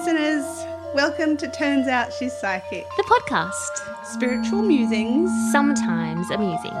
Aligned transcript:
listeners. 0.00 0.66
Welcome 0.94 1.36
to 1.36 1.48
Turns 1.50 1.86
Out 1.86 2.10
She's 2.10 2.32
Psychic. 2.32 2.86
The 2.96 3.02
podcast. 3.02 4.06
Spiritual 4.06 4.62
musings. 4.62 5.30
Sometimes 5.52 6.30
amusing. 6.30 6.72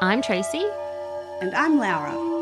I'm 0.00 0.22
Tracy. 0.22 0.64
And 1.42 1.54
I'm 1.54 1.78
Laura. 1.78 2.35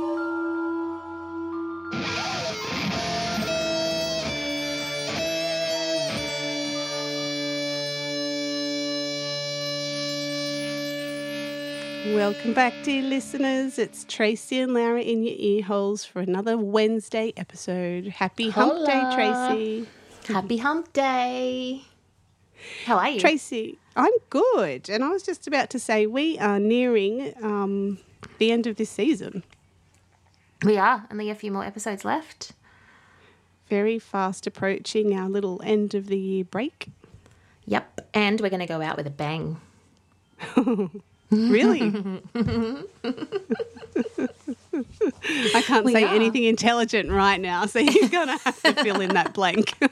Welcome 12.15 12.55
back, 12.55 12.75
dear 12.85 13.03
listeners. 13.03 13.77
It's 13.77 14.05
Tracy 14.05 14.61
and 14.61 14.73
Laura 14.73 15.03
in 15.03 15.25
your 15.25 15.35
ear 15.37 15.65
holes 15.65 16.05
for 16.05 16.21
another 16.21 16.57
Wednesday 16.57 17.33
episode. 17.37 18.07
Happy 18.07 18.51
Hump 18.51 18.87
Day, 18.87 19.11
Tracy. 19.13 19.89
Happy 20.33 20.57
hump 20.59 20.93
day. 20.93 21.83
How 22.85 22.99
are 22.99 23.09
you? 23.09 23.19
Tracy, 23.19 23.81
I'm 23.97 24.13
good. 24.31 24.89
And 24.89 25.03
I 25.03 25.09
was 25.09 25.25
just 25.25 25.49
about 25.49 25.71
to 25.71 25.81
say, 25.81 26.07
we 26.07 26.39
are 26.39 26.61
nearing 26.61 27.35
um, 27.43 27.99
the 28.39 28.53
end 28.53 28.69
of 28.69 28.77
this 28.77 28.91
season. 28.91 29.43
we 30.65 30.79
are. 30.79 31.09
Only 31.11 31.31
a 31.31 31.35
few 31.35 31.51
more 31.51 31.65
episodes 31.65 32.05
left. 32.05 32.53
Very 33.69 33.99
fast 33.99 34.47
approaching 34.47 35.19
our 35.19 35.29
little 35.29 35.61
end 35.65 35.97
of 35.97 36.07
the 36.07 36.19
year 36.19 36.45
break. 36.45 36.91
Yep. 37.67 38.09
And 38.15 38.41
we're 38.41 38.51
going 38.51 38.61
to 38.61 38.67
go 38.67 38.83
out 38.83 38.97
with 38.97 39.09
a 39.09 39.11
bang. 39.11 39.61
Really? 41.35 41.81
I 45.55 45.63
can't 45.63 45.85
We 45.85 45.93
say 45.93 46.05
are. 46.05 46.15
anything 46.15 46.45
intelligent 46.45 47.11
right 47.11 47.41
now, 47.41 47.67
so 47.67 47.79
you're 47.79 48.09
going 48.09 48.29
to 48.29 48.37
have 48.45 48.63
to 48.63 48.73
fill 48.83 49.01
in 49.01 49.15
that 49.15 49.33
blank. 49.35 49.75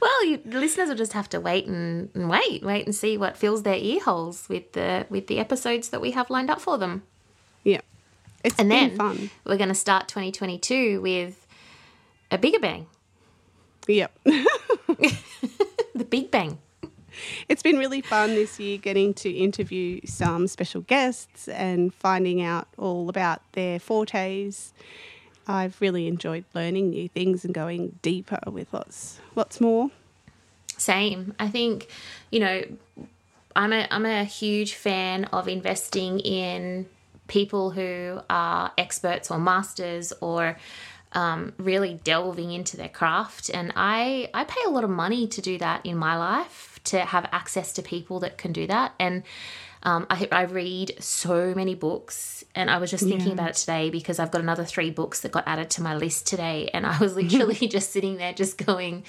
Well, 0.00 0.24
you, 0.26 0.38
the 0.44 0.58
listeners 0.58 0.88
will 0.88 0.96
just 0.96 1.12
have 1.12 1.28
to 1.28 1.38
wait 1.38 1.66
and, 1.66 2.08
and 2.14 2.28
wait, 2.30 2.64
wait 2.64 2.86
and 2.86 2.94
see 2.94 3.16
what 3.18 3.36
fills 3.36 3.62
their 3.62 3.76
ear 3.76 4.00
holes 4.02 4.48
with 4.48 4.72
the 4.72 5.06
with 5.10 5.26
the 5.28 5.38
episodes 5.38 5.90
that 5.90 6.00
we 6.00 6.10
have 6.12 6.30
lined 6.30 6.50
up 6.50 6.60
for 6.62 6.78
them. 6.78 7.02
yeah. 7.62 7.82
It's 8.42 8.58
And 8.58 8.68
been 8.70 8.88
then 8.88 8.96
fun. 8.96 9.30
we're 9.44 9.58
going 9.58 9.68
to 9.68 9.74
start 9.74 10.08
2022 10.08 11.00
with 11.02 11.46
a 12.30 12.38
bigger 12.38 12.58
bang, 12.58 12.86
Yep. 13.86 14.18
the 14.24 16.04
big 16.08 16.30
bang. 16.30 16.58
It's 17.48 17.62
been 17.62 17.78
really 17.78 18.00
fun 18.00 18.30
this 18.30 18.58
year 18.58 18.78
getting 18.78 19.14
to 19.14 19.30
interview 19.30 20.00
some 20.04 20.46
special 20.46 20.82
guests 20.82 21.48
and 21.48 21.92
finding 21.92 22.42
out 22.42 22.68
all 22.78 23.08
about 23.08 23.42
their 23.52 23.78
fortes. 23.78 24.72
I've 25.46 25.80
really 25.80 26.08
enjoyed 26.08 26.44
learning 26.54 26.90
new 26.90 27.08
things 27.08 27.44
and 27.44 27.52
going 27.52 27.98
deeper 28.02 28.40
with 28.46 28.72
lots, 28.72 29.20
lots 29.34 29.60
more. 29.60 29.90
Same. 30.76 31.34
I 31.38 31.48
think, 31.48 31.88
you 32.30 32.40
know, 32.40 32.62
I'm 33.56 33.72
a 33.72 33.86
I'm 33.90 34.06
a 34.06 34.24
huge 34.24 34.74
fan 34.74 35.24
of 35.26 35.46
investing 35.46 36.18
in 36.20 36.86
people 37.28 37.70
who 37.70 38.20
are 38.28 38.72
experts 38.76 39.30
or 39.30 39.38
masters 39.38 40.12
or 40.20 40.58
um, 41.12 41.52
really 41.58 42.00
delving 42.02 42.50
into 42.50 42.76
their 42.76 42.88
craft. 42.88 43.50
And 43.50 43.72
I 43.76 44.30
I 44.34 44.44
pay 44.44 44.60
a 44.66 44.70
lot 44.70 44.82
of 44.82 44.90
money 44.90 45.28
to 45.28 45.40
do 45.40 45.58
that 45.58 45.86
in 45.86 45.96
my 45.96 46.16
life 46.16 46.73
to 46.84 47.00
have 47.00 47.28
access 47.32 47.72
to 47.74 47.82
people 47.82 48.20
that 48.20 48.38
can 48.38 48.52
do 48.52 48.66
that. 48.66 48.94
And 48.98 49.22
um, 49.82 50.06
I, 50.08 50.26
I 50.32 50.42
read 50.44 50.94
so 50.98 51.52
many 51.54 51.74
books, 51.74 52.42
and 52.54 52.70
I 52.70 52.78
was 52.78 52.90
just 52.90 53.04
thinking 53.04 53.28
Yeah. 53.28 53.32
about 53.34 53.50
it 53.50 53.56
today 53.56 53.90
because 53.90 54.18
I've 54.18 54.30
got 54.30 54.40
another 54.40 54.64
three 54.64 54.90
books 54.90 55.20
that 55.20 55.32
got 55.32 55.44
added 55.46 55.68
to 55.70 55.82
my 55.82 55.94
list 55.94 56.26
today, 56.26 56.70
and 56.72 56.86
I 56.86 56.98
was 56.98 57.14
literally 57.20 57.68
just 57.68 57.90
sitting 57.90 58.16
there, 58.16 58.32
just 58.32 58.56
going, 58.64 59.04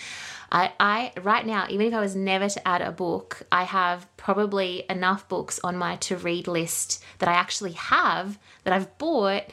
I, 0.52 0.74
I 0.80 1.14
right 1.22 1.46
now, 1.46 1.66
even 1.70 1.88
if 1.88 1.94
I 1.94 2.02
was 2.02 2.16
never 2.16 2.50
to 2.50 2.68
add 2.68 2.82
a 2.82 2.92
book, 2.92 3.44
I 3.54 3.64
have 3.64 4.06
probably 4.18 4.84
enough 4.90 5.30
books 5.30 5.62
on 5.64 5.78
my 5.78 5.96
to 5.98 6.18
read 6.18 6.48
list 6.50 7.02
that 7.20 7.30
I 7.30 7.34
actually 7.34 7.74
have 7.74 8.38
that 8.66 8.74
I've 8.74 8.98
bought 8.98 9.44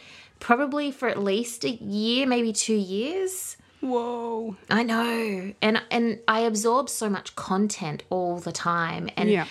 probably 0.41 0.91
for 0.91 1.09
at 1.09 1.23
least 1.23 1.65
a 1.65 1.71
year, 1.71 2.27
maybe 2.27 2.53
two 2.53 2.75
years. 2.75 3.57
Whoa. 3.83 4.57
I 4.71 4.85
know. 4.85 5.53
And 5.61 5.83
and 5.91 6.21
I 6.29 6.41
absorb 6.41 6.89
so 6.89 7.11
much 7.11 7.35
content 7.37 8.05
all 8.11 8.39
the 8.39 8.53
time 8.53 9.11
and 9.17 9.29
Yeah. 9.29 9.47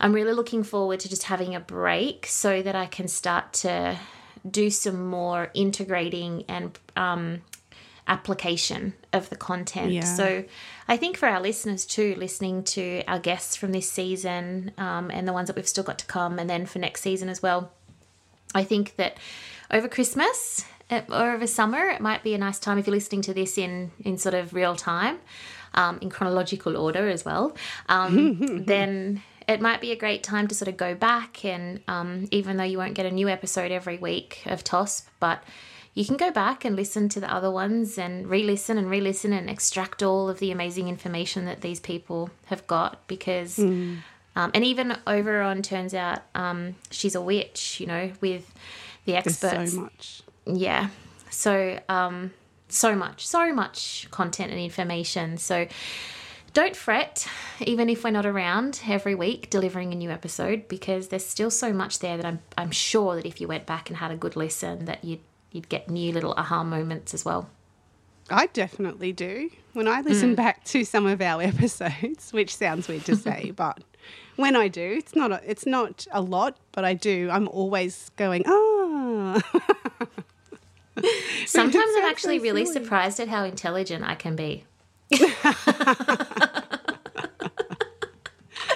I'm 0.00 0.12
really 0.12 0.32
looking 0.32 0.62
forward 0.62 1.00
to 1.00 1.08
just 1.08 1.24
having 1.24 1.54
a 1.54 1.60
break 1.60 2.26
so 2.26 2.62
that 2.62 2.74
I 2.74 2.86
can 2.86 3.08
start 3.08 3.52
to 3.54 3.98
do 4.48 4.70
some 4.70 5.06
more 5.06 5.50
integrating 5.54 6.44
and 6.48 6.78
um, 6.96 7.42
application 8.06 8.94
of 9.12 9.28
the 9.30 9.36
content. 9.36 9.92
Yeah. 9.92 10.04
So 10.04 10.44
I 10.86 10.96
think 10.96 11.16
for 11.16 11.26
our 11.28 11.40
listeners 11.40 11.84
too, 11.86 12.14
listening 12.16 12.62
to 12.64 13.02
our 13.08 13.18
guests 13.18 13.56
from 13.56 13.72
this 13.72 13.90
season 13.90 14.72
um, 14.78 15.10
and 15.10 15.26
the 15.26 15.32
ones 15.32 15.46
that 15.48 15.56
we've 15.56 15.68
still 15.68 15.84
got 15.84 15.98
to 16.00 16.06
come, 16.06 16.38
and 16.38 16.48
then 16.48 16.66
for 16.66 16.78
next 16.78 17.00
season 17.00 17.28
as 17.28 17.42
well, 17.42 17.72
I 18.54 18.64
think 18.64 18.96
that 18.96 19.16
over 19.70 19.88
Christmas 19.88 20.64
or 20.90 21.32
over 21.32 21.46
summer, 21.46 21.88
it 21.88 22.00
might 22.00 22.22
be 22.22 22.34
a 22.34 22.38
nice 22.38 22.58
time 22.58 22.78
if 22.78 22.86
you're 22.86 22.94
listening 22.94 23.22
to 23.22 23.34
this 23.34 23.58
in 23.58 23.90
in 24.04 24.18
sort 24.18 24.34
of 24.34 24.54
real 24.54 24.76
time, 24.76 25.18
um, 25.74 25.98
in 26.00 26.10
chronological 26.10 26.76
order 26.76 27.08
as 27.08 27.24
well. 27.24 27.56
Um, 27.88 28.64
then 28.66 29.22
it 29.48 29.60
might 29.60 29.80
be 29.80 29.92
a 29.92 29.96
great 29.96 30.22
time 30.22 30.48
to 30.48 30.54
sort 30.54 30.68
of 30.68 30.76
go 30.76 30.94
back 30.94 31.44
and 31.44 31.80
um, 31.88 32.28
even 32.30 32.56
though 32.56 32.64
you 32.64 32.78
won't 32.78 32.94
get 32.94 33.06
a 33.06 33.10
new 33.10 33.28
episode 33.28 33.70
every 33.70 33.98
week 33.98 34.42
of 34.46 34.64
TOSP, 34.64 35.08
but 35.20 35.42
you 35.94 36.04
can 36.04 36.16
go 36.16 36.30
back 36.30 36.64
and 36.64 36.76
listen 36.76 37.08
to 37.08 37.20
the 37.20 37.32
other 37.32 37.50
ones 37.50 37.96
and 37.96 38.28
re-listen 38.28 38.76
and 38.76 38.90
re-listen 38.90 39.32
and 39.32 39.48
extract 39.48 40.02
all 40.02 40.28
of 40.28 40.40
the 40.40 40.50
amazing 40.50 40.88
information 40.88 41.46
that 41.46 41.62
these 41.62 41.80
people 41.80 42.28
have 42.46 42.66
got 42.66 43.06
because 43.06 43.58
um, 44.36 44.50
and 44.52 44.62
even 44.62 44.96
over 45.06 45.40
on 45.40 45.62
turns 45.62 45.94
out 45.94 46.20
um, 46.34 46.74
she's 46.90 47.14
a 47.14 47.20
witch 47.20 47.80
you 47.80 47.86
know 47.86 48.12
with 48.20 48.52
the 49.06 49.16
experts 49.16 49.72
so 49.72 49.80
much. 49.80 50.22
Yeah 50.46 50.88
so 51.30 51.78
um 51.88 52.32
so 52.68 52.94
much 52.94 53.26
so 53.26 53.52
much 53.52 54.06
content 54.10 54.50
and 54.50 54.60
information 54.60 55.36
so 55.36 55.66
don't 56.52 56.74
fret 56.76 57.26
even 57.60 57.88
if 57.88 58.02
we're 58.04 58.10
not 58.10 58.24
around 58.26 58.80
every 58.88 59.14
week 59.14 59.50
delivering 59.50 59.92
a 59.92 59.96
new 59.96 60.10
episode 60.10 60.66
because 60.68 61.08
there's 61.08 61.26
still 61.26 61.50
so 61.50 61.72
much 61.72 61.98
there 61.98 62.16
that 62.16 62.24
i'm 62.26 62.38
i'm 62.56 62.70
sure 62.70 63.14
that 63.16 63.26
if 63.26 63.40
you 63.40 63.46
went 63.48 63.66
back 63.66 63.88
and 63.90 63.98
had 63.98 64.10
a 64.10 64.16
good 64.16 64.36
listen 64.36 64.84
that 64.86 65.04
you'd 65.04 65.20
you'd 65.52 65.68
get 65.68 65.90
new 65.90 66.12
little 66.12 66.32
aha 66.36 66.62
moments 66.64 67.12
as 67.14 67.24
well 67.24 67.48
I 68.28 68.46
definitely 68.48 69.12
do. 69.12 69.50
When 69.72 69.86
I 69.86 70.00
listen 70.00 70.32
Mm. 70.32 70.36
back 70.36 70.64
to 70.64 70.82
some 70.82 71.06
of 71.06 71.20
our 71.22 71.40
episodes, 71.52 72.32
which 72.32 72.56
sounds 72.56 72.88
weird 72.88 73.04
to 73.04 73.14
say, 73.14 73.52
but 73.56 73.84
when 74.34 74.56
I 74.56 74.66
do, 74.66 74.82
it's 74.82 75.14
not 75.14 75.30
a, 75.30 75.40
it's 75.48 75.64
not 75.64 76.08
a 76.10 76.20
lot, 76.20 76.56
but 76.72 76.84
I 76.84 76.94
do. 76.94 77.28
I'm 77.30 77.46
always 77.46 78.10
going, 78.16 78.42
ah. 78.48 79.40
sometimes 81.46 81.90
i'm 81.96 82.04
actually 82.04 82.38
so 82.38 82.42
really 82.44 82.64
silly. 82.64 82.84
surprised 82.84 83.20
at 83.20 83.28
how 83.28 83.44
intelligent 83.44 84.04
i 84.04 84.14
can 84.14 84.36
be 84.36 84.64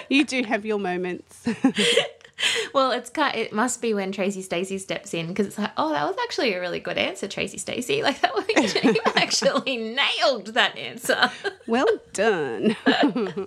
you 0.08 0.24
do 0.24 0.42
have 0.44 0.64
your 0.64 0.78
moments. 0.78 1.46
Well, 2.72 2.92
it's 2.92 3.10
kind. 3.10 3.34
It 3.36 3.52
must 3.52 3.82
be 3.82 3.94
when 3.94 4.12
Tracy 4.12 4.42
Stacey 4.42 4.78
steps 4.78 5.12
in 5.12 5.26
because 5.28 5.46
it's 5.46 5.58
like, 5.58 5.72
oh, 5.76 5.90
that 5.90 6.06
was 6.06 6.16
actually 6.22 6.54
a 6.54 6.60
really 6.60 6.78
good 6.78 6.98
answer, 6.98 7.26
Tracy 7.26 7.58
Stacey. 7.58 8.02
Like 8.10 8.20
that 8.20 8.34
was 8.34 8.74
you 8.74 9.00
actually 9.16 9.76
nailed 9.76 10.48
that 10.48 10.76
answer. 10.76 11.30
well 11.66 11.86
done. 12.12 12.76
well, 12.86 13.46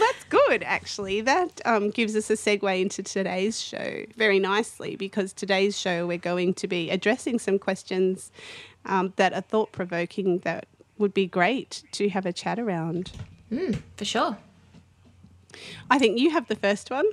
that's 0.00 0.24
good, 0.28 0.62
actually. 0.62 1.20
That 1.20 1.60
um, 1.64 1.90
gives 1.90 2.16
us 2.16 2.30
a 2.30 2.34
segue 2.34 2.80
into 2.80 3.02
today's 3.02 3.60
show 3.60 4.04
very 4.16 4.38
nicely 4.38 4.96
because 4.96 5.32
today's 5.32 5.78
show 5.78 6.06
we're 6.06 6.18
going 6.18 6.54
to 6.54 6.66
be 6.68 6.90
addressing 6.90 7.38
some 7.38 7.58
questions 7.58 8.30
um, 8.86 9.12
that 9.16 9.32
are 9.32 9.42
thought 9.42 9.72
provoking 9.72 10.38
that 10.38 10.66
would 10.96 11.14
be 11.14 11.26
great 11.26 11.84
to 11.92 12.08
have 12.08 12.26
a 12.26 12.32
chat 12.32 12.58
around. 12.58 13.12
For 13.96 14.04
sure. 14.04 14.38
I 15.90 15.98
think 15.98 16.18
you 16.18 16.30
have 16.30 16.48
the 16.48 16.56
first 16.56 16.90
one. 16.90 17.06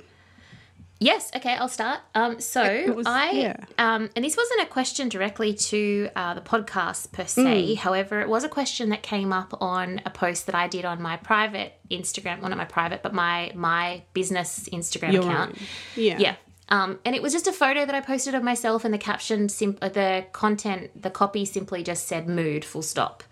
Yes. 0.98 1.30
Okay, 1.36 1.54
I'll 1.54 1.68
start. 1.68 2.00
Um, 2.14 2.40
so 2.40 2.92
was- 2.94 3.06
I 3.06 3.30
yeah. 3.32 3.56
um, 3.78 4.08
and 4.16 4.24
this 4.24 4.36
wasn't 4.36 4.62
a 4.62 4.66
question 4.66 5.08
directly 5.08 5.52
to 5.54 6.08
uh, 6.16 6.34
the 6.34 6.40
podcast 6.40 7.12
per 7.12 7.26
se. 7.26 7.74
However, 7.74 8.20
it 8.20 8.28
was 8.28 8.44
a 8.44 8.48
question 8.48 8.88
that 8.90 9.02
came 9.02 9.32
up 9.32 9.52
on 9.60 10.00
a 10.06 10.10
post 10.10 10.46
that 10.46 10.54
I 10.54 10.68
did 10.68 10.84
on 10.84 11.02
my 11.02 11.16
private 11.18 11.74
Instagram. 11.90 12.40
Well, 12.40 12.48
not 12.48 12.58
my 12.58 12.64
private, 12.64 13.02
but 13.02 13.12
my 13.12 13.52
my 13.54 14.02
business 14.14 14.68
Instagram 14.72 15.12
Your 15.12 15.22
account. 15.22 15.50
own. 15.52 15.58
Yeah. 15.96 16.18
Yeah. 16.18 16.36
Um, 16.68 16.98
and 17.04 17.14
it 17.14 17.22
was 17.22 17.32
just 17.32 17.46
a 17.46 17.52
photo 17.52 17.86
that 17.86 17.94
I 17.94 18.00
posted 18.00 18.34
of 18.34 18.42
myself, 18.42 18.84
and 18.84 18.92
the 18.92 18.98
caption, 18.98 19.48
sim- 19.48 19.78
uh, 19.80 19.88
the 19.88 20.24
content, 20.32 21.00
the 21.00 21.10
copy 21.10 21.44
simply 21.44 21.84
just 21.84 22.08
said 22.08 22.28
"mood," 22.28 22.64
full 22.64 22.82
stop. 22.82 23.22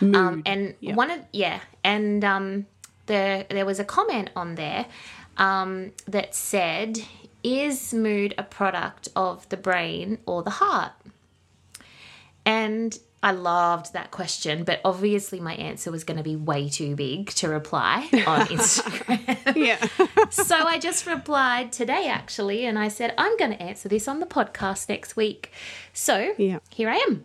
Um, 0.00 0.42
and 0.46 0.74
one 0.80 1.10
of 1.10 1.20
yeah, 1.32 1.58
and 1.82 2.22
um, 2.24 2.66
the 3.06 3.46
there 3.50 3.66
was 3.66 3.80
a 3.80 3.84
comment 3.84 4.30
on 4.36 4.54
there 4.54 4.86
um, 5.36 5.92
that 6.06 6.34
said, 6.34 7.00
"Is 7.42 7.92
mood 7.94 8.34
a 8.38 8.42
product 8.42 9.08
of 9.16 9.48
the 9.48 9.56
brain 9.56 10.18
or 10.26 10.42
the 10.42 10.50
heart?" 10.50 10.92
And 12.46 12.98
I 13.22 13.30
loved 13.30 13.94
that 13.94 14.10
question, 14.10 14.64
but 14.64 14.80
obviously 14.84 15.40
my 15.40 15.54
answer 15.54 15.90
was 15.90 16.04
going 16.04 16.18
to 16.18 16.22
be 16.22 16.36
way 16.36 16.68
too 16.68 16.94
big 16.94 17.30
to 17.36 17.48
reply 17.48 18.06
on 18.26 18.40
Instagram. 18.48 19.56
Yeah. 19.56 20.28
so 20.28 20.56
I 20.66 20.78
just 20.78 21.06
replied 21.06 21.72
today 21.72 22.06
actually, 22.08 22.66
and 22.66 22.78
I 22.78 22.88
said 22.88 23.14
I'm 23.16 23.34
going 23.38 23.52
to 23.52 23.62
answer 23.62 23.88
this 23.88 24.08
on 24.08 24.20
the 24.20 24.26
podcast 24.26 24.90
next 24.90 25.16
week. 25.16 25.52
So 25.94 26.34
Yeah. 26.36 26.58
here 26.70 26.90
I 26.90 26.96
am. 26.96 27.24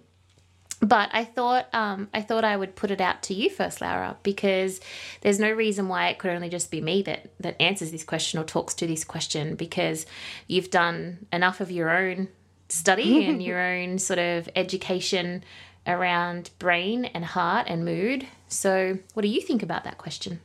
But 0.81 1.09
I 1.11 1.25
thought 1.25 1.67
um, 1.73 2.07
I 2.13 2.21
thought 2.21 2.45
I 2.45 2.55
would 2.55 2.75
put 2.75 2.89
it 2.89 3.01
out 3.01 3.21
to 3.23 3.33
you 3.33 3.49
first, 3.49 3.81
Laura, 3.81 4.17
because 4.23 4.79
there's 5.21 5.39
no 5.39 5.51
reason 5.51 5.89
why 5.89 6.07
it 6.07 6.19
could 6.19 6.31
only 6.31 6.49
just 6.49 6.71
be 6.71 6.79
me 6.79 7.01
that 7.03 7.29
that 7.39 7.61
answers 7.61 7.91
this 7.91 8.03
question 8.03 8.39
or 8.39 8.43
talks 8.43 8.73
to 8.75 8.87
this 8.87 9.03
question 9.03 9.55
because 9.55 10.05
you've 10.47 10.69
done 10.69 11.25
enough 11.33 11.59
of 11.59 11.69
your 11.69 11.89
own 11.89 12.29
study 12.69 13.25
and 13.29 13.43
your 13.43 13.59
own 13.59 13.99
sort 13.99 14.19
of 14.19 14.47
education 14.55 15.43
around 15.85 16.51
brain 16.59 17.05
and 17.05 17.25
heart 17.25 17.67
and 17.69 17.83
mood. 17.83 18.27
So, 18.47 18.99
what 19.13 19.23
do 19.23 19.27
you 19.27 19.41
think 19.41 19.61
about 19.61 19.83
that 19.83 19.97
question? 19.97 20.39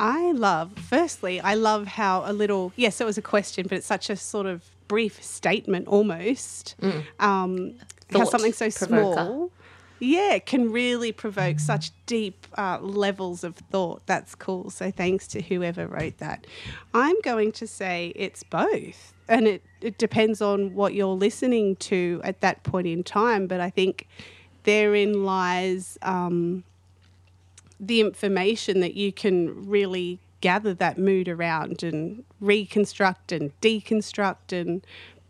I 0.00 0.30
love, 0.32 0.78
firstly, 0.78 1.40
I 1.40 1.54
love 1.54 1.86
how 1.88 2.22
a 2.24 2.32
little, 2.32 2.72
yes, 2.76 3.00
it 3.00 3.04
was 3.04 3.18
a 3.18 3.22
question, 3.22 3.66
but 3.68 3.78
it's 3.78 3.86
such 3.86 4.08
a 4.08 4.16
sort 4.16 4.46
of 4.46 4.62
brief 4.86 5.22
statement 5.22 5.88
almost. 5.88 6.76
Um, 7.18 7.74
how. 8.10 8.24
Something 8.24 8.52
so 8.52 8.70
provoker. 8.70 9.12
small, 9.14 9.52
yeah, 10.00 10.38
can 10.38 10.70
really 10.70 11.12
provoke 11.12 11.60
such 11.60 11.90
deep 12.06 12.46
uh, 12.56 12.78
levels 12.80 13.44
of 13.44 13.56
thought. 13.56 14.02
That's 14.06 14.34
cool. 14.34 14.70
So 14.70 14.90
thanks 14.90 15.26
to 15.28 15.42
whoever 15.42 15.86
wrote 15.86 16.18
that. 16.18 16.46
I'm 16.94 17.20
going 17.22 17.52
to 17.52 17.66
say 17.66 18.12
it's 18.14 18.42
both. 18.42 19.12
And 19.28 19.46
it, 19.46 19.62
it 19.80 19.98
depends 19.98 20.40
on 20.40 20.74
what 20.74 20.94
you're 20.94 21.08
listening 21.08 21.76
to 21.76 22.20
at 22.24 22.40
that 22.40 22.62
point 22.62 22.86
in 22.86 23.02
time. 23.02 23.46
But 23.46 23.60
I 23.60 23.70
think 23.70 24.06
therein 24.64 25.24
lies. 25.24 25.98
Um, 26.02 26.64
the 27.80 28.00
information 28.00 28.80
that 28.80 28.94
you 28.94 29.12
can 29.12 29.68
really 29.68 30.18
gather 30.40 30.74
that 30.74 30.98
mood 30.98 31.28
around 31.28 31.82
and 31.82 32.24
reconstruct 32.40 33.32
and 33.32 33.58
deconstruct 33.60 34.52
and 34.52 34.84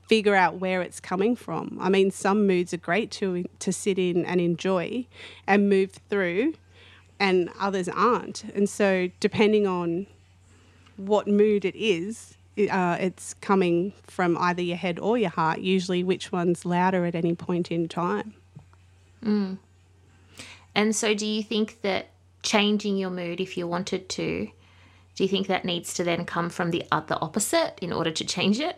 figure 0.09 0.35
out 0.35 0.55
where 0.55 0.81
it's 0.81 1.01
coming 1.01 1.37
from. 1.37 1.79
I 1.81 1.91
mean, 1.91 2.11
some 2.11 2.47
moods 2.47 2.73
are 2.75 2.79
great 2.79 3.11
to 3.13 3.45
to 3.59 3.73
sit 3.73 3.99
in 3.99 4.25
and 4.25 4.41
enjoy 4.41 5.07
and 5.47 5.69
move 5.69 5.93
through, 6.09 6.55
and 7.21 7.51
others 7.61 7.89
aren't. 7.89 8.45
And 8.55 8.69
so, 8.69 9.11
depending 9.21 9.67
on 9.67 10.07
what 10.97 11.29
mood 11.29 11.65
it 11.65 11.77
is, 11.77 12.35
uh, 12.71 12.97
it's 12.99 13.35
coming 13.35 13.93
from 14.05 14.37
either 14.39 14.63
your 14.63 14.79
head 14.79 14.99
or 14.99 15.19
your 15.19 15.31
heart. 15.31 15.61
Usually, 15.61 16.03
which 16.03 16.33
one's 16.33 16.65
louder 16.65 17.05
at 17.05 17.15
any 17.15 17.35
point 17.35 17.71
in 17.71 17.87
time. 17.87 18.35
And 20.75 20.97
so, 20.97 21.15
do 21.15 21.27
you 21.27 21.43
think 21.43 21.83
that 21.83 22.09
changing 22.43 22.97
your 22.97 23.11
mood, 23.11 23.41
if 23.41 23.57
you 23.57 23.67
wanted 23.67 24.09
to, 24.09 24.49
do 25.17 25.25
you 25.25 25.29
think 25.29 25.49
that 25.49 25.65
needs 25.65 25.93
to 25.95 26.05
then 26.05 26.25
come 26.25 26.49
from 26.49 26.71
the 26.71 26.85
other 26.91 27.19
opposite 27.21 27.79
in 27.83 27.93
order 27.93 28.11
to 28.13 28.25
change 28.25 28.59
it? 28.61 28.77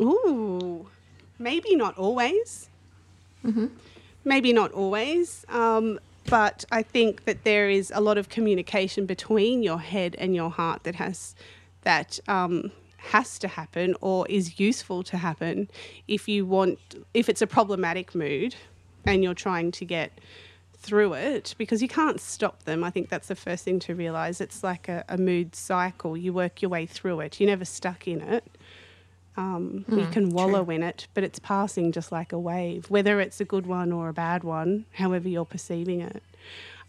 Ooh, 0.00 0.86
maybe 1.38 1.74
not 1.76 1.96
always. 1.98 2.68
Maybe 4.24 4.52
not 4.52 4.72
always. 4.72 5.44
Um, 5.48 6.00
but 6.26 6.64
I 6.72 6.82
think 6.82 7.24
that 7.24 7.44
there 7.44 7.68
is 7.68 7.92
a 7.94 8.00
lot 8.00 8.18
of 8.18 8.28
communication 8.28 9.06
between 9.06 9.62
your 9.62 9.78
head 9.78 10.16
and 10.18 10.34
your 10.34 10.50
heart 10.50 10.84
that 10.84 10.94
has 10.96 11.34
that 11.82 12.18
um, 12.28 12.72
has 12.96 13.38
to 13.40 13.48
happen 13.48 13.94
or 14.00 14.26
is 14.28 14.58
useful 14.58 15.02
to 15.04 15.18
happen 15.18 15.68
if 16.08 16.26
you 16.28 16.46
want 16.46 16.78
if 17.12 17.28
it's 17.28 17.42
a 17.42 17.46
problematic 17.46 18.14
mood 18.14 18.56
and 19.04 19.22
you're 19.22 19.34
trying 19.34 19.70
to 19.72 19.84
get 19.84 20.10
through 20.78 21.14
it 21.14 21.54
because 21.58 21.82
you 21.82 21.88
can't 21.88 22.20
stop 22.20 22.64
them. 22.64 22.84
I 22.84 22.90
think 22.90 23.08
that's 23.08 23.28
the 23.28 23.34
first 23.34 23.64
thing 23.64 23.78
to 23.80 23.94
realize. 23.94 24.40
It's 24.40 24.62
like 24.62 24.88
a, 24.88 25.04
a 25.08 25.18
mood 25.18 25.54
cycle. 25.54 26.16
You 26.16 26.32
work 26.32 26.62
your 26.62 26.70
way 26.70 26.86
through 26.86 27.20
it. 27.20 27.40
You're 27.40 27.48
never 27.50 27.64
stuck 27.64 28.06
in 28.08 28.20
it. 28.20 28.44
Um, 29.36 29.84
you 29.88 30.06
can 30.12 30.30
wallow 30.30 30.70
in 30.70 30.82
it, 30.82 31.08
but 31.12 31.24
it's 31.24 31.40
passing 31.40 31.90
just 31.90 32.12
like 32.12 32.32
a 32.32 32.38
wave, 32.38 32.88
whether 32.88 33.20
it's 33.20 33.40
a 33.40 33.44
good 33.44 33.66
one 33.66 33.90
or 33.90 34.08
a 34.08 34.12
bad 34.12 34.44
one, 34.44 34.84
however 34.92 35.28
you're 35.28 35.44
perceiving 35.44 36.00
it. 36.00 36.22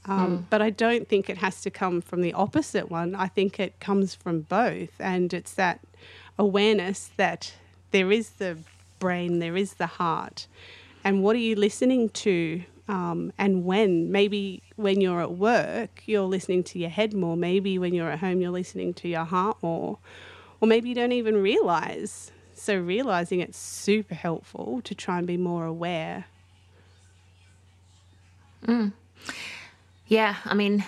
Um, 0.06 0.46
But 0.52 0.62
I 0.62 0.70
don't 0.70 1.08
think 1.08 1.30
it 1.30 1.38
has 1.40 1.62
to 1.62 1.72
come 1.72 2.02
from 2.02 2.22
the 2.22 2.34
opposite 2.34 2.92
one. 2.92 3.16
I 3.16 3.28
think 3.28 3.60
it 3.60 3.80
comes 3.80 4.14
from 4.14 4.42
both. 4.42 4.90
And 5.00 5.34
it's 5.34 5.54
that 5.54 5.80
awareness 6.38 7.10
that 7.18 7.54
there 7.92 8.12
is 8.12 8.30
the 8.32 8.58
brain, 9.00 9.40
there 9.40 9.58
is 9.58 9.76
the 9.76 9.88
heart. 9.88 10.48
And 11.04 11.24
what 11.24 11.36
are 11.36 11.40
you 11.40 11.56
listening 11.56 12.10
to 12.10 12.62
um, 12.88 13.34
and 13.40 13.66
when? 13.66 14.12
Maybe 14.12 14.62
when 14.76 15.02
you're 15.02 15.22
at 15.22 15.32
work, 15.32 16.04
you're 16.06 16.30
listening 16.30 16.64
to 16.66 16.80
your 16.80 16.92
head 16.92 17.14
more. 17.14 17.36
Maybe 17.36 17.80
when 17.80 17.96
you're 17.96 18.12
at 18.12 18.20
home, 18.20 18.42
you're 18.42 18.52
listening 18.52 18.94
to 18.96 19.08
your 19.08 19.26
heart 19.26 19.58
more. 19.64 19.98
Or 20.60 20.68
maybe 20.68 20.90
you 20.90 20.96
don't 20.96 21.12
even 21.12 21.42
realize. 21.42 22.32
So, 22.66 22.80
realizing 22.80 23.42
it's 23.42 23.60
super 23.60 24.16
helpful 24.16 24.82
to 24.86 24.96
try 24.96 25.20
and 25.20 25.28
be 25.28 25.38
more 25.38 25.66
aware. 25.68 26.26
Yeah, 30.08 30.36
I 30.44 30.56
mean, 30.56 30.84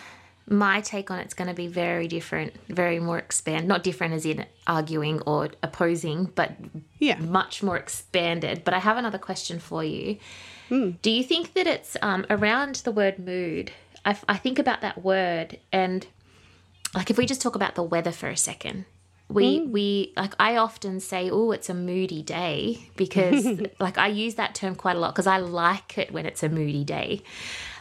my 0.47 0.81
take 0.81 1.11
on 1.11 1.19
it's 1.19 1.35
going 1.35 1.49
to 1.49 1.53
be 1.53 1.67
very 1.67 2.07
different, 2.07 2.53
very 2.67 2.99
more 2.99 3.19
expand, 3.19 3.67
not 3.67 3.83
different 3.83 4.15
as 4.15 4.25
in 4.25 4.47
arguing 4.65 5.21
or 5.27 5.49
opposing, 5.61 6.25
but 6.33 6.53
Yeah. 6.97 7.19
much 7.19 7.61
more 7.61 7.77
expanded. 7.77 8.63
But 8.63 8.73
I 8.73 8.79
have 8.79 8.97
another 8.97 9.19
question 9.19 9.59
for 9.59 9.83
you. 9.83 10.17
Do 10.69 11.11
you 11.11 11.23
think 11.23 11.53
that 11.53 11.67
it's 11.67 11.95
um, 12.01 12.25
around 12.27 12.77
the 12.77 12.91
word 12.91 13.19
mood? 13.19 13.71
I 14.03 14.13
think 14.37 14.57
about 14.57 14.81
that 14.81 15.03
word, 15.03 15.59
and 15.71 16.07
like 16.95 17.11
if 17.11 17.19
we 17.19 17.27
just 17.27 17.41
talk 17.41 17.53
about 17.55 17.75
the 17.75 17.83
weather 17.83 18.11
for 18.11 18.29
a 18.29 18.37
second, 18.37 18.85
we 19.29 19.59
we 19.61 20.13
like 20.15 20.33
I 20.39 20.55
often 20.57 20.99
say, 20.99 21.29
"Oh, 21.29 21.51
it's 21.51 21.69
a 21.69 21.73
moody 21.73 22.23
day," 22.23 22.89
because 22.95 23.45
like 23.79 23.97
I 23.97 24.07
use 24.07 24.35
that 24.35 24.55
term 24.55 24.75
quite 24.75 24.95
a 24.95 24.99
lot 24.99 25.13
because 25.13 25.27
I 25.27 25.37
like 25.37 25.97
it 25.97 26.11
when 26.11 26.25
it's 26.25 26.43
a 26.43 26.49
moody 26.49 26.83
day. 26.83 27.21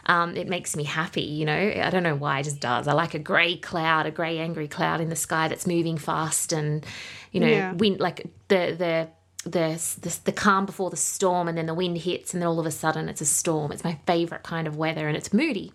Um, 0.07 0.37
it 0.37 0.47
makes 0.47 0.75
me 0.75 0.83
happy, 0.85 1.21
you 1.21 1.45
know. 1.45 1.53
I 1.83 1.89
don't 1.89 2.03
know 2.03 2.15
why, 2.15 2.39
it 2.39 2.43
just 2.43 2.59
does. 2.61 2.87
I 2.87 2.93
like 2.93 3.13
a 3.13 3.19
grey 3.19 3.57
cloud, 3.57 4.05
a 4.05 4.11
grey 4.11 4.39
angry 4.39 4.67
cloud 4.67 5.01
in 5.01 5.09
the 5.09 5.15
sky 5.17 5.47
that's 5.47 5.67
moving 5.67 5.97
fast, 5.97 6.53
and 6.53 6.85
you 7.31 7.39
know, 7.41 7.47
Yeah. 7.49 7.73
wind 7.73 7.99
like 7.99 8.25
the 8.47 8.75
the 8.77 9.07
the, 9.43 9.99
the 10.01 10.19
the 10.25 10.31
calm 10.33 10.65
before 10.65 10.89
the 10.89 10.97
storm, 10.97 11.47
and 11.47 11.57
then 11.57 11.65
the 11.65 11.73
wind 11.73 11.97
hits, 11.99 12.33
and 12.33 12.41
then 12.41 12.47
all 12.47 12.59
of 12.59 12.65
a 12.65 12.71
sudden 12.71 13.07
it's 13.09 13.21
a 13.21 13.25
storm. 13.25 13.71
It's 13.71 13.83
my 13.83 13.97
favorite 14.05 14.43
kind 14.43 14.67
of 14.67 14.75
weather, 14.75 15.07
and 15.07 15.15
it's 15.15 15.33
moody. 15.33 15.71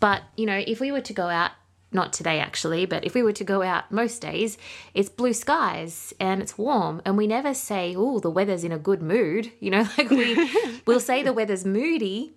But 0.00 0.22
you 0.36 0.46
know, 0.46 0.62
if 0.66 0.80
we 0.80 0.92
were 0.92 1.00
to 1.02 1.12
go 1.12 1.28
out, 1.28 1.52
not 1.94 2.12
today 2.12 2.38
actually, 2.40 2.84
but 2.86 3.04
if 3.04 3.14
we 3.14 3.22
were 3.22 3.32
to 3.32 3.44
go 3.44 3.62
out 3.62 3.90
most 3.90 4.20
days, 4.20 4.58
it's 4.94 5.08
blue 5.08 5.32
skies 5.32 6.12
and 6.20 6.42
it's 6.42 6.58
warm, 6.58 7.00
and 7.04 7.16
we 7.16 7.26
never 7.26 7.54
say, 7.54 7.94
"Oh, 7.96 8.18
the 8.20 8.30
weather's 8.30 8.64
in 8.64 8.72
a 8.72 8.78
good 8.78 9.02
mood." 9.02 9.50
You 9.60 9.70
know, 9.70 9.88
like 9.96 10.10
we 10.10 10.50
we'll 10.86 11.00
say 11.00 11.22
the 11.22 11.32
weather's 11.32 11.64
moody, 11.64 12.34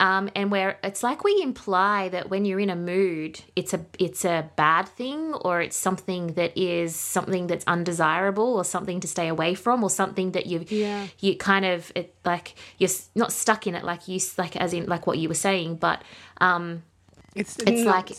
um, 0.00 0.28
and 0.36 0.50
where 0.52 0.78
it's 0.84 1.02
like 1.02 1.24
we 1.24 1.40
imply 1.42 2.08
that 2.10 2.30
when 2.30 2.44
you're 2.44 2.60
in 2.60 2.70
a 2.70 2.76
mood, 2.76 3.40
it's 3.56 3.74
a 3.74 3.80
it's 3.98 4.24
a 4.24 4.48
bad 4.56 4.86
thing, 4.88 5.34
or 5.34 5.60
it's 5.60 5.76
something 5.76 6.34
that 6.34 6.56
is 6.56 6.94
something 6.94 7.48
that's 7.48 7.64
undesirable, 7.66 8.54
or 8.54 8.64
something 8.64 9.00
to 9.00 9.08
stay 9.08 9.26
away 9.28 9.54
from, 9.54 9.82
or 9.82 9.90
something 9.90 10.32
that 10.32 10.46
you 10.46 10.64
Yeah. 10.68 11.06
you 11.18 11.36
kind 11.36 11.64
of 11.64 11.90
it 11.96 12.14
like 12.24 12.54
you're 12.78 12.90
not 13.16 13.32
stuck 13.32 13.66
in 13.66 13.74
it, 13.74 13.82
like 13.82 14.06
you 14.06 14.20
like 14.36 14.54
as 14.56 14.72
in 14.72 14.86
like 14.86 15.06
what 15.08 15.18
you 15.18 15.28
were 15.28 15.34
saying, 15.48 15.76
but 15.76 16.02
um, 16.40 16.82
It's, 17.34 17.56
It's 17.66 17.82
not 17.82 17.94
like- 18.08 18.16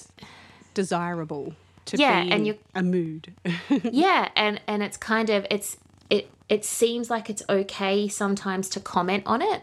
desirable 0.74 1.54
to 1.86 1.98
Yeah, 1.98 2.24
be 2.24 2.32
and 2.32 2.48
you- 2.48 2.58
a 2.76 2.84
mood. 2.84 3.34
yeah 3.84 4.30
and 4.36 4.62
and 4.68 4.84
it's 4.84 4.98
kind 4.98 5.30
of 5.30 5.46
it's 5.50 5.78
it 6.10 6.30
it 6.50 6.66
seems 6.66 7.10
like 7.10 7.30
it's 7.30 7.44
okay 7.50 8.08
sometimes 8.08 8.70
to 8.70 8.80
comment 8.80 9.24
on 9.26 9.42
it. 9.42 9.62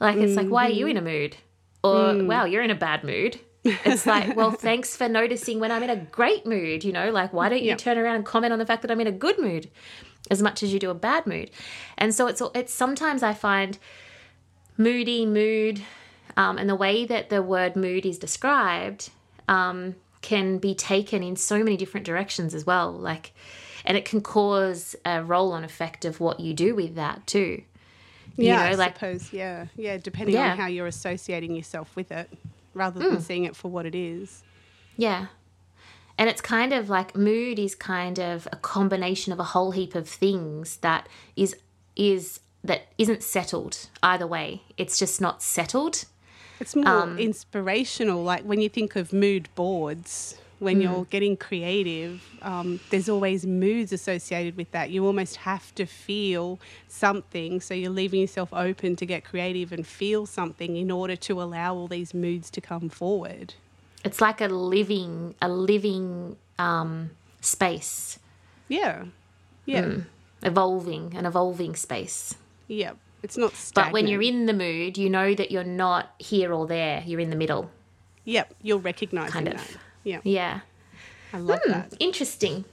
Like 0.00 0.16
it's 0.16 0.36
like 0.36 0.50
why 0.50 0.66
are 0.66 0.70
you 0.70 0.86
in 0.86 0.96
a 0.96 1.02
mood? 1.02 1.36
Or 1.82 2.16
wow 2.24 2.44
you're 2.44 2.62
in 2.62 2.70
a 2.70 2.74
bad 2.76 3.04
mood. 3.04 3.40
It's 3.64 4.06
like 4.06 4.36
well 4.36 4.50
thanks 4.66 4.96
for 4.96 5.08
noticing 5.08 5.60
when 5.60 5.70
i'm 5.72 5.82
in 5.82 5.90
a 5.90 5.96
great 5.96 6.46
mood 6.46 6.84
you 6.84 6.92
know? 6.92 7.10
Like 7.10 7.32
why 7.32 7.48
don't 7.48 7.62
you 7.62 7.68
Yep. 7.68 7.78
turn 7.78 7.98
around 7.98 8.16
and 8.16 8.24
comment 8.24 8.52
on 8.52 8.58
the 8.58 8.66
fact 8.66 8.82
that 8.82 8.90
i'm 8.90 9.00
in 9.00 9.06
a 9.06 9.12
good 9.12 9.38
mood? 9.38 9.70
As 10.30 10.42
much 10.42 10.62
as 10.62 10.72
you 10.72 10.78
do 10.78 10.90
a 10.90 10.94
bad 10.94 11.26
mood. 11.26 11.50
And 11.96 12.14
so 12.14 12.26
it's 12.26 12.42
it's 12.54 12.72
sometimes 12.72 13.22
i 13.22 13.32
find 13.32 13.78
moody 14.76 15.26
mood 15.26 15.82
um, 16.36 16.56
and 16.58 16.68
the 16.68 16.76
way 16.76 17.04
that 17.04 17.30
the 17.30 17.42
word 17.42 17.74
mood 17.76 18.06
is 18.06 18.18
described 18.18 19.10
um, 19.48 19.94
can 20.22 20.58
be 20.58 20.74
taken 20.74 21.22
in 21.22 21.36
so 21.36 21.62
many 21.62 21.76
different 21.76 22.04
directions 22.06 22.54
as 22.54 22.66
well 22.66 22.92
like 22.92 23.32
and 23.84 23.96
it 23.96 24.04
can 24.04 24.20
cause 24.20 24.96
a 25.04 25.22
roll-on 25.22 25.64
effect 25.64 26.04
of 26.04 26.20
what 26.20 26.40
you 26.40 26.52
do 26.52 26.74
with 26.74 26.94
that 26.94 27.26
too 27.26 27.62
yeah, 28.38 28.56
know, 28.56 28.62
I 28.62 28.74
like- 28.74 28.94
suppose. 28.94 29.32
Yeah, 29.32 29.66
yeah. 29.76 29.96
Depending 29.96 30.36
Yeah. 30.36 30.52
on 30.52 30.58
how 30.58 30.66
you're 30.66 30.86
associating 30.86 31.54
yourself 31.54 31.94
with 31.96 32.12
it, 32.12 32.30
rather 32.72 33.00
than 33.00 33.16
mm. 33.16 33.20
seeing 33.22 33.44
it 33.44 33.56
for 33.56 33.68
what 33.68 33.84
it 33.84 33.94
is. 33.94 34.42
Yeah. 34.96 35.26
And 36.16 36.28
it's 36.28 36.40
kind 36.40 36.72
of 36.72 36.88
like 36.88 37.16
mood 37.16 37.58
is 37.58 37.74
kind 37.74 38.18
of 38.18 38.48
a 38.50 38.56
combination 38.56 39.32
of 39.32 39.38
a 39.38 39.44
whole 39.44 39.72
heap 39.72 39.94
of 39.94 40.08
things 40.08 40.78
that 40.78 41.08
is 41.36 41.56
is 41.96 42.40
that 42.62 42.88
isn't 42.96 43.22
settled 43.22 43.88
either 44.02 44.26
way. 44.26 44.62
It's 44.76 44.98
just 44.98 45.20
not 45.20 45.42
settled. 45.42 46.04
It's 46.60 46.74
more 46.74 47.08
inspirational. 47.18 48.22
Like 48.22 48.42
when 48.44 48.60
you 48.60 48.68
think 48.68 48.96
of 48.96 49.12
mood 49.12 49.48
boards, 49.54 50.36
when 50.58 50.80
you're 50.80 51.04
getting 51.04 51.36
creative, 51.36 52.20
um, 52.42 52.80
there's 52.90 53.08
always 53.08 53.46
moods 53.46 53.92
associated 53.92 54.56
with 54.56 54.70
that. 54.72 54.90
You 54.90 55.06
almost 55.06 55.36
have 55.36 55.72
to 55.76 55.86
feel 55.86 56.58
something. 56.88 57.60
So 57.60 57.74
you're 57.74 57.90
leaving 57.92 58.20
yourself 58.20 58.48
open 58.52 58.96
to 58.96 59.06
get 59.06 59.24
creative 59.24 59.70
and 59.72 59.86
feel 59.86 60.26
something 60.26 60.76
in 60.76 60.90
order 60.90 61.14
to 61.16 61.40
allow 61.40 61.74
all 61.74 61.86
these 61.86 62.12
moods 62.12 62.50
to 62.50 62.60
come 62.60 62.88
forward. 62.88 63.54
It's 64.04 64.20
like 64.20 64.40
a 64.40 64.48
living 64.48 65.34
a 65.40 65.48
living 65.48 66.36
um, 66.58 67.10
space, 67.40 68.18
Yeah. 68.68 69.04
Yeah. 69.64 69.82
Mm. 69.82 70.04
evolving 70.42 71.14
an 71.16 71.26
evolving 71.26 71.76
space. 71.76 72.34
Yeah. 72.66 72.92
It's 73.22 73.36
not 73.36 73.52
But 73.74 73.92
when 73.92 74.06
you're 74.06 74.22
in 74.22 74.46
the 74.46 74.52
mood, 74.52 74.96
you 74.96 75.10
know 75.10 75.34
that 75.34 75.50
you're 75.50 75.64
not 75.64 76.14
here 76.18 76.52
or 76.52 76.66
there. 76.66 77.02
You're 77.04 77.20
in 77.20 77.30
the 77.30 77.36
middle. 77.36 77.70
Yep, 78.24 78.54
you're 78.62 78.78
recognizing 78.78 79.32
Kind 79.32 79.48
of. 79.48 79.54
that. 79.54 79.76
Yeah. 80.04 80.20
Yeah. 80.22 80.60
I 81.32 81.38
love 81.38 81.60
that. 81.66 81.94
Interesting. 81.98 82.64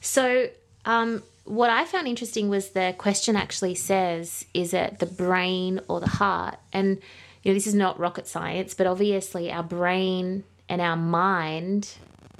So, 0.00 0.48
um, 0.84 1.22
what 1.44 1.70
I 1.70 1.84
found 1.84 2.06
interesting 2.06 2.48
was 2.48 2.70
the 2.70 2.94
question 2.96 3.36
actually 3.36 3.74
says, 3.74 4.44
is 4.54 4.72
it 4.72 4.98
the 5.00 5.06
brain 5.06 5.80
or 5.88 6.00
the 6.00 6.08
heart? 6.08 6.56
And, 6.72 6.98
you 7.42 7.50
know, 7.50 7.54
this 7.54 7.66
is 7.66 7.74
not 7.74 7.98
rocket 7.98 8.26
science, 8.26 8.74
but 8.74 8.86
obviously 8.86 9.50
our 9.50 9.62
brain 9.62 10.44
and 10.68 10.80
our 10.80 10.96
mind 10.96 11.94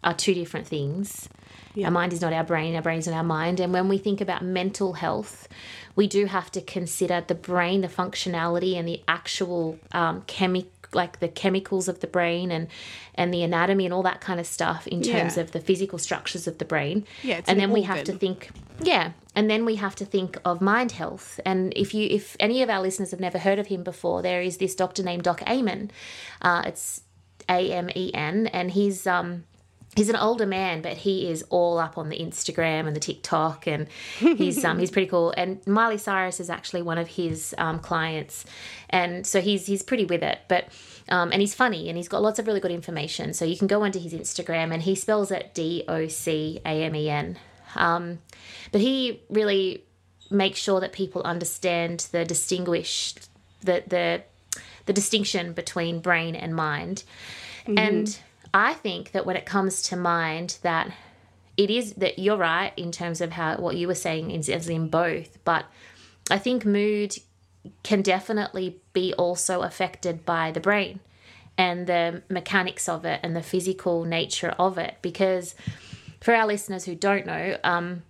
are 0.05 0.15
two 0.15 0.35
different 0.35 0.67
things. 0.67 1.29
Our 1.83 1.91
mind 1.91 2.13
is 2.13 2.21
not 2.21 2.33
our 2.33 2.45
brain, 2.45 2.75
our 2.75 2.83
brain 2.83 2.99
is 2.99 3.07
not 3.07 3.17
our 3.17 3.25
mind. 3.25 3.59
And 3.61 3.73
when 3.73 3.89
we 3.89 3.97
think 3.99 4.21
about 4.21 4.43
mental 4.45 4.93
health, 4.95 5.49
we 5.97 6.07
do 6.07 6.27
have 6.27 6.51
to 6.53 6.61
consider 6.61 7.23
the 7.27 7.35
brain, 7.35 7.81
the 7.81 7.89
functionality, 7.89 8.77
and 8.79 8.87
the 8.87 9.03
actual 9.09 9.79
um, 9.93 10.23
chemic 10.27 10.67
like 10.93 11.21
the 11.21 11.29
chemicals 11.29 11.87
of 11.87 12.01
the 12.01 12.09
brain 12.09 12.51
and 12.51 12.67
and 13.15 13.33
the 13.33 13.45
anatomy 13.45 13.85
and 13.85 13.95
all 13.95 14.03
that 14.03 14.21
kind 14.21 14.41
of 14.41 14.47
stuff 14.47 14.89
in 14.89 15.03
terms 15.03 15.37
Yeah. 15.37 15.43
of 15.45 15.53
the 15.53 15.61
physical 15.61 15.99
structures 16.01 16.49
of 16.49 16.59
the 16.59 16.65
brain. 16.65 17.07
Yeah, 17.23 17.39
it's 17.39 17.49
and 17.49 17.59
an 17.59 17.61
then 17.63 17.71
we 17.73 17.83
have 17.83 18.03
to 18.05 18.13
think 18.13 18.51
yeah, 18.83 19.13
and 19.37 19.49
then 19.49 19.65
we 19.65 19.77
have 19.77 19.95
to 19.97 20.05
think 20.05 20.37
of 20.45 20.61
mind 20.61 20.93
health. 20.93 21.39
And 21.45 21.73
if 21.77 21.95
you 21.95 22.09
if 22.11 22.37
any 22.41 22.61
of 22.63 22.69
our 22.71 22.81
listeners 22.83 23.13
have 23.13 23.21
never 23.21 23.39
heard 23.39 23.59
of 23.61 23.69
him 23.69 23.85
before, 23.85 24.21
there 24.23 24.43
is 24.43 24.57
this 24.57 24.75
doctor 24.75 25.05
named 25.05 25.23
Doc 25.23 25.43
Amen. 25.49 25.93
Uh, 26.43 26.63
it's 26.67 27.03
A 27.49 27.71
M 27.73 27.89
E 27.95 28.11
N, 28.13 28.49
and 28.49 28.73
he's 28.73 29.07
um 29.07 29.45
he's 29.97 30.09
an 30.09 30.17
older 30.17 30.47
man, 30.47 30.83
but 30.83 30.99
he 30.99 31.29
is 31.29 31.45
all 31.51 31.79
up 31.79 31.99
on 31.99 32.09
the 32.09 32.19
Instagram 32.19 32.87
and 32.87 32.95
the 32.95 33.01
TikTok, 33.01 33.67
and 33.67 33.89
he's 34.19 34.65
um 34.65 34.79
he's 34.79 34.91
pretty 34.91 35.09
cool. 35.09 35.33
And 35.37 35.65
Miley 35.67 35.99
Cyrus 35.99 36.41
is 36.41 36.51
actually 36.51 36.83
one 36.83 36.99
of 36.99 37.09
his 37.09 37.55
um, 37.59 37.79
clients, 37.81 38.45
and 38.89 39.27
so 39.27 39.41
he's 39.41 39.67
he's 39.67 39.83
pretty 39.83 40.05
with 40.05 40.23
it. 40.23 40.39
But 40.49 40.69
um, 41.09 41.33
and 41.33 41.41
he's 41.41 41.55
funny, 41.55 41.89
and 41.89 41.97
he's 41.97 42.09
got 42.09 42.23
lots 42.23 42.39
of 42.39 42.47
really 42.47 42.61
good 42.61 42.71
information. 42.71 43.35
So 43.35 43.45
you 43.45 43.57
can 43.57 43.67
go 43.67 43.83
onto 43.83 43.99
his 43.99 44.13
Instagram, 44.13 44.73
and 44.73 44.83
he 44.83 44.95
spells 44.95 45.31
it 45.31 45.55
D 45.55 45.85
O 45.89 46.09
C 46.09 46.61
A 46.65 46.85
M 46.85 46.95
E 46.95 47.11
N. 47.11 47.39
Um, 47.75 48.19
but 48.73 48.81
he 48.81 49.23
really 49.29 49.85
makes 50.31 50.61
sure 50.61 50.81
that 50.81 50.93
people 50.93 51.23
understand 51.23 52.07
the 52.13 52.25
distinguish 52.25 53.15
the 53.63 53.83
the 53.87 54.23
the 54.87 54.93
distinction 54.93 55.53
between 55.53 56.01
brain 56.01 56.35
and 56.37 56.55
mind. 56.55 57.03
And 57.67 58.19
I 58.53 58.75
think 58.75 59.13
that 59.13 59.27
when 59.27 59.37
it 59.37 59.47
comes 59.47 59.83
to 59.83 59.97
mind, 59.97 60.59
that 60.63 60.93
it 61.57 61.71
is 61.71 61.95
that 61.95 62.19
you're 62.19 62.37
right 62.37 62.73
in 62.77 62.91
terms 62.91 63.21
of 63.21 63.33
how 63.33 63.57
what 63.57 63.77
you 63.77 63.87
were 63.87 63.95
saying 63.95 64.31
is 64.31 64.49
as 64.49 64.69
in 64.69 64.89
both, 64.89 65.39
but 65.45 65.67
I 66.31 66.39
think 66.39 66.65
mood 66.65 67.17
can 67.83 68.03
definitely 68.03 68.81
be 68.93 69.13
also 69.15 69.63
affected 69.63 70.25
by 70.25 70.51
the 70.51 70.61
brain 70.61 71.01
and 71.59 71.87
the 71.87 72.23
mechanics 72.29 72.89
of 72.89 73.05
it 73.05 73.21
and 73.23 73.37
the 73.37 73.43
physical 73.43 74.05
nature 74.05 74.55
of 74.59 74.79
it. 74.79 74.97
Because 75.03 75.55
for 76.21 76.35
our 76.35 76.47
listeners 76.47 76.85
who 76.85 76.95
don't 76.95 77.27
know, 77.27 77.59
um, 77.63 78.03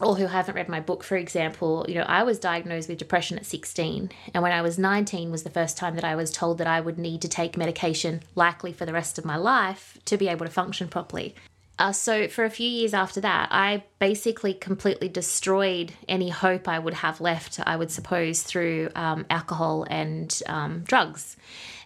or 0.00 0.16
who 0.16 0.26
haven't 0.26 0.54
read 0.54 0.68
my 0.68 0.80
book, 0.80 1.02
for 1.02 1.16
example, 1.16 1.84
you 1.88 1.94
know, 1.94 2.02
I 2.02 2.22
was 2.22 2.38
diagnosed 2.38 2.88
with 2.88 2.98
depression 2.98 3.38
at 3.38 3.46
16. 3.46 4.10
And 4.32 4.42
when 4.42 4.52
I 4.52 4.62
was 4.62 4.78
19 4.78 5.30
was 5.30 5.42
the 5.42 5.50
first 5.50 5.76
time 5.76 5.96
that 5.96 6.04
I 6.04 6.14
was 6.14 6.30
told 6.30 6.58
that 6.58 6.66
I 6.66 6.80
would 6.80 6.98
need 6.98 7.20
to 7.22 7.28
take 7.28 7.56
medication, 7.56 8.22
likely 8.34 8.72
for 8.72 8.86
the 8.86 8.92
rest 8.92 9.18
of 9.18 9.24
my 9.24 9.36
life, 9.36 9.98
to 10.04 10.16
be 10.16 10.28
able 10.28 10.46
to 10.46 10.52
function 10.52 10.88
properly. 10.88 11.34
Uh, 11.78 11.92
so 11.92 12.26
for 12.26 12.44
a 12.44 12.50
few 12.50 12.68
years 12.68 12.92
after 12.92 13.20
that, 13.20 13.48
I 13.52 13.84
basically 14.00 14.52
completely 14.52 15.08
destroyed 15.08 15.92
any 16.08 16.28
hope 16.28 16.66
I 16.66 16.78
would 16.78 16.94
have 16.94 17.20
left, 17.20 17.60
I 17.64 17.76
would 17.76 17.92
suppose, 17.92 18.42
through 18.42 18.90
um, 18.96 19.26
alcohol 19.30 19.86
and 19.88 20.42
um, 20.46 20.80
drugs. 20.80 21.36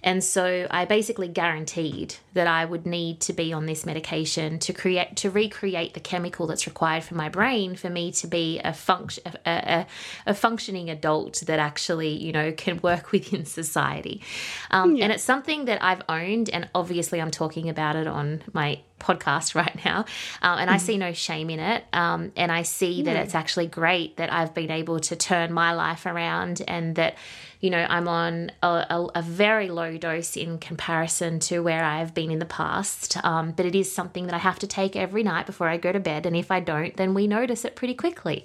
And 0.02 0.22
so 0.22 0.66
I 0.70 0.84
basically 0.84 1.28
guaranteed 1.28 2.16
that 2.34 2.46
I 2.46 2.64
would 2.64 2.86
need 2.86 3.20
to 3.20 3.32
be 3.32 3.52
on 3.52 3.66
this 3.66 3.86
medication 3.86 4.58
to 4.60 4.72
create 4.72 5.16
to 5.16 5.30
recreate 5.30 5.94
the 5.94 6.00
chemical 6.00 6.46
that's 6.46 6.66
required 6.66 7.04
for 7.04 7.14
my 7.14 7.28
brain 7.28 7.76
for 7.76 7.88
me 7.88 8.10
to 8.12 8.26
be 8.26 8.60
a 8.64 8.72
function 8.72 9.22
a, 9.46 9.50
a, 9.50 9.86
a 10.26 10.34
functioning 10.34 10.90
adult 10.90 11.42
that 11.46 11.58
actually 11.58 12.10
you 12.22 12.32
know 12.32 12.52
can 12.52 12.80
work 12.82 13.12
within 13.12 13.44
society. 13.44 14.22
Um, 14.70 14.96
And 14.96 15.12
it's 15.12 15.22
something 15.24 15.66
that 15.66 15.82
I've 15.82 16.02
owned, 16.08 16.50
and 16.50 16.68
obviously 16.74 17.20
I'm 17.20 17.30
talking 17.30 17.68
about 17.68 17.96
it 17.96 18.06
on 18.06 18.42
my 18.52 18.80
podcast 18.98 19.54
right 19.62 19.84
now, 19.84 20.04
um, 20.42 20.58
and 20.58 20.70
I 20.70 20.78
see 20.78 20.98
no 20.98 21.12
shame 21.12 21.50
in 21.50 21.60
it. 21.60 21.84
Um, 21.92 22.32
and 22.36 22.50
I 22.50 22.62
see 22.62 23.02
that 23.02 23.16
it's 23.16 23.34
actually 23.34 23.66
great 23.66 24.16
that 24.16 24.32
I've 24.32 24.54
been 24.54 24.70
able 24.70 25.00
to 25.00 25.16
turn 25.16 25.52
my 25.52 25.72
life 25.74 26.06
around, 26.06 26.62
and 26.66 26.96
that 26.96 27.16
you 27.62 27.70
know 27.70 27.86
I'm 27.88 28.06
on 28.08 28.52
a, 28.62 28.66
a, 28.90 29.08
a 29.14 29.22
very 29.22 29.70
low 29.70 29.96
dose 29.96 30.36
in 30.36 30.58
comparison 30.58 31.38
to 31.40 31.60
where 31.60 31.82
I 31.82 32.00
have 32.00 32.12
been 32.12 32.30
in 32.30 32.40
the 32.40 32.44
past. 32.44 33.16
Um, 33.24 33.52
but 33.52 33.64
it 33.64 33.74
is 33.74 33.90
something 33.90 34.26
that 34.26 34.34
I 34.34 34.38
have 34.38 34.58
to 34.58 34.66
take 34.66 34.94
every 34.96 35.22
night 35.22 35.46
before 35.46 35.68
I 35.68 35.78
go 35.78 35.92
to 35.92 36.00
bed, 36.00 36.26
and 36.26 36.36
if 36.36 36.50
I 36.50 36.60
don't, 36.60 36.94
then 36.96 37.14
we 37.14 37.26
notice 37.26 37.64
it 37.64 37.76
pretty 37.76 37.94
quickly. 37.94 38.44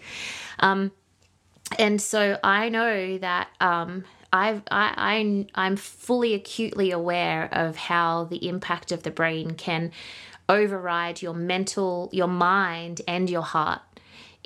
Um, 0.59 0.93
and 1.77 2.01
so 2.01 2.39
I 2.43 2.69
know 2.69 3.17
that 3.17 3.49
um, 3.59 4.05
I've, 4.31 4.61
I, 4.71 4.93
I, 4.95 5.47
I'm 5.55 5.75
fully 5.75 6.33
acutely 6.33 6.91
aware 6.91 7.49
of 7.51 7.75
how 7.75 8.25
the 8.25 8.47
impact 8.47 8.91
of 8.91 9.03
the 9.03 9.11
brain 9.11 9.51
can 9.51 9.91
override 10.47 11.21
your 11.21 11.33
mental, 11.33 12.09
your 12.13 12.27
mind, 12.27 13.01
and 13.07 13.29
your 13.29 13.41
heart 13.41 13.81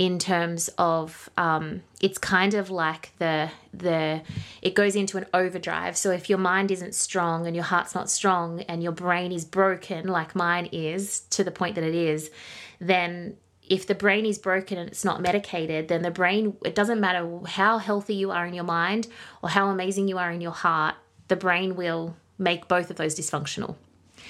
in 0.01 0.17
terms 0.17 0.67
of 0.79 1.29
um, 1.37 1.83
it's 2.01 2.17
kind 2.17 2.55
of 2.55 2.71
like 2.71 3.11
the 3.19 3.51
the 3.71 4.23
it 4.63 4.73
goes 4.73 4.95
into 4.95 5.15
an 5.19 5.27
overdrive. 5.31 5.95
So 5.95 6.09
if 6.09 6.27
your 6.27 6.39
mind 6.39 6.71
isn't 6.71 6.95
strong 6.95 7.45
and 7.45 7.55
your 7.55 7.65
heart's 7.65 7.93
not 7.93 8.09
strong 8.09 8.61
and 8.61 8.81
your 8.81 8.93
brain 8.93 9.31
is 9.31 9.45
broken 9.45 10.07
like 10.07 10.33
mine 10.33 10.65
is 10.71 11.19
to 11.29 11.43
the 11.43 11.51
point 11.51 11.75
that 11.75 11.83
it 11.83 11.93
is 11.93 12.31
then 12.79 13.37
if 13.69 13.85
the 13.85 13.93
brain 13.93 14.25
is 14.25 14.39
broken 14.39 14.79
and 14.79 14.89
it's 14.89 15.05
not 15.05 15.21
medicated 15.21 15.87
then 15.87 16.01
the 16.01 16.09
brain 16.09 16.57
it 16.65 16.73
doesn't 16.73 16.99
matter 16.99 17.39
how 17.45 17.77
healthy 17.77 18.15
you 18.15 18.31
are 18.31 18.47
in 18.47 18.55
your 18.55 18.63
mind 18.63 19.07
or 19.43 19.49
how 19.49 19.67
amazing 19.69 20.07
you 20.07 20.17
are 20.17 20.31
in 20.31 20.41
your 20.41 20.57
heart 20.65 20.95
the 21.27 21.35
brain 21.35 21.75
will 21.75 22.15
make 22.39 22.67
both 22.67 22.89
of 22.89 22.95
those 22.95 23.13
dysfunctional. 23.13 23.75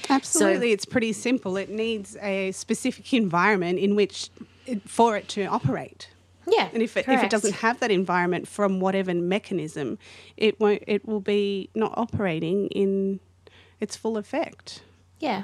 Absolutely, 0.09 0.73
it's 0.73 0.85
pretty 0.85 1.13
simple. 1.13 1.55
It 1.55 1.69
needs 1.69 2.17
a 2.21 2.51
specific 2.51 3.13
environment 3.13 3.79
in 3.79 3.95
which 3.95 4.29
it, 4.71 4.89
for 4.89 5.17
it 5.17 5.27
to 5.29 5.45
operate. 5.45 6.09
yeah 6.47 6.69
And 6.73 6.81
if 6.81 6.97
it, 6.97 7.07
if 7.07 7.23
it 7.23 7.29
doesn't 7.29 7.55
have 7.55 7.79
that 7.79 7.91
environment 7.91 8.47
from 8.47 8.79
whatever 8.79 9.13
mechanism, 9.13 9.97
it 10.37 10.59
won't. 10.59 10.83
It 10.87 11.07
will 11.07 11.21
be 11.21 11.69
not 11.75 11.93
operating 11.97 12.67
in 12.67 13.19
its 13.79 13.95
full 13.95 14.17
effect. 14.17 14.81
Yeah. 15.19 15.43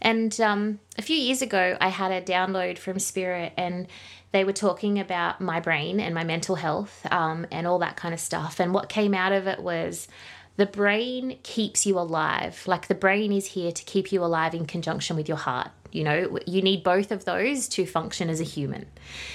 And 0.00 0.38
um, 0.40 0.80
a 0.96 1.02
few 1.02 1.16
years 1.16 1.42
ago, 1.42 1.76
I 1.80 1.88
had 1.88 2.10
a 2.10 2.22
download 2.22 2.78
from 2.78 2.98
Spirit, 2.98 3.52
and 3.58 3.86
they 4.32 4.42
were 4.42 4.54
talking 4.54 4.98
about 4.98 5.40
my 5.40 5.60
brain 5.60 6.00
and 6.00 6.14
my 6.14 6.24
mental 6.24 6.56
health 6.56 7.06
um, 7.10 7.46
and 7.50 7.66
all 7.66 7.78
that 7.80 7.96
kind 7.96 8.14
of 8.14 8.20
stuff. 8.20 8.58
And 8.58 8.72
what 8.72 8.88
came 8.88 9.14
out 9.14 9.32
of 9.32 9.46
it 9.46 9.62
was 9.62 10.08
the 10.56 10.66
brain 10.66 11.38
keeps 11.42 11.86
you 11.86 11.98
alive. 11.98 12.62
Like 12.66 12.88
the 12.88 12.94
brain 12.94 13.32
is 13.32 13.46
here 13.46 13.70
to 13.70 13.84
keep 13.84 14.12
you 14.12 14.24
alive 14.24 14.54
in 14.54 14.66
conjunction 14.66 15.14
with 15.16 15.28
your 15.28 15.36
heart. 15.36 15.70
You 15.92 16.04
know, 16.04 16.38
you 16.46 16.62
need 16.62 16.82
both 16.82 17.10
of 17.10 17.24
those 17.24 17.68
to 17.68 17.86
function 17.86 18.28
as 18.30 18.40
a 18.40 18.44
human. 18.44 18.86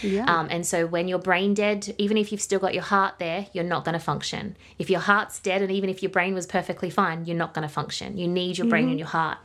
Yeah. 0.01 0.25
Um, 0.25 0.48
and 0.50 0.65
so 0.65 0.86
when 0.86 1.07
you're 1.07 1.19
brain 1.19 1.53
dead, 1.53 1.95
even 1.98 2.17
if 2.17 2.31
you've 2.31 2.41
still 2.41 2.60
got 2.60 2.74
your 2.74 2.83
heart 2.83 3.19
there, 3.19 3.48
you're 3.53 3.63
not 3.63 3.86
going 3.86 3.93
to 3.93 4.03
function. 4.03 4.55
If 4.77 4.89
your 4.89 5.00
heart's 5.00 5.39
dead 5.39 5.62
and 5.62 5.72
even 5.72 5.89
if 5.89 6.03
your 6.03 6.12
brain 6.12 6.33
was 6.33 6.45
perfectly 6.45 6.89
fine, 6.89 7.25
you're 7.25 7.38
not 7.38 7.53
going 7.53 7.67
to 7.67 7.74
function. 7.74 8.17
You 8.17 8.27
need 8.27 8.57
your 8.57 8.67
brain 8.67 8.89
and 8.89 9.00
your 9.00 9.07
heart. 9.07 9.39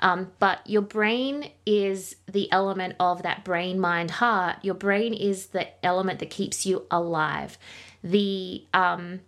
Um, 0.00 0.32
but 0.38 0.60
your 0.66 0.82
brain 0.82 1.50
is 1.66 2.16
the 2.26 2.50
element 2.50 2.96
of 2.98 3.22
that 3.22 3.44
brain, 3.44 3.78
mind, 3.78 4.10
heart. 4.10 4.56
Your 4.62 4.74
brain 4.74 5.12
is 5.12 5.48
the 5.48 5.68
element 5.84 6.18
that 6.20 6.30
keeps 6.30 6.64
you 6.64 6.86
alive. 6.90 7.58
The 8.02 8.64
um, 8.72 9.20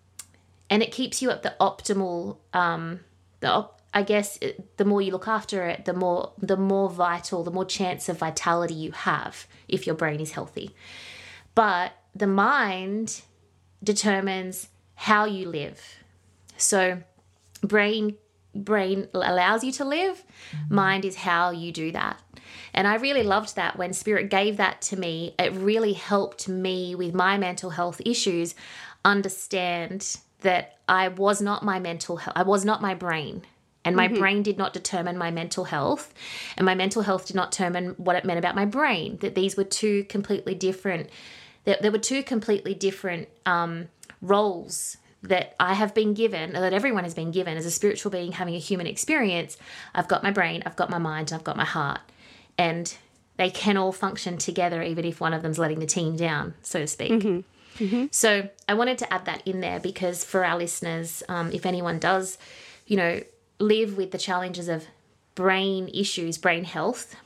and 0.71 0.83
it 0.83 0.91
keeps 0.91 1.21
you 1.21 1.31
at 1.31 1.43
the 1.43 1.55
optimal 1.61 2.39
um, 2.55 3.01
the 3.41 3.49
op- 3.49 3.82
I 3.95 4.03
guess 4.03 4.39
it, 4.41 4.77
the 4.79 4.85
more 4.85 5.03
you 5.03 5.13
look 5.13 5.29
after 5.29 5.67
it, 5.67 5.85
the 5.85 5.93
more 5.93 6.33
the 6.39 6.57
more 6.57 6.89
vital, 6.89 7.45
the 7.45 7.51
more 7.51 7.65
chance 7.65 8.09
of 8.09 8.19
vitality 8.19 8.75
you 8.75 8.93
have 8.93 9.47
if 9.69 9.87
your 9.87 9.95
brain 9.95 10.21
is 10.21 10.33
healthy. 10.33 10.75
But 11.55 11.93
the 12.15 12.27
mind 12.27 13.23
determines 13.83 14.69
how 14.95 15.25
you 15.27 15.49
live. 15.49 15.81
So, 16.57 17.03
brain 17.63 18.17
brain 18.55 19.09
allows 19.15 19.65
you 19.65 19.73
to 19.73 19.85
live, 19.85 20.25
mm-hmm. 20.55 20.75
mind 20.75 21.05
is 21.05 21.17
how 21.17 21.51
you 21.51 21.73
do 21.73 21.93
that. 21.93 22.21
And 22.75 22.87
I 22.87 22.97
really 22.97 23.23
loved 23.23 23.57
that 23.57 23.77
when 23.77 23.93
Spirit 23.93 24.31
gave 24.31 24.57
that 24.57 24.81
to 24.83 24.97
me. 24.97 25.35
It 25.39 25.53
really 25.53 25.93
helped 25.93 26.49
me 26.49 26.95
with 26.95 27.15
my 27.15 27.39
mental 27.39 27.71
health 27.71 28.01
issues 28.05 28.55
understand 29.05 30.19
that 30.41 30.79
I 30.89 31.09
was 31.09 31.41
not 31.41 31.65
my 31.65 31.79
mental 31.79 32.17
health, 32.17 32.37
I 32.37 32.43
was 32.43 32.65
not 32.65 32.83
my 32.83 32.95
brain. 32.95 33.43
And 33.85 33.97
my 33.97 34.07
mm-hmm. 34.07 34.19
brain 34.19 34.43
did 34.43 34.59
not 34.59 34.73
determine 34.73 35.19
my 35.19 35.31
mental 35.31 35.65
health, 35.65 36.15
and 36.57 36.65
my 36.65 36.75
mental 36.75 37.03
health 37.03 37.27
did 37.27 37.35
not 37.35 37.51
determine 37.51 37.91
what 37.97 38.15
it 38.15 38.25
meant 38.25 38.39
about 38.39 38.55
my 38.55 38.65
brain. 38.65 39.19
That 39.19 39.35
these 39.35 39.57
were 39.57 39.65
two 39.65 40.05
completely 40.05 40.55
different. 40.55 41.11
That 41.65 41.83
there 41.83 41.91
were 41.91 41.99
two 41.99 42.23
completely 42.23 42.75
different 42.75 43.29
um, 43.45 43.89
roles 44.21 44.99
that 45.25 45.55
I 45.59 45.75
have 45.75 45.95
been 45.95 46.15
given, 46.15 46.57
or 46.57 46.61
that 46.61 46.73
everyone 46.73 47.05
has 47.05 47.15
been 47.15 47.31
given 47.33 47.57
as 47.57 47.67
a 47.67 47.71
spiritual 47.71 48.11
being 48.11 48.33
having 48.33 48.55
a 48.55 48.59
human 48.59 48.87
experience. 48.87 49.57
I've 49.95 50.09
got 50.09 50.23
my 50.23 50.31
brain, 50.31 50.63
I've 50.65 50.77
got 50.77 50.91
my 50.91 50.99
mind, 50.99 51.31
and 51.31 51.39
I've 51.39 51.45
got 51.45 51.57
my 51.57 51.65
heart 51.65 52.01
and 52.59 52.97
they 53.37 53.51
can 53.51 53.77
all 53.77 53.93
function 53.93 54.39
together 54.39 54.83
even 54.83 55.05
if 55.05 55.21
one 55.21 55.33
of 55.33 55.43
them's 55.43 55.59
letting 55.59 55.81
the 55.81 55.87
team 55.87 56.17
down, 56.17 56.55
so 56.63 56.81
to 56.81 56.87
speak. 56.87 57.11
Mm-hmm. 57.11 57.85
Mm-hmm. 57.85 58.07
So 58.11 58.49
I 58.69 58.75
wanted 58.75 58.99
to 58.99 59.13
add 59.13 59.25
that 59.25 59.47
in 59.47 59.61
there 59.61 59.81
because 59.81 60.25
for 60.25 60.45
our 60.45 60.59
listeners, 60.59 61.23
um, 61.29 61.51
if 61.53 61.65
anyone 61.65 61.99
does, 61.99 62.37
you 62.87 62.97
know, 62.97 63.21
live 63.63 63.97
with 63.97 64.11
the 64.11 64.19
challenges 64.19 64.69
of 64.69 64.87
brain 65.35 65.89
issues, 65.95 66.37
brain 66.37 66.65
health, 66.65 67.17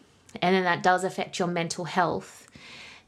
and 0.42 0.54
then 0.54 0.64
that 0.64 0.82
does 0.82 1.02
affect 1.02 1.38
your 1.38 1.48
mental 1.48 1.86
health, 1.86 2.48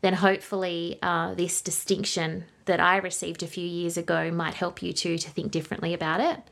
then 0.01 0.15
hopefully 0.15 0.99
uh, 1.03 1.35
this 1.35 1.61
distinction 1.61 2.45
that 2.65 2.81
I 2.81 2.97
received 2.97 3.43
a 3.43 3.47
few 3.47 3.67
years 3.67 3.97
ago 3.97 4.31
might 4.31 4.55
help 4.55 4.83
you 4.83 4.93
too 4.93 5.19
to 5.19 5.31
think 5.31 5.53
differently 5.53 5.95
about 5.95 6.21
it. 6.21 6.43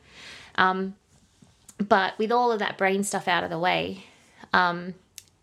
Um, 0.56 0.95
but 1.78 2.18
with 2.18 2.33
all 2.33 2.52
of 2.52 2.59
that 2.61 2.78
brain 2.78 3.04
stuff 3.04 3.28
out 3.28 3.45
of 3.45 3.50
the 3.50 3.59
way, 3.59 4.04
um, 4.52 4.95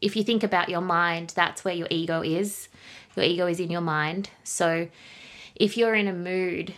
if 0.01 0.15
you 0.15 0.23
think 0.23 0.43
about 0.43 0.69
your 0.69 0.81
mind, 0.81 1.33
that's 1.35 1.63
where 1.63 1.73
your 1.73 1.87
ego 1.89 2.21
is. 2.21 2.67
Your 3.15 3.25
ego 3.25 3.47
is 3.47 3.59
in 3.59 3.69
your 3.69 3.81
mind. 3.81 4.29
So 4.43 4.87
if 5.55 5.77
you're 5.77 5.95
in 5.95 6.07
a 6.07 6.13
mood, 6.13 6.73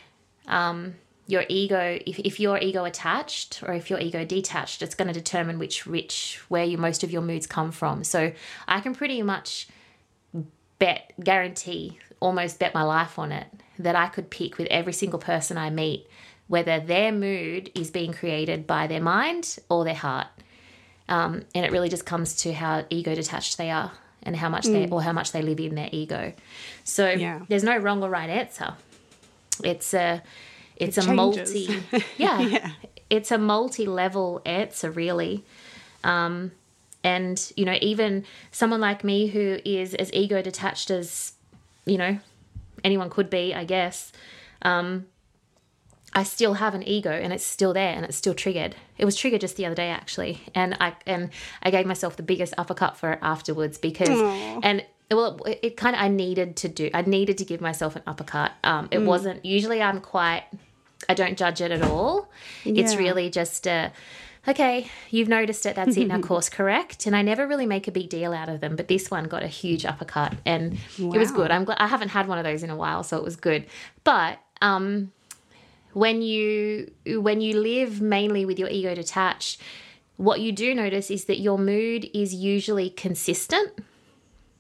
um, 0.48 0.96
your 1.28 1.46
ego, 1.50 2.00
if, 2.06 2.20
if 2.20 2.40
you're 2.40 2.58
ego 2.58 2.86
attached 2.86 3.64
or 3.64 3.74
if 3.74 3.90
you're 3.90 4.00
ego 4.00 4.24
detached, 4.26 4.82
it's 4.82 4.96
going 4.96 5.08
to 5.08 5.14
determine 5.14 5.58
which, 5.58 5.86
which, 5.88 6.42
where 6.50 6.64
you 6.64 6.78
most 6.78 7.04
of 7.04 7.12
your 7.12 7.22
moods 7.22 7.48
come 7.48 7.72
from. 7.72 8.04
So 8.04 8.32
I 8.68 8.80
can 8.80 8.94
pretty 8.94 9.22
much 9.24 9.68
bet, 10.78 11.14
guarantee, 11.24 12.00
almost 12.20 12.60
bet 12.60 12.74
my 12.74 12.84
life 12.84 13.18
on 13.18 13.32
it 13.32 13.48
that 13.80 13.96
I 13.96 14.08
could 14.08 14.30
pick 14.30 14.58
with 14.58 14.68
every 14.68 14.94
single 14.94 15.20
person 15.20 15.58
I 15.58 15.70
meet 15.70 16.08
whether 16.48 16.80
their 16.80 17.12
mood 17.12 17.72
is 17.74 17.90
being 17.90 18.14
created 18.14 18.68
by 18.68 18.88
their 18.88 19.02
mind 19.02 19.58
or 19.70 19.84
their 19.84 19.96
heart. 19.96 20.28
Um, 21.08 21.44
and 21.54 21.66
it 21.66 21.72
really 21.72 21.90
just 21.90 22.06
comes 22.06 22.36
to 22.38 22.54
how 22.54 22.86
ego 22.90 23.16
detached 23.16 23.58
they 23.58 23.70
are 23.72 23.92
and 24.24 24.36
how 24.36 24.50
much 24.50 24.66
mm. 24.66 24.74
they 24.74 24.90
or 24.90 25.02
how 25.02 25.12
much 25.12 25.32
they 25.32 25.42
live 25.42 25.60
in 25.60 25.76
their 25.76 25.90
ego. 25.92 26.34
So 26.84 27.10
yeah. 27.10 27.42
there's 27.48 27.64
no 27.64 27.78
wrong 27.78 28.02
or 28.04 28.10
right 28.10 28.30
answer. 28.30 28.74
It's 29.64 29.94
a 29.94 30.22
it's 30.78 30.98
it 30.98 31.08
a 31.08 31.14
multi 31.14 31.84
yeah, 32.18 32.40
yeah, 32.40 32.72
it's 33.10 33.32
a 33.32 33.38
multi-level 33.38 34.42
answer 34.46 34.92
really. 34.92 35.44
Um, 36.04 36.52
and 37.04 37.52
you 37.56 37.66
know 37.66 37.78
even 37.82 38.26
someone 38.52 38.82
like 38.82 39.04
me 39.04 39.28
who 39.28 39.60
is 39.64 39.94
as 39.94 40.12
ego 40.14 40.42
detached 40.42 40.90
as 40.90 41.34
you 41.86 41.98
know 41.98 42.20
anyone 42.84 43.10
could 43.10 43.30
be, 43.30 43.54
I 43.54 43.66
guess. 43.66 44.14
Um, 44.62 45.08
I 46.14 46.24
still 46.24 46.54
have 46.54 46.74
an 46.74 46.88
ego 46.88 47.12
and 47.12 47.34
it's 47.34 47.44
still 47.44 47.74
there 47.74 47.94
and 47.94 48.06
it's 48.06 48.16
still 48.16 48.34
triggered. 48.34 48.76
It 48.98 49.04
was 49.04 49.18
triggered 49.18 49.42
just 49.42 49.58
the 49.58 49.66
other 49.66 49.76
day 49.76 49.90
actually, 49.90 50.42
and 50.54 50.78
I 50.80 50.96
and 51.06 51.30
I 51.62 51.72
gave 51.72 51.86
myself 51.86 52.16
the 52.16 52.24
biggest 52.24 52.54
uppercut 52.58 52.96
for 52.96 53.12
it 53.14 53.20
afterwards 53.22 53.78
because 53.78 54.10
Aww. 54.10 54.60
and 54.64 54.86
well 55.12 55.44
it, 55.44 55.60
it 55.62 55.78
kind 55.78 55.96
of 55.96 56.02
I 56.02 56.08
needed 56.08 56.56
to 56.58 56.70
do 56.70 56.90
I 56.94 57.02
needed 57.02 57.38
to 57.40 57.46
give 57.46 57.60
myself 57.60 57.98
an 57.98 58.04
uppercut. 58.08 58.54
Um, 58.64 58.88
it 58.92 59.00
mm. 59.00 59.06
wasn't 59.06 59.44
usually 59.44 59.82
I'm 59.82 60.00
quite 60.00 60.46
I 61.08 61.14
don't 61.14 61.38
judge 61.38 61.62
it 61.62 61.72
at 61.72 61.82
all. 61.82 62.30
Yeah. 62.64 62.84
It's 62.84 62.96
really 62.96 63.30
just 63.30 63.68
a 63.68 63.92
okay, 64.48 64.90
you've 65.10 65.28
noticed 65.28 65.66
it, 65.66 65.76
that's 65.76 65.98
it, 65.98 66.08
now 66.08 66.20
course 66.22 66.50
correct. 66.50 67.08
And 67.08 67.16
I 67.16 67.22
never 67.22 67.48
really 67.48 67.66
make 67.66 67.88
a 67.88 67.92
big 67.92 68.10
deal 68.10 68.32
out 68.32 68.48
of 68.48 68.62
them, 68.62 68.76
but 68.76 68.88
this 68.88 69.10
one 69.10 69.24
got 69.26 69.42
a 69.42 69.48
huge 69.48 69.86
uppercut 69.86 70.36
and 70.46 70.78
wow. 71.00 71.14
it 71.14 71.18
was 71.18 71.32
good. 71.32 71.52
I'm 71.52 71.64
glad 71.66 71.80
I 71.80 71.88
haven't 71.88 72.10
had 72.10 72.28
one 72.28 72.38
of 72.38 72.44
those 72.44 72.64
in 72.64 72.70
a 72.70 72.76
while, 72.76 73.04
so 73.04 73.18
it 73.18 73.24
was 73.24 73.36
good. 73.36 73.66
But 74.04 74.40
um 74.62 75.12
when 75.94 76.22
you 76.22 76.92
when 77.06 77.42
you 77.42 77.60
live 77.60 78.02
mainly 78.02 78.46
with 78.46 78.60
your 78.60 78.70
ego 78.70 78.94
detached, 78.94 79.62
what 80.18 80.42
you 80.42 80.52
do 80.52 80.76
notice 80.76 81.10
is 81.10 81.26
that 81.26 81.40
your 81.40 81.58
mood 81.58 82.10
is 82.14 82.34
usually 82.34 82.90
consistent. 82.90 83.72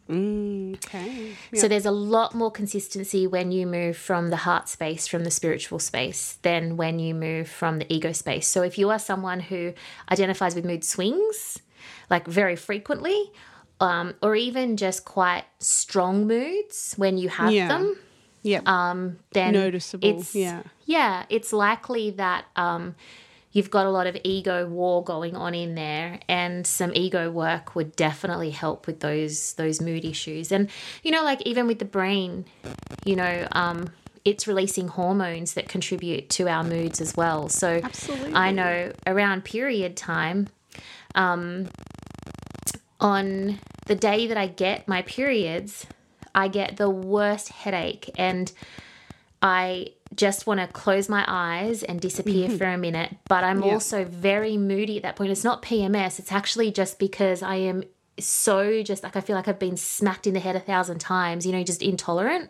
Mm, 0.09 0.44
okay. 0.95 1.35
Yep. 1.51 1.61
So 1.61 1.67
there's 1.67 1.85
a 1.85 1.91
lot 1.91 2.33
more 2.33 2.51
consistency 2.51 3.27
when 3.27 3.51
you 3.51 3.67
move 3.67 3.97
from 3.97 4.29
the 4.29 4.37
heart 4.37 4.69
space, 4.69 5.07
from 5.07 5.23
the 5.23 5.31
spiritual 5.31 5.79
space, 5.79 6.37
than 6.41 6.77
when 6.77 6.99
you 6.99 7.13
move 7.13 7.49
from 7.49 7.79
the 7.79 7.93
ego 7.93 8.11
space. 8.11 8.47
So 8.47 8.61
if 8.61 8.77
you 8.77 8.89
are 8.89 8.99
someone 8.99 9.39
who 9.39 9.73
identifies 10.11 10.55
with 10.55 10.65
mood 10.65 10.83
swings, 10.83 11.59
like 12.09 12.27
very 12.27 12.55
frequently, 12.55 13.31
um, 13.79 14.15
or 14.21 14.35
even 14.35 14.77
just 14.77 15.05
quite 15.05 15.43
strong 15.59 16.27
moods 16.27 16.93
when 16.97 17.17
you 17.17 17.29
have 17.29 17.51
yeah. 17.51 17.67
them, 17.67 17.97
yeah, 18.41 18.61
um, 18.65 19.17
then 19.31 19.53
noticeable. 19.53 20.07
It's, 20.07 20.35
yeah, 20.35 20.63
yeah, 20.85 21.25
it's 21.29 21.51
likely 21.51 22.11
that 22.11 22.45
um, 22.55 22.95
you've 23.55 23.71
got 23.71 23.85
a 23.85 23.89
lot 23.89 24.05
of 24.05 24.17
ego 24.25 24.67
war 24.67 25.01
going 25.01 25.33
on 25.35 25.55
in 25.55 25.75
there, 25.75 26.19
and 26.27 26.67
some 26.67 26.91
ego 26.93 27.31
work 27.31 27.73
would 27.73 27.95
definitely 27.95 28.51
help 28.51 28.85
with 28.85 28.99
those 28.99 29.53
those 29.53 29.81
mood 29.81 30.03
issues. 30.05 30.51
And 30.51 30.69
you 31.01 31.09
know, 31.09 31.23
like 31.23 31.41
even 31.43 31.65
with 31.65 31.79
the 31.79 31.85
brain, 31.85 32.45
you 33.03 33.15
know. 33.15 33.47
Um, 33.53 33.89
it's 34.23 34.47
releasing 34.47 34.87
hormones 34.87 35.53
that 35.53 35.69
contribute 35.69 36.31
to 36.31 36.47
our 36.47 36.63
moods 36.63 36.99
as 36.99 37.15
well. 37.15 37.47
So 37.47 37.79
Absolutely. 37.83 38.33
I 38.33 38.49
know 38.49 38.91
around 39.05 39.45
period 39.45 39.95
time, 39.95 40.47
um, 41.13 41.69
on 42.99 43.59
the 43.85 43.93
day 43.93 44.25
that 44.25 44.35
I 44.35 44.47
get 44.47 44.87
my 44.87 45.03
periods, 45.03 45.85
I 46.33 46.47
get 46.47 46.77
the 46.77 46.89
worst 46.89 47.49
headache 47.49 48.09
and 48.17 48.51
I 49.43 49.93
just 50.15 50.47
want 50.47 50.59
to 50.59 50.67
close 50.67 51.09
my 51.09 51.23
eyes 51.27 51.83
and 51.83 51.99
disappear 51.99 52.47
mm-hmm. 52.47 52.57
for 52.57 52.65
a 52.65 52.77
minute. 52.77 53.15
But 53.27 53.43
I'm 53.43 53.63
yeah. 53.63 53.73
also 53.73 54.05
very 54.05 54.57
moody 54.57 54.97
at 54.97 55.03
that 55.03 55.15
point. 55.15 55.31
It's 55.31 55.43
not 55.43 55.61
PMS, 55.61 56.19
it's 56.19 56.31
actually 56.31 56.71
just 56.71 56.99
because 56.99 57.41
I 57.41 57.55
am 57.55 57.83
so 58.17 58.81
just 58.81 59.03
like 59.03 59.15
I 59.15 59.21
feel 59.21 59.35
like 59.35 59.47
I've 59.47 59.59
been 59.59 59.77
smacked 59.77 60.25
in 60.27 60.33
the 60.33 60.39
head 60.39 60.55
a 60.55 60.59
thousand 60.59 60.99
times, 60.99 61.45
you 61.45 61.51
know, 61.51 61.63
just 61.63 61.81
intolerant. 61.81 62.49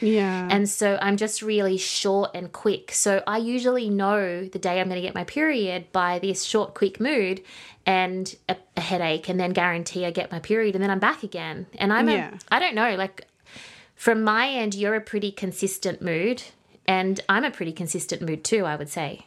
Yeah. 0.00 0.48
And 0.50 0.68
so 0.68 0.98
I'm 1.00 1.16
just 1.16 1.42
really 1.42 1.76
short 1.76 2.30
and 2.34 2.52
quick. 2.52 2.92
So 2.92 3.22
I 3.26 3.38
usually 3.38 3.90
know 3.90 4.44
the 4.44 4.58
day 4.58 4.80
I'm 4.80 4.88
going 4.88 5.00
to 5.00 5.06
get 5.06 5.14
my 5.14 5.24
period 5.24 5.90
by 5.92 6.18
this 6.18 6.44
short, 6.44 6.74
quick 6.74 7.00
mood 7.00 7.42
and 7.84 8.34
a, 8.48 8.56
a, 8.76 8.80
headache, 8.80 9.28
and 9.28 9.40
then 9.40 9.52
guarantee 9.52 10.04
I 10.04 10.10
get 10.10 10.30
my 10.30 10.40
period, 10.40 10.74
and 10.74 10.84
then 10.84 10.90
I'm 10.90 10.98
back 10.98 11.22
again. 11.22 11.66
And 11.78 11.92
I'm 11.92 12.08
yeah. 12.08 12.34
a, 12.34 12.54
I 12.54 12.58
don't 12.58 12.74
know, 12.74 12.94
like 12.96 13.26
from 13.94 14.22
my 14.22 14.48
end, 14.48 14.74
you're 14.74 14.94
a 14.94 15.00
pretty 15.00 15.32
consistent 15.32 16.02
mood, 16.02 16.42
and 16.88 17.20
I'm 17.28 17.44
a 17.44 17.50
pretty 17.50 17.72
consistent 17.72 18.22
mood 18.22 18.42
too, 18.42 18.64
I 18.64 18.74
would 18.74 18.88
say. 18.88 19.26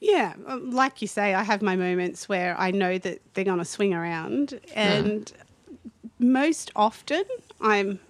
Yeah, 0.00 0.34
um, 0.46 0.70
like 0.70 1.00
you 1.00 1.08
say, 1.08 1.34
I 1.34 1.42
have 1.42 1.62
my 1.62 1.76
moments 1.76 2.28
where 2.28 2.58
I 2.58 2.70
know 2.70 2.98
that 2.98 3.20
they're 3.34 3.44
going 3.44 3.58
to 3.58 3.64
swing 3.64 3.94
around, 3.94 4.58
and 4.74 5.26
mm. 5.26 5.32
most 6.18 6.70
often 6.74 7.24
I'm 7.60 8.00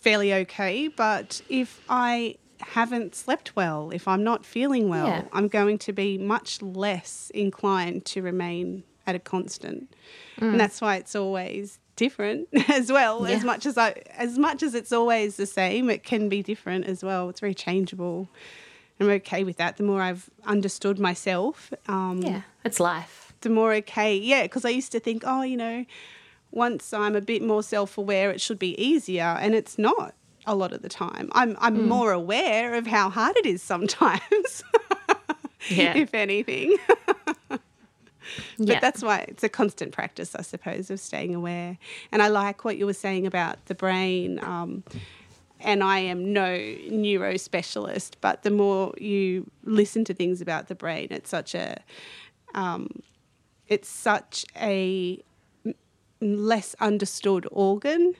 fairly 0.00 0.32
okay. 0.32 0.88
But 0.88 1.42
if 1.48 1.84
I 1.88 2.36
haven't 2.60 3.14
slept 3.14 3.54
well, 3.56 3.90
if 3.90 4.08
I'm 4.08 4.24
not 4.24 4.46
feeling 4.46 4.88
well, 4.88 5.06
yeah. 5.06 5.24
I'm 5.32 5.48
going 5.48 5.78
to 5.78 5.92
be 5.92 6.16
much 6.16 6.62
less 6.62 7.30
inclined 7.34 8.04
to 8.06 8.22
remain 8.22 8.84
at 9.06 9.14
a 9.14 9.20
constant. 9.20 9.92
Mm. 10.40 10.52
And 10.52 10.60
that's 10.60 10.80
why 10.80 10.96
it's 10.96 11.14
always 11.14 11.78
different 11.98 12.48
as 12.68 12.90
well. 12.90 13.28
Yeah. 13.28 13.36
As 13.36 13.44
much 13.44 13.66
as 13.66 13.76
I 13.76 13.90
as 14.16 14.38
much 14.38 14.62
as 14.62 14.74
it's 14.74 14.92
always 14.92 15.36
the 15.36 15.46
same, 15.46 15.90
it 15.90 16.02
can 16.04 16.30
be 16.30 16.42
different 16.42 16.86
as 16.86 17.04
well. 17.04 17.28
It's 17.28 17.40
very 17.40 17.54
changeable. 17.54 18.28
I'm 19.00 19.10
okay 19.10 19.44
with 19.44 19.58
that. 19.58 19.76
The 19.76 19.82
more 19.82 20.00
I've 20.00 20.30
understood 20.44 20.98
myself, 20.98 21.72
um, 21.86 22.22
yeah, 22.22 22.42
it's 22.64 22.80
life. 22.80 23.34
The 23.42 23.50
more 23.50 23.74
okay, 23.74 24.16
yeah. 24.16 24.44
Because 24.44 24.64
I 24.64 24.70
used 24.70 24.92
to 24.92 25.00
think, 25.00 25.22
oh, 25.26 25.42
you 25.42 25.56
know, 25.56 25.84
once 26.50 26.92
I'm 26.92 27.14
a 27.14 27.20
bit 27.20 27.42
more 27.42 27.62
self-aware, 27.62 28.30
it 28.30 28.40
should 28.40 28.58
be 28.58 28.80
easier, 28.82 29.36
and 29.40 29.54
it's 29.54 29.78
not 29.78 30.14
a 30.46 30.54
lot 30.54 30.72
of 30.72 30.82
the 30.82 30.88
time. 30.88 31.28
I'm 31.32 31.56
I'm 31.60 31.76
mm. 31.76 31.86
more 31.86 32.12
aware 32.12 32.74
of 32.74 32.86
how 32.86 33.10
hard 33.10 33.36
it 33.36 33.46
is 33.46 33.62
sometimes. 33.62 34.64
yeah. 35.68 35.96
if 35.96 36.14
anything. 36.14 36.76
but 38.58 38.68
yeah. 38.68 38.80
that's 38.80 39.02
why 39.02 39.26
it's 39.28 39.44
a 39.44 39.48
constant 39.48 39.92
practice, 39.92 40.34
I 40.34 40.42
suppose, 40.42 40.90
of 40.90 41.00
staying 41.00 41.34
aware. 41.34 41.78
And 42.12 42.22
I 42.22 42.28
like 42.28 42.64
what 42.64 42.76
you 42.76 42.86
were 42.86 42.92
saying 42.92 43.26
about 43.26 43.64
the 43.66 43.74
brain. 43.74 44.38
Um, 44.42 44.84
and 45.60 45.82
I 45.82 45.98
am 45.98 46.32
no 46.32 46.56
neuro 46.90 47.36
specialist, 47.36 48.18
but 48.20 48.42
the 48.42 48.50
more 48.50 48.94
you 48.98 49.50
listen 49.64 50.04
to 50.04 50.14
things 50.14 50.40
about 50.40 50.68
the 50.68 50.74
brain, 50.74 51.08
it's 51.10 51.30
such 51.30 51.54
a 51.54 51.78
um, 52.54 52.88
it's 53.66 53.88
such 53.88 54.46
a 54.56 55.22
less 56.20 56.74
understood 56.80 57.46
organ. 57.50 58.14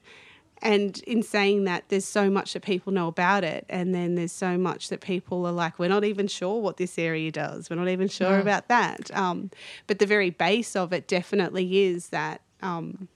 And 0.61 0.99
in 1.07 1.23
saying 1.23 1.65
that, 1.65 1.85
there's 1.89 2.05
so 2.05 2.29
much 2.29 2.53
that 2.55 2.63
people 2.63 2.93
know 2.93 3.07
about 3.09 3.45
it, 3.45 3.65
and 3.69 3.95
then 3.95 4.17
there's 4.17 4.33
so 4.33 4.59
much 4.59 4.89
that 4.89 5.01
people 5.01 5.47
are 5.47 5.53
like, 5.53 5.79
we're 5.79 5.89
not 5.89 6.05
even 6.05 6.27
sure 6.27 6.61
what 6.61 6.79
this 6.79 6.99
area 6.99 7.31
does. 7.31 7.71
We're 7.71 7.77
not 7.77 7.89
even 7.89 8.09
sure 8.09 8.31
Yeah. 8.33 8.41
about 8.41 8.69
that. 8.69 9.11
Um, 9.17 9.51
but 9.87 9.99
the 10.01 10.07
very 10.07 10.31
base 10.31 10.75
of 10.75 10.93
it 10.93 11.07
definitely 11.07 11.85
is 11.85 12.09
that 12.09 12.41
um, 12.61 13.07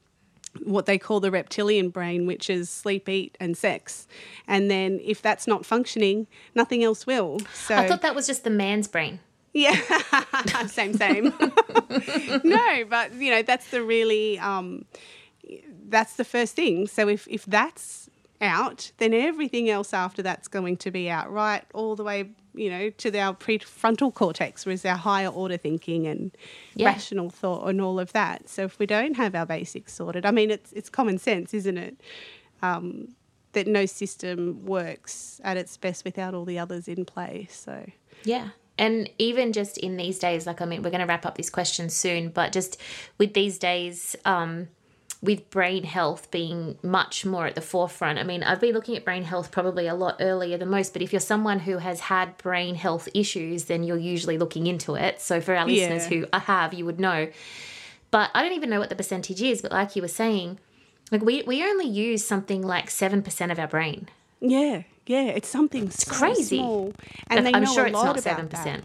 what 0.64 0.86
they 0.86 0.98
call 0.98 1.18
the 1.18 1.30
reptilian 1.32 1.88
brain, 1.88 2.26
which 2.26 2.48
is 2.48 2.70
sleep, 2.70 3.08
eat, 3.08 3.36
and 3.40 3.56
sex. 3.56 4.06
And 4.46 4.70
then 4.70 5.00
if 5.02 5.20
that's 5.20 5.46
not 5.48 5.66
functioning, 5.66 6.28
nothing 6.54 6.84
else 6.84 7.06
will. 7.06 7.40
So 7.54 7.74
I 7.74 7.88
thought 7.88 8.02
that 8.02 8.14
was 8.14 8.26
just 8.28 8.44
the 8.44 8.50
man's 8.50 8.86
brain. 8.86 9.18
yeah, 9.54 9.74
same, 10.66 10.94
same. 10.94 11.24
no, 12.44 12.84
but 12.88 13.12
you 13.14 13.30
know 13.30 13.42
that's 13.42 13.70
the 13.70 13.82
really 13.82 14.38
um, 14.38 14.84
that's 15.92 16.14
the 16.16 16.24
first 16.24 16.56
thing. 16.56 16.88
So 16.88 17.08
if 17.08 17.28
if 17.28 17.44
that's 17.46 18.10
out, 18.40 18.90
then 18.98 19.14
everything 19.14 19.70
else 19.70 19.94
after 19.94 20.20
that's 20.22 20.48
going 20.48 20.76
to 20.78 20.90
be 20.90 21.08
out, 21.08 21.30
right? 21.32 21.62
All 21.74 21.94
the 21.94 22.02
way, 22.02 22.30
you 22.54 22.68
know, 22.70 22.90
to 22.90 23.16
our 23.16 23.34
prefrontal 23.34 24.12
cortex, 24.12 24.66
which 24.66 24.74
is 24.74 24.84
our 24.84 24.96
higher 24.96 25.28
order 25.28 25.56
thinking 25.56 26.08
and 26.08 26.36
Yeah. 26.74 26.86
rational 26.88 27.30
thought 27.30 27.68
and 27.68 27.80
all 27.80 28.00
of 28.00 28.12
that. 28.14 28.48
So 28.48 28.64
if 28.64 28.80
we 28.80 28.86
don't 28.86 29.16
have 29.16 29.36
our 29.36 29.46
basics 29.46 29.92
sorted, 29.94 30.26
I 30.26 30.32
mean, 30.32 30.50
it's 30.50 30.72
it's 30.72 30.90
common 30.90 31.18
sense, 31.18 31.54
isn't 31.54 31.78
it? 31.78 32.00
Um, 32.62 33.14
that 33.52 33.66
no 33.66 33.86
system 33.86 34.64
works 34.64 35.40
at 35.44 35.56
its 35.56 35.76
best 35.76 36.04
without 36.04 36.34
all 36.34 36.44
the 36.46 36.58
others 36.58 36.88
in 36.88 37.04
place. 37.04 37.54
So 37.64 37.86
Yeah. 38.24 38.48
And 38.78 39.08
even 39.18 39.52
just 39.52 39.76
in 39.78 39.96
these 39.98 40.18
days, 40.18 40.46
like, 40.46 40.60
I 40.62 40.64
mean, 40.64 40.82
we're 40.82 40.90
going 40.90 41.02
to 41.06 41.06
wrap 41.06 41.26
up 41.26 41.36
this 41.36 41.50
question 41.50 41.90
soon, 41.90 42.30
but 42.30 42.50
just 42.52 42.78
with 43.18 43.34
these 43.34 43.58
days, 43.58 44.16
um, 44.24 44.68
with 45.22 45.48
brain 45.50 45.84
health 45.84 46.30
being 46.32 46.76
much 46.82 47.24
more 47.24 47.46
at 47.46 47.54
the 47.54 47.60
forefront. 47.60 48.18
I 48.18 48.24
mean, 48.24 48.42
I've 48.42 48.60
been 48.60 48.74
looking 48.74 48.96
at 48.96 49.04
brain 49.04 49.22
health 49.22 49.52
probably 49.52 49.86
a 49.86 49.94
lot 49.94 50.16
earlier 50.20 50.58
than 50.58 50.68
most, 50.68 50.92
but 50.92 51.00
if 51.00 51.12
you're 51.12 51.20
someone 51.20 51.60
who 51.60 51.78
has 51.78 52.00
had 52.00 52.36
brain 52.38 52.74
health 52.74 53.08
issues, 53.14 53.66
then 53.66 53.84
you're 53.84 53.96
usually 53.96 54.36
looking 54.36 54.66
into 54.66 54.96
it. 54.96 55.20
So 55.20 55.40
for 55.40 55.54
our 55.54 55.64
listeners 55.64 56.10
Yeah. 56.10 56.18
who 56.22 56.26
have, 56.32 56.74
you 56.74 56.84
would 56.84 56.98
know. 56.98 57.28
But 58.10 58.30
I 58.34 58.42
don't 58.42 58.52
even 58.52 58.68
know 58.68 58.80
what 58.80 58.88
the 58.88 58.96
percentage 58.96 59.40
is, 59.40 59.62
but 59.62 59.70
like 59.70 59.94
you 59.94 60.02
were 60.02 60.08
saying, 60.08 60.58
like 61.12 61.22
we, 61.22 61.42
we 61.44 61.62
only 61.62 61.86
use 61.86 62.26
something 62.26 62.60
like 62.62 62.88
7% 62.88 63.52
of 63.52 63.58
our 63.60 63.68
brain. 63.68 64.08
Yeah, 64.40 64.82
yeah, 65.06 65.22
it's 65.22 65.48
something 65.48 65.84
it's 65.84 66.04
crazy. 66.04 66.56
small, 66.56 66.92
and 67.28 67.46
they 67.46 67.52
I'm 67.52 67.62
know 67.62 67.72
sure 67.72 67.84
a 67.84 67.88
it's 67.90 67.94
lot 67.94 68.04
not 68.06 68.12
about 68.18 68.22
seven 68.24 68.48
that. 68.48 68.82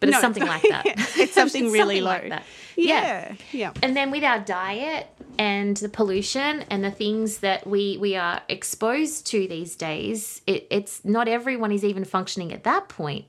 But 0.00 0.08
it's 0.08 0.20
something 0.20 0.46
like 0.46 0.62
that. 0.62 0.84
it's 1.16 1.32
something 1.34 1.70
really 1.70 2.00
low. 2.00 2.10
like 2.10 2.28
that. 2.28 2.44
Yeah. 2.76 3.32
Yeah, 3.32 3.34
yeah, 3.52 3.72
And 3.82 3.96
then 3.96 4.10
with 4.10 4.22
our 4.22 4.38
diet 4.38 5.08
and 5.38 5.76
the 5.76 5.88
pollution 5.88 6.64
and 6.70 6.84
the 6.84 6.90
things 6.90 7.38
that 7.38 7.66
we 7.66 7.98
we 7.98 8.14
are 8.14 8.40
exposed 8.48 9.26
to 9.28 9.48
these 9.48 9.74
days, 9.74 10.42
it, 10.46 10.66
it's 10.70 11.04
not 11.04 11.26
everyone 11.26 11.72
is 11.72 11.84
even 11.84 12.04
functioning 12.04 12.52
at 12.52 12.64
that 12.64 12.88
point. 12.88 13.26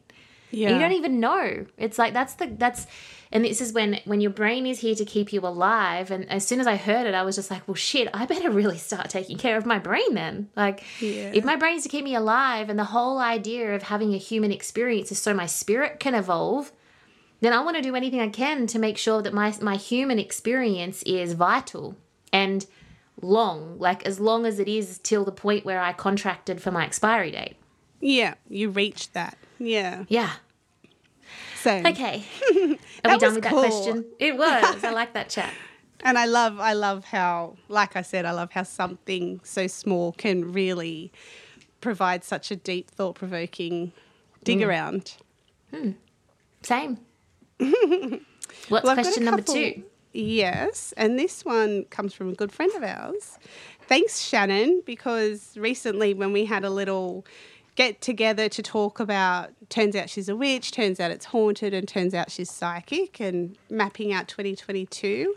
yeah. 0.51 0.69
You 0.69 0.79
don't 0.79 0.91
even 0.91 1.19
know. 1.19 1.65
It's 1.77 1.97
like 1.97 2.13
that's 2.13 2.36
the 2.36 2.47
that's 2.47 2.86
and 3.32 3.46
this 3.46 3.62
is 3.62 3.74
when 3.74 4.00
when 4.06 4.22
your 4.22 4.32
brain 4.32 4.65
is 4.65 4.80
here 4.80 4.96
to 4.96 5.06
keep 5.06 5.32
you 5.32 5.42
alive 5.42 6.10
and 6.12 6.28
as 6.30 6.46
soon 6.48 6.60
as 6.60 6.68
I 6.68 6.76
heard 6.78 7.06
it 7.08 7.13
I 7.13 7.24
was 7.24 7.36
just 7.36 7.52
like, 7.52 7.68
well 7.68 7.76
shit, 7.76 8.08
I 8.13 8.26
better 8.26 8.50
really 8.60 8.78
start 8.78 9.10
taking 9.10 9.38
care 9.38 9.58
of 9.58 9.65
my 9.65 9.80
brain 9.80 10.13
then. 10.15 10.50
Like 10.56 10.84
Yeah. 11.00 11.32
if 11.34 11.44
my 11.46 11.56
brain 11.56 11.76
is 11.78 11.84
to 11.84 11.89
keep 11.89 12.04
me 12.04 12.15
alive 12.15 12.70
and 12.70 12.80
the 12.80 12.86
whole 12.86 13.20
idea 13.20 13.76
of 13.76 13.84
having 13.84 14.13
a 14.13 14.18
human 14.18 14.52
experience 14.52 15.12
is 15.12 15.22
so 15.22 15.34
my 15.34 15.46
spirit 15.46 16.00
can 16.00 16.15
evolve, 16.15 16.72
then 17.42 17.54
I 17.54 17.62
want 17.63 17.78
to 17.78 17.82
do 17.84 17.96
anything 17.96 18.20
I 18.22 18.30
can 18.30 18.68
to 18.68 18.80
make 18.80 18.98
sure 18.98 19.22
that 19.22 19.34
my 19.34 19.54
my 19.62 19.76
human 19.76 20.20
experience 20.20 21.04
is 21.04 21.34
vital 21.34 21.96
and 22.34 22.65
long, 23.22 23.78
like 23.80 24.06
as 24.06 24.20
long 24.20 24.46
as 24.46 24.60
it 24.60 24.68
is 24.68 24.98
till 25.00 25.24
the 25.26 25.32
point 25.32 25.65
where 25.65 25.82
I 25.82 25.92
contracted 25.94 26.62
for 26.62 26.72
my 26.72 26.86
expiry 26.86 27.32
date. 27.32 27.58
yeah, 28.02 28.36
you 28.50 28.70
reached 28.70 29.13
that. 29.13 29.38
Yeah. 29.60 30.06
Yeah. 30.08 30.32
So, 31.62 31.72
Okay. 31.86 32.24
Are 33.03 33.09
we 33.12 33.12
That 33.13 33.19
done 33.19 33.35
with 33.35 33.43
cool. 33.45 33.62
that 33.62 33.69
question? 33.71 34.05
It 34.19 34.38
was. 34.38 34.83
I 34.83 34.91
like 34.91 35.13
that 35.13 35.29
chat. 35.29 35.53
and 36.03 36.17
I 36.17 36.25
love, 36.25 36.59
I 36.59 36.73
love 36.73 37.05
how, 37.05 37.55
like 37.67 37.95
I 37.95 38.01
said, 38.01 38.25
I 38.25 38.31
love 38.31 38.51
how 38.51 38.63
something 38.63 39.39
so 39.43 39.67
small 39.67 40.12
can 40.13 40.51
really 40.51 41.12
provide 41.81 42.23
such 42.23 42.51
a 42.51 42.55
deep, 42.55 42.89
thought-provoking 42.91 43.93
dig 44.43 44.59
Mm. 44.59 44.67
around. 44.67 45.17
Same. 46.63 46.97
What's 47.57 47.71
Well, 48.69 48.77
I've 48.77 48.83
got 48.83 48.91
a 48.91 49.01
question 49.01 49.25
number 49.25 49.41
two? 49.41 49.83
Yes, 50.12 50.93
and 50.97 51.19
this 51.19 51.45
one 51.45 51.85
comes 51.85 52.13
from 52.13 52.29
a 52.29 52.33
good 52.33 52.51
friend 52.51 52.71
of 52.75 52.83
ours. 52.83 53.38
Thanks, 53.88 54.21
Shannon, 54.21 54.81
because 54.85 55.55
recently 55.57 56.13
when 56.13 56.33
we 56.33 56.45
had 56.45 56.65
a 56.65 56.69
little 56.69 57.25
get 57.80 58.02
together 58.02 58.50
to 58.50 58.62
talk 58.62 59.00
about 59.00 59.52
turns 59.70 59.96
out 59.96 60.10
she's 60.10 60.28
a 60.28 60.36
witch, 60.36 60.70
turns 60.74 61.00
out 61.00 61.12
it's 61.12 61.24
haunted, 61.24 61.74
and 61.74 61.88
turns 61.88 62.13
out 62.13 62.30
she's 62.30 62.52
psychic, 62.52 63.22
and 63.22 63.58
mapping 63.70 64.12
out 64.12 64.28
2022, 64.28 65.34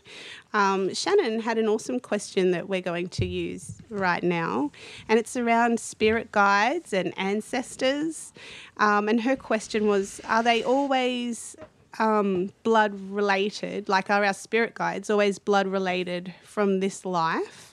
um, 0.53 0.93
Shannon 0.93 1.39
had 1.39 1.57
an 1.57 1.69
awesome 1.69 2.01
question 2.01 2.51
that 2.51 2.69
we're 2.69 2.81
going 2.81 3.07
to 3.11 3.25
use 3.25 3.81
right 3.91 4.25
now, 4.25 4.73
and 5.09 5.21
it's 5.21 5.37
around 5.37 5.79
spirit 5.79 6.33
guides 6.33 6.93
and 6.93 7.17
ancestors. 7.17 8.33
Um, 8.79 9.09
and 9.09 9.21
her 9.21 9.37
question 9.37 9.87
was 9.87 10.21
Are 10.25 10.43
they 10.43 10.65
always 10.65 11.55
um, 12.01 12.51
blood 12.65 12.93
related, 13.09 13.89
like 13.89 14.11
are 14.11 14.25
our 14.25 14.35
spirit 14.35 14.75
guides 14.75 15.11
always 15.11 15.39
blood 15.39 15.69
related 15.69 16.35
from 16.43 16.81
this 16.81 17.05
life 17.05 17.72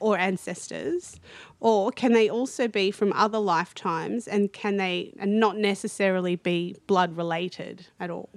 or 0.00 0.18
ancestors? 0.18 1.18
Or 1.60 1.90
can 1.90 2.12
they 2.12 2.28
also 2.28 2.68
be 2.68 2.90
from 2.90 3.12
other 3.12 3.38
lifetimes 3.38 4.26
and 4.26 4.52
can 4.52 4.76
they 4.76 5.14
and 5.18 5.40
not 5.40 5.56
necessarily 5.56 6.36
be 6.36 6.76
blood 6.86 7.16
related 7.16 7.86
at 7.98 8.10
all? 8.10 8.30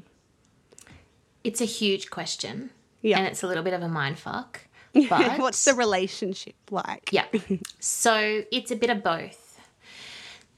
It's 1.43 1.61
a 1.61 1.65
huge 1.65 2.09
question. 2.09 2.69
Yeah. 3.01 3.17
And 3.17 3.27
it's 3.27 3.43
a 3.43 3.47
little 3.47 3.63
bit 3.63 3.73
of 3.73 3.81
a 3.81 3.89
mind 3.89 4.19
fuck. 4.19 4.61
But 5.09 5.39
What's 5.39 5.65
the 5.65 5.73
relationship 5.73 6.55
like? 6.69 7.09
Yeah. 7.11 7.25
So 7.79 8.43
it's 8.51 8.71
a 8.71 8.75
bit 8.75 8.89
of 8.89 9.03
both. 9.03 9.59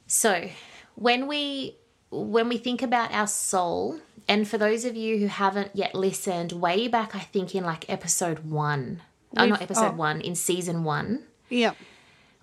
So 0.08 0.50
when 0.96 1.28
we 1.28 1.78
when 2.12 2.48
we 2.48 2.58
think 2.58 2.82
about 2.82 3.12
our 3.12 3.28
soul, 3.28 4.00
and 4.28 4.48
for 4.48 4.58
those 4.58 4.86
of 4.86 4.96
you 4.96 5.18
who 5.18 5.28
haven't 5.28 5.72
yet 5.74 5.96
listened, 5.96 6.52
way 6.52 6.88
back 6.88 7.16
I 7.16 7.20
think 7.20 7.56
in 7.56 7.64
like 7.64 7.90
episode 7.90 8.40
one. 8.40 9.02
Oh, 9.38 9.46
not 9.46 9.62
episode 9.62 9.94
oh. 9.94 9.98
one, 9.98 10.22
in 10.22 10.36
season 10.36 10.84
one. 10.84 11.24
Yeah. 11.50 11.74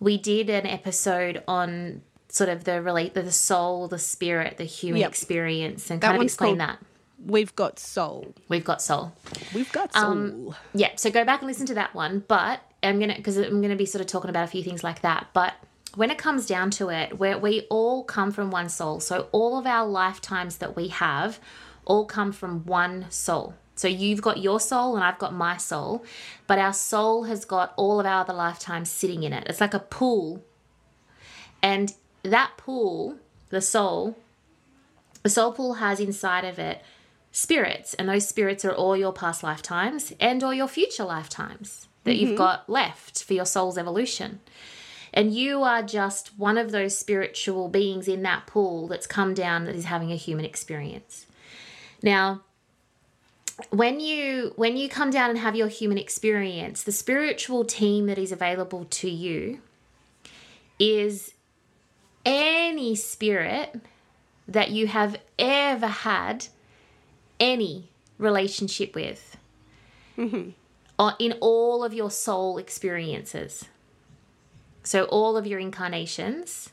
we 0.01 0.19
did 0.19 0.49
an 0.51 0.67
episode 0.67 1.43
on 1.47 2.03
sort 2.29 2.49
of 2.49 2.65
the 2.65 2.81
relate 2.81 3.15
the 3.15 3.31
soul, 3.31 3.89
the 3.89 3.99
spirit, 3.99 4.57
the 4.57 4.65
human 4.65 5.01
Yep. 5.03 5.11
experience, 5.11 5.91
and 5.91 6.01
That 6.01 6.09
kind 6.09 6.17
of 6.17 6.23
explain 6.25 6.59
that. 6.59 6.79
We've 7.25 7.55
got 7.55 7.79
soul. 7.79 8.35
We've 8.49 8.65
got 8.65 8.83
soul. 8.83 9.13
We've 9.55 9.71
got 9.71 9.93
soul. 9.93 10.03
Um, 10.05 10.55
Yeah, 10.75 10.91
so 10.97 11.11
go 11.11 11.25
back 11.25 11.41
and 11.41 11.47
listen 11.49 11.67
to 11.67 11.75
that 11.75 11.95
one. 11.95 12.25
But 12.27 12.61
I'm 12.83 12.99
gonna 12.99 13.15
because 13.17 13.37
I'm 13.37 13.61
gonna 13.63 13.77
be 13.77 13.87
sort 13.87 14.01
of 14.01 14.09
talking 14.09 14.31
about 14.31 14.45
a 14.45 14.49
few 14.49 14.63
things 14.65 14.83
like 14.83 15.03
that. 15.03 15.29
But 15.33 15.55
when 15.95 16.11
it 16.11 16.19
comes 16.19 16.47
down 16.47 16.71
to 16.73 16.89
it, 16.89 17.19
where 17.19 17.39
we 17.39 17.67
all 17.71 18.03
come 18.03 18.33
from 18.33 18.51
one 18.51 18.69
soul, 18.69 18.99
so 18.99 19.29
all 19.31 19.59
of 19.59 19.67
our 19.67 19.87
lifetimes 19.87 20.57
that 20.57 20.75
we 20.75 20.89
have 20.89 21.39
all 21.85 22.07
come 22.07 22.33
from 22.33 22.65
one 22.65 23.07
soul. 23.11 23.55
So 23.83 23.89
you've 23.89 24.23
got 24.23 24.39
your 24.39 24.61
soul 24.61 24.95
and 24.95 25.03
I've 25.03 25.19
got 25.19 25.35
my 25.35 25.57
soul, 25.57 26.05
but 26.47 26.57
our 26.57 26.73
soul 26.73 27.25
has 27.25 27.45
got 27.45 27.75
all 27.77 27.99
of 27.99 28.07
our 28.07 28.21
other 28.21 28.33
lifetimes 28.33 28.89
sitting 28.89 29.25
in 29.25 29.33
it. 29.33 29.45
It's 29.49 29.61
like 29.61 29.75
a 29.75 29.81
pool. 29.81 30.41
And 31.61 31.93
that 32.23 32.53
pool, 32.57 33.17
the 33.49 33.61
soul, 33.61 34.17
the 35.25 35.31
soul 35.31 35.51
pool 35.51 35.75
has 35.75 35.99
inside 35.99 36.45
of 36.45 36.61
it 36.61 36.81
spirits 37.33 37.95
and 37.95 38.09
those 38.09 38.29
spirits 38.29 38.65
are 38.65 38.71
all 38.71 38.97
your 38.97 39.13
past 39.13 39.43
lifetimes 39.43 40.13
and 40.21 40.45
or 40.45 40.55
your 40.55 40.69
future 40.69 41.03
lifetimes 41.03 41.89
that 42.05 42.15
you've 42.15 42.29
mm-hmm. 42.29 42.37
got 42.37 42.71
left 42.71 43.25
for 43.25 43.35
your 43.35 43.47
soul's 43.47 43.79
evolution 43.79 44.39
and 45.13 45.35
you 45.35 45.65
are 45.65 45.83
just 45.83 46.39
one 46.39 46.57
of 46.59 46.71
those 46.71 46.97
spiritual 46.97 47.69
beings 47.69 48.07
in 48.07 48.23
that 48.23 48.47
pool 48.47 48.87
that's 48.87 49.07
come 49.09 49.35
down 49.35 49.65
that 49.65 49.75
is 49.75 49.87
having 49.87 50.13
a 50.13 50.17
human 50.17 50.45
experience 50.45 51.25
now 52.03 52.43
when 53.71 54.01
you 54.01 54.53
when 54.57 54.77
you 54.77 54.89
come 54.89 55.11
down 55.11 55.31
and 55.31 55.39
have 55.39 55.55
your 55.55 55.69
human 55.69 55.99
experience 55.99 56.83
the 56.83 56.93
spiritual 56.93 57.65
team 57.65 58.07
that 58.07 58.19
is 58.19 58.33
available 58.33 58.85
to 58.87 59.11
you 59.11 59.61
is 60.79 61.35
any 62.25 62.95
spirit 62.95 63.81
that 64.49 64.71
you 64.71 64.87
have 64.87 65.17
ever 65.39 65.87
had 65.87 66.47
any 67.39 67.89
relationship 68.19 68.95
with 68.95 69.37
mm-hmm. 70.17 70.51
or 70.99 71.13
in 71.19 71.33
all 71.41 71.85
of 71.85 71.95
your 71.95 72.11
soul 72.11 72.59
experiences. 72.59 73.67
So 74.85 75.05
all 75.05 75.37
of 75.37 75.47
your 75.47 75.59
incarnations, 75.59 76.71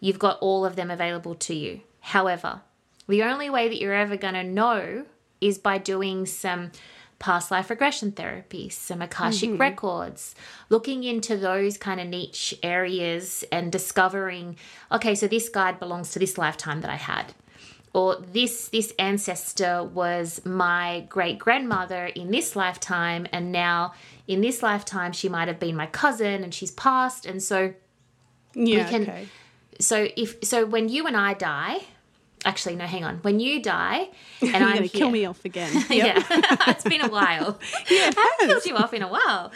you've 0.00 0.18
got 0.18 0.38
all 0.40 0.64
of 0.64 0.76
them 0.76 0.90
available 0.90 1.34
to 1.36 1.54
you. 1.54 1.80
However, 2.00 2.62
the 3.08 3.22
only 3.22 3.50
way 3.50 3.68
that 3.68 3.80
you're 3.80 3.94
ever 3.94 4.16
going 4.16 4.34
to 4.34 4.44
know 4.44 5.06
is 5.40 5.58
by 5.58 5.78
doing 5.78 6.26
some 6.26 6.70
past 7.20 7.50
life 7.50 7.70
regression 7.70 8.10
therapy, 8.10 8.68
some 8.68 9.02
Akashic 9.02 9.50
mm-hmm. 9.50 9.60
records, 9.60 10.34
looking 10.70 11.04
into 11.04 11.36
those 11.36 11.76
kind 11.78 12.00
of 12.00 12.08
niche 12.08 12.54
areas 12.62 13.44
and 13.52 13.70
discovering, 13.70 14.56
okay, 14.90 15.14
so 15.14 15.28
this 15.28 15.48
guide 15.48 15.78
belongs 15.78 16.10
to 16.10 16.18
this 16.18 16.36
lifetime 16.38 16.80
that 16.80 16.90
I 16.90 16.96
had. 16.96 17.34
Or 17.92 18.16
this 18.16 18.68
this 18.68 18.92
ancestor 19.00 19.82
was 19.82 20.40
my 20.44 21.06
great 21.08 21.38
grandmother 21.40 22.06
in 22.06 22.30
this 22.30 22.54
lifetime, 22.54 23.26
and 23.32 23.50
now 23.50 23.94
in 24.28 24.40
this 24.40 24.62
lifetime 24.62 25.12
she 25.12 25.28
might 25.28 25.48
have 25.48 25.58
been 25.58 25.74
my 25.76 25.86
cousin 25.86 26.44
and 26.44 26.54
she's 26.54 26.70
passed. 26.70 27.26
And 27.26 27.42
so 27.42 27.74
Yeah. 28.54 28.88
can- 28.88 29.02
okay. 29.02 29.28
so 29.80 30.08
if 30.16 30.36
so 30.44 30.64
when 30.64 30.88
you 30.88 31.06
and 31.08 31.16
I 31.16 31.34
die, 31.34 31.80
actually 32.44 32.76
no, 32.76 32.86
hang 32.86 33.04
on. 33.04 33.16
When 33.18 33.40
you 33.40 33.62
die 33.62 34.08
and 34.40 34.56
I'm 34.56 34.76
going 34.76 34.88
to 34.88 34.96
kill 34.96 35.10
me 35.10 35.24
off 35.24 35.44
again. 35.44 35.70
Yeah, 35.90 36.22
it's 36.68 36.84
been 36.84 37.00
a 37.00 37.08
while. 37.08 37.58
Yeah, 37.90 38.08
it 38.08 38.14
I 38.16 38.36
haven't 38.38 38.54
killed 38.54 38.66
you 38.66 38.76
off 38.76 38.94
in 38.94 39.02
a 39.02 39.08
while. 39.08 39.52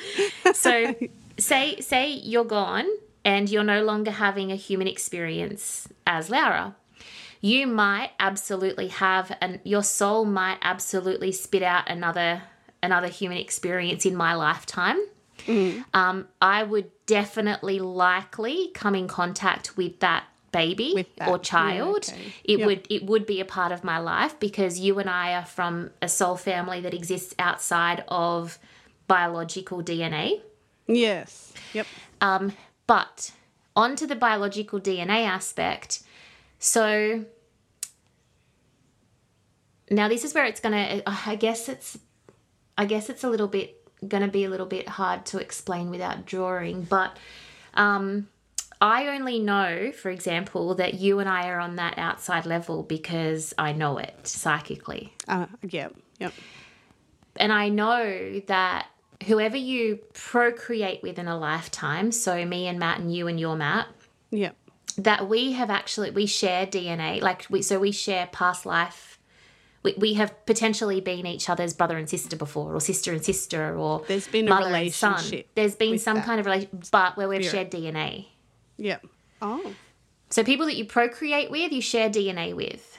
So 0.52 0.94
say 1.38 1.80
say 1.80 2.10
you're 2.10 2.44
gone 2.44 2.86
and 3.24 3.48
you're 3.48 3.64
no 3.64 3.82
longer 3.84 4.10
having 4.10 4.52
a 4.52 4.56
human 4.56 4.86
experience 4.86 5.88
as 6.06 6.28
Laura. 6.28 6.76
You 7.40 7.66
might 7.66 8.10
absolutely 8.18 8.88
have 8.88 9.36
and 9.40 9.60
your 9.64 9.82
soul 9.82 10.24
might 10.24 10.58
absolutely 10.62 11.32
spit 11.32 11.62
out 11.62 11.88
another 11.88 12.42
another 12.82 13.08
human 13.08 13.38
experience 13.38 14.04
in 14.04 14.16
my 14.16 14.34
lifetime. 14.34 14.98
Um, 15.92 16.28
I 16.40 16.62
would 16.62 16.90
definitely 17.06 17.78
likely 17.78 18.70
come 18.72 18.94
in 18.94 19.08
contact 19.08 19.76
with 19.76 20.00
that 20.00 20.24
baby 20.54 20.90
or 21.20 21.36
yeah, 21.36 21.38
child. 21.38 22.04
okay. 22.08 22.32
It 22.44 22.58
Yep. 22.60 22.66
would 22.66 22.86
it 22.90 23.02
would 23.10 23.26
be 23.26 23.40
a 23.40 23.44
part 23.44 23.72
of 23.72 23.84
my 23.84 23.98
life 23.98 24.34
because 24.40 24.78
you 24.78 24.98
and 25.00 25.10
I 25.10 25.34
are 25.34 25.44
from 25.44 25.90
a 26.00 26.08
soul 26.08 26.36
family 26.36 26.80
that 26.80 26.94
exists 26.94 27.34
outside 27.38 28.04
of 28.08 28.58
biological 29.06 29.82
DNA. 29.82 30.40
Yes. 30.86 31.52
Yep. 31.72 31.86
Um, 32.20 32.52
but 32.86 33.32
onto 33.74 34.06
the 34.06 34.16
biological 34.16 34.80
DNA 34.80 35.20
aspect. 35.26 36.02
So 36.58 37.24
now 39.90 40.08
this 40.08 40.24
is 40.24 40.34
where 40.34 40.44
it's 40.46 40.60
gonna. 40.60 41.02
I 41.06 41.36
guess 41.36 41.68
it's. 41.68 41.98
I 42.76 42.86
guess 42.86 43.08
it's 43.08 43.22
a 43.24 43.28
little 43.30 43.46
bit 43.48 43.80
gonna 44.08 44.28
be 44.28 44.44
a 44.44 44.50
little 44.50 44.66
bit 44.66 44.88
hard 44.88 45.24
to 45.26 45.38
explain 45.38 45.90
without 45.90 46.26
drawing, 46.26 46.82
but 46.82 47.16
um, 47.74 48.28
I 48.84 49.08
only 49.16 49.38
know, 49.38 49.92
for 49.92 50.10
example, 50.10 50.74
that 50.74 50.92
you 50.94 51.18
and 51.18 51.28
I 51.28 51.48
are 51.48 51.58
on 51.58 51.76
that 51.76 51.96
outside 51.96 52.44
level 52.44 52.82
because 52.82 53.54
I 53.56 53.72
know 53.72 53.96
it 53.96 54.14
psychically. 54.24 55.14
Uh, 55.26 55.46
yep. 55.66 55.94
Yep. 56.20 56.34
And 57.36 57.50
I 57.50 57.70
know 57.70 58.40
that 58.46 58.88
whoever 59.26 59.56
you 59.56 60.00
procreate 60.12 61.02
with 61.02 61.18
in 61.18 61.28
a 61.28 61.38
lifetime, 61.38 62.12
so 62.12 62.44
me 62.44 62.66
and 62.68 62.78
Matt 62.78 63.00
and 63.00 63.14
you 63.14 63.26
and 63.26 63.40
your 63.40 63.56
Matt, 63.56 63.88
Yep. 64.30 64.54
that 64.98 65.28
we 65.30 65.52
have 65.52 65.70
actually 65.70 66.10
we 66.10 66.26
share 66.26 66.66
DNA. 66.66 67.22
Like 67.22 67.46
we 67.48 67.62
so 67.62 67.78
we 67.80 67.90
share 67.90 68.26
past 68.32 68.66
life. 68.66 69.18
We, 69.82 69.94
we 69.98 70.14
have 70.14 70.44
potentially 70.46 71.00
been 71.00 71.26
each 71.26 71.48
other's 71.48 71.72
brother 71.74 71.96
and 71.96 72.08
sister 72.08 72.36
before, 72.36 72.74
or 72.74 72.80
sister 72.80 73.12
and 73.12 73.24
sister, 73.24 73.76
or 73.76 74.02
There's 74.08 74.26
been 74.28 74.46
a 74.46 74.50
mother 74.50 74.74
and 74.74 74.92
son. 74.92 75.12
relationship 75.14 75.48
There's 75.54 75.74
been 75.74 75.98
some 75.98 76.16
that 76.16 76.26
kind 76.26 76.38
of 76.40 76.46
relation, 76.46 76.68
but 76.90 77.16
where 77.16 77.28
we've 77.28 77.44
spirit. 77.44 77.70
shared 77.72 77.94
DNA. 77.94 78.26
Yep. 78.76 79.06
Oh. 79.42 79.74
So 80.30 80.42
people 80.42 80.66
that 80.66 80.76
you 80.76 80.84
procreate 80.84 81.50
with, 81.50 81.72
you 81.72 81.80
share 81.80 82.10
DNA 82.10 82.54
with. 82.54 82.98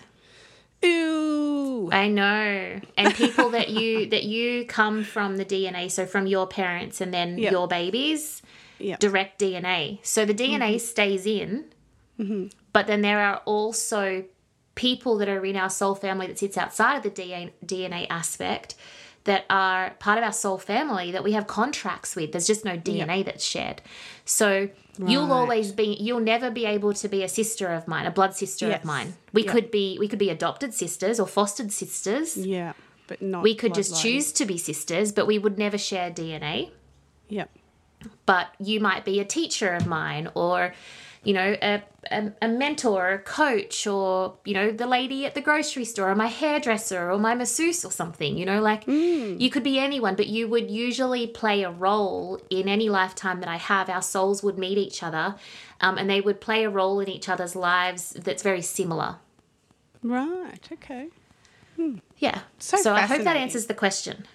Ooh. 0.83 1.89
I 1.91 2.07
know. 2.07 2.79
And 2.97 3.13
people 3.13 3.49
that 3.51 3.69
you 3.69 4.05
that 4.09 4.23
you 4.23 4.65
come 4.65 5.03
from 5.03 5.37
the 5.37 5.45
DNA, 5.45 5.91
so 5.91 6.05
from 6.05 6.27
your 6.27 6.47
parents 6.47 7.01
and 7.01 7.13
then 7.13 7.37
Yep. 7.37 7.51
your 7.51 7.67
babies, 7.67 8.41
Yep. 8.79 8.99
direct 8.99 9.39
DNA. 9.39 9.99
So 10.03 10.25
the 10.25 10.33
DNA 10.33 10.75
mm-hmm. 10.75 10.77
stays 10.77 11.25
in, 11.25 11.65
mm-hmm. 12.19 12.47
but 12.73 12.87
then 12.87 13.01
there 13.01 13.19
are 13.19 13.41
also 13.45 14.25
people 14.75 15.17
that 15.17 15.29
are 15.29 15.45
in 15.45 15.55
our 15.55 15.69
soul 15.69 15.95
family 15.95 16.27
that 16.27 16.37
sits 16.37 16.57
outside 16.57 16.97
of 16.97 17.03
the 17.03 17.09
DNA, 17.09 17.51
DNA 17.65 18.05
aspect 18.09 18.75
that 19.25 19.45
are 19.49 19.91
part 19.99 20.17
of 20.17 20.23
our 20.23 20.31
soul 20.33 20.57
family 20.57 21.11
that 21.11 21.23
we 21.23 21.33
have 21.33 21.45
contracts 21.47 22.15
with. 22.15 22.31
There's 22.31 22.47
just 22.47 22.63
no 22.65 22.77
DNA 22.77 23.23
that's 23.25 23.43
shared. 23.43 23.81
So 24.23 24.69
you'll 25.05 25.33
always 25.33 25.71
be 25.71 25.97
you'll 25.99 26.19
never 26.21 26.49
be 26.49 26.65
able 26.65 26.93
to 26.93 27.07
be 27.09 27.21
a 27.23 27.27
sister 27.27 27.67
of 27.73 27.87
mine, 27.87 28.05
a 28.05 28.11
blood 28.11 28.33
sister 28.35 28.67
Yes. 28.67 28.79
of 28.79 28.85
mine. 28.85 29.15
We 29.33 29.43
Yeah. 29.43 29.51
could 29.51 29.71
be 29.71 29.97
we 29.99 30.07
could 30.07 30.19
be 30.19 30.29
adopted 30.29 30.73
sisters 30.73 31.19
or 31.19 31.27
fostered 31.27 31.71
sisters. 31.71 32.37
Yeah. 32.37 32.73
But 33.07 33.21
not. 33.21 33.43
We 33.43 33.53
could 33.55 33.73
just 33.75 33.93
bloodline. 33.93 34.01
choose 34.01 34.31
to 34.33 34.45
be 34.45 34.57
sisters, 34.57 35.11
but 35.11 35.27
we 35.27 35.37
would 35.37 35.57
never 35.59 35.77
share 35.77 36.09
DNA 36.09 36.71
Yep. 37.29 37.49
but 38.25 38.47
you 38.59 38.79
might 38.79 39.05
be 39.05 39.19
a 39.19 39.25
teacher 39.25 39.73
of 39.73 39.85
mine 39.85 40.29
or 40.33 40.73
you 41.25 41.33
know 41.33 41.55
a, 41.61 41.83
a, 42.11 42.31
a 42.41 42.47
mentor 42.47 43.13
a 43.13 43.19
coach 43.19 43.87
or 43.87 44.35
you 44.45 44.53
know 44.53 44.71
the 44.71 44.85
lady 44.85 45.25
at 45.25 45.33
the 45.33 45.41
grocery 45.41 45.83
store 45.83 46.09
or 46.11 46.15
my 46.15 46.27
hairdresser 46.27 47.11
or 47.11 47.17
my 47.17 47.33
masseuse 47.35 47.83
or 47.83 47.91
something 47.91 48.37
you 48.37 48.45
know 48.45 48.61
like 48.61 48.83
you 48.87 49.49
could 49.49 49.63
be 49.63 49.79
anyone 49.79 50.15
but 50.15 50.27
you 50.27 50.47
would 50.47 50.69
usually 50.69 51.25
play 51.27 51.63
a 51.63 51.71
role 51.71 52.39
in 52.49 52.69
any 52.69 52.89
lifetime 52.89 53.39
that 53.39 53.49
i 53.49 53.57
have 53.57 53.89
our 53.89 54.01
souls 54.01 54.43
would 54.43 54.57
meet 54.57 54.77
each 54.77 55.01
other 55.01 55.35
um, 55.81 55.97
and 55.97 56.09
they 56.09 56.21
would 56.21 56.39
play 56.39 56.63
a 56.63 56.69
role 56.69 56.99
in 56.99 57.09
each 57.09 57.27
other's 57.27 57.55
lives 57.55 58.11
that's 58.11 58.43
very 58.43 58.61
similar 58.61 59.17
Right. 60.03 60.69
Okay. 60.71 61.07
yeah 62.19 62.41
So 62.59 62.77
so 62.77 62.93
i 62.93 63.01
hope 63.01 63.23
that 63.23 63.35
answers 63.35 63.65
the 63.65 63.73
question 63.73 64.25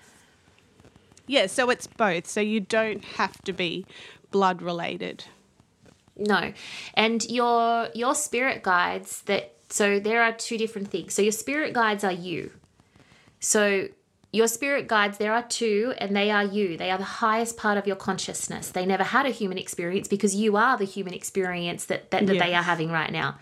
Yeah. 1.28 1.46
So 1.46 1.70
it's 1.70 1.86
both. 1.86 2.26
So 2.26 2.40
you 2.40 2.58
don't 2.58 3.04
have 3.20 3.40
to 3.44 3.52
be 3.52 3.86
blood 4.32 4.60
related. 4.62 5.24
No. 6.20 6.52
And 6.94 7.24
your 7.28 7.88
your 7.94 8.14
spirit 8.14 8.62
guides 8.62 9.22
that 9.22 9.54
so 9.70 9.98
there 9.98 10.22
are 10.22 10.32
two 10.32 10.58
different 10.58 10.88
things. 10.88 11.14
So 11.14 11.22
your 11.22 11.32
spirit 11.32 11.72
guides 11.72 12.04
are 12.04 12.12
you. 12.12 12.52
So 13.40 13.88
your 14.32 14.46
spirit 14.46 14.86
guides 14.86 15.18
there 15.18 15.32
are 15.32 15.42
two 15.42 15.94
and 15.98 16.14
they 16.14 16.30
are 16.30 16.44
you. 16.44 16.76
They 16.76 16.90
are 16.90 16.98
the 16.98 17.04
highest 17.04 17.56
part 17.56 17.78
of 17.78 17.86
your 17.86 17.96
consciousness. 17.96 18.70
They 18.70 18.86
never 18.86 19.02
had 19.02 19.26
a 19.26 19.30
human 19.30 19.58
experience 19.58 20.06
because 20.06 20.34
you 20.34 20.56
are 20.56 20.76
the 20.76 20.84
human 20.84 21.14
experience 21.14 21.86
that 21.86 22.10
that, 22.10 22.26
that 22.26 22.38
they 22.38 22.54
are 22.54 22.62
having 22.62 22.90
right 22.90 23.10
now. 23.10 23.38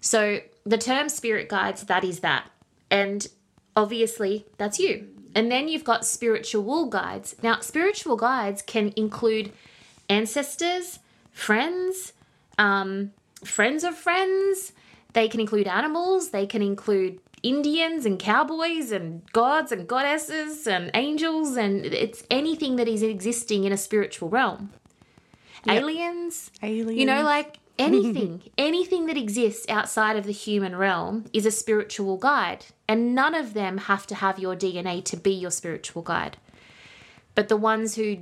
So 0.00 0.40
the 0.66 0.78
term 0.78 1.08
spirit 1.08 1.48
guides 1.48 1.84
that 1.84 2.04
is 2.04 2.20
that. 2.20 2.50
And 2.90 3.26
obviously 3.76 4.46
that's 4.58 4.78
you. 4.78 5.08
And 5.34 5.50
then 5.50 5.68
you've 5.68 5.84
got 5.84 6.04
spiritual 6.04 6.86
guides. 6.86 7.36
Now 7.42 7.60
spiritual 7.60 8.16
guides 8.16 8.62
can 8.62 8.92
include 8.96 9.52
ancestors, 10.08 10.98
friends, 11.32 12.12
um, 12.58 13.12
friends 13.44 13.84
of 13.84 13.96
friends. 13.96 14.72
They 15.12 15.28
can 15.28 15.40
include 15.40 15.66
animals. 15.66 16.30
They 16.30 16.46
can 16.46 16.62
include 16.62 17.18
Indians 17.42 18.04
and 18.04 18.18
cowboys 18.18 18.92
and 18.92 19.22
gods 19.32 19.72
and 19.72 19.88
goddesses 19.88 20.66
and 20.66 20.90
angels 20.94 21.56
and 21.56 21.86
it's 21.86 22.22
anything 22.30 22.76
that 22.76 22.86
is 22.86 23.02
existing 23.02 23.64
in 23.64 23.72
a 23.72 23.76
spiritual 23.76 24.28
realm. 24.28 24.70
Aliens, 25.68 26.50
Aliens. 26.62 26.98
you 26.98 27.06
know, 27.06 27.22
like 27.22 27.58
anything, 27.78 28.42
anything 28.58 29.06
that 29.06 29.16
exists 29.16 29.66
outside 29.68 30.16
of 30.16 30.24
the 30.24 30.32
human 30.32 30.76
realm 30.76 31.26
is 31.32 31.46
a 31.46 31.50
spiritual 31.50 32.16
guide, 32.16 32.66
and 32.88 33.14
none 33.14 33.34
of 33.34 33.54
them 33.54 33.78
have 33.78 34.06
to 34.06 34.14
have 34.14 34.38
your 34.38 34.56
DNA 34.56 35.04
to 35.04 35.16
be 35.16 35.32
your 35.32 35.50
spiritual 35.50 36.02
guide. 36.02 36.36
But 37.34 37.48
the 37.48 37.56
ones 37.56 37.94
who 37.94 38.18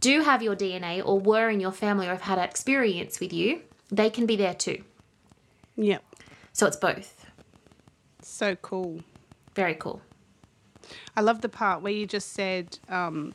do 0.00 0.22
have 0.22 0.42
your 0.42 0.56
DNA 0.56 1.02
or 1.04 1.18
were 1.18 1.48
in 1.48 1.60
your 1.60 1.72
family 1.72 2.06
or 2.06 2.10
have 2.10 2.22
had 2.22 2.38
experience 2.38 3.20
with 3.20 3.32
you, 3.32 3.62
they 3.90 4.10
can 4.10 4.26
be 4.26 4.36
there 4.36 4.54
too. 4.54 4.82
Yep. 5.76 6.02
So 6.52 6.66
it's 6.66 6.76
both. 6.76 7.26
So 8.22 8.56
cool. 8.56 9.00
Very 9.54 9.74
cool. 9.74 10.02
I 11.16 11.20
love 11.20 11.40
the 11.40 11.48
part 11.48 11.82
where 11.82 11.92
you 11.92 12.06
just 12.06 12.32
said, 12.32 12.78
um, 12.88 13.34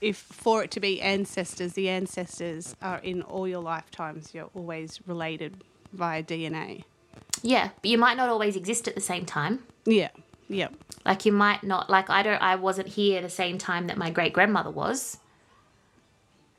if 0.00 0.16
for 0.16 0.62
it 0.64 0.70
to 0.72 0.80
be 0.80 1.00
ancestors, 1.00 1.74
the 1.74 1.88
ancestors 1.88 2.74
are 2.80 2.98
in 2.98 3.22
all 3.22 3.46
your 3.46 3.60
lifetimes. 3.60 4.34
You're 4.34 4.50
always 4.54 5.00
related 5.06 5.62
via 5.92 6.22
DNA. 6.22 6.84
Yeah, 7.42 7.70
but 7.80 7.90
you 7.90 7.98
might 7.98 8.16
not 8.16 8.28
always 8.28 8.56
exist 8.56 8.88
at 8.88 8.94
the 8.94 9.00
same 9.00 9.26
time. 9.26 9.60
Yeah. 9.84 10.10
Yep. 10.48 10.74
Like 11.04 11.24
you 11.24 11.32
might 11.32 11.62
not 11.62 11.88
like 11.88 12.10
I 12.10 12.22
don't 12.22 12.42
I 12.42 12.56
wasn't 12.56 12.88
here 12.88 13.22
the 13.22 13.28
same 13.28 13.56
time 13.56 13.86
that 13.86 13.96
my 13.96 14.10
great 14.10 14.32
grandmother 14.32 14.70
was. 14.70 15.18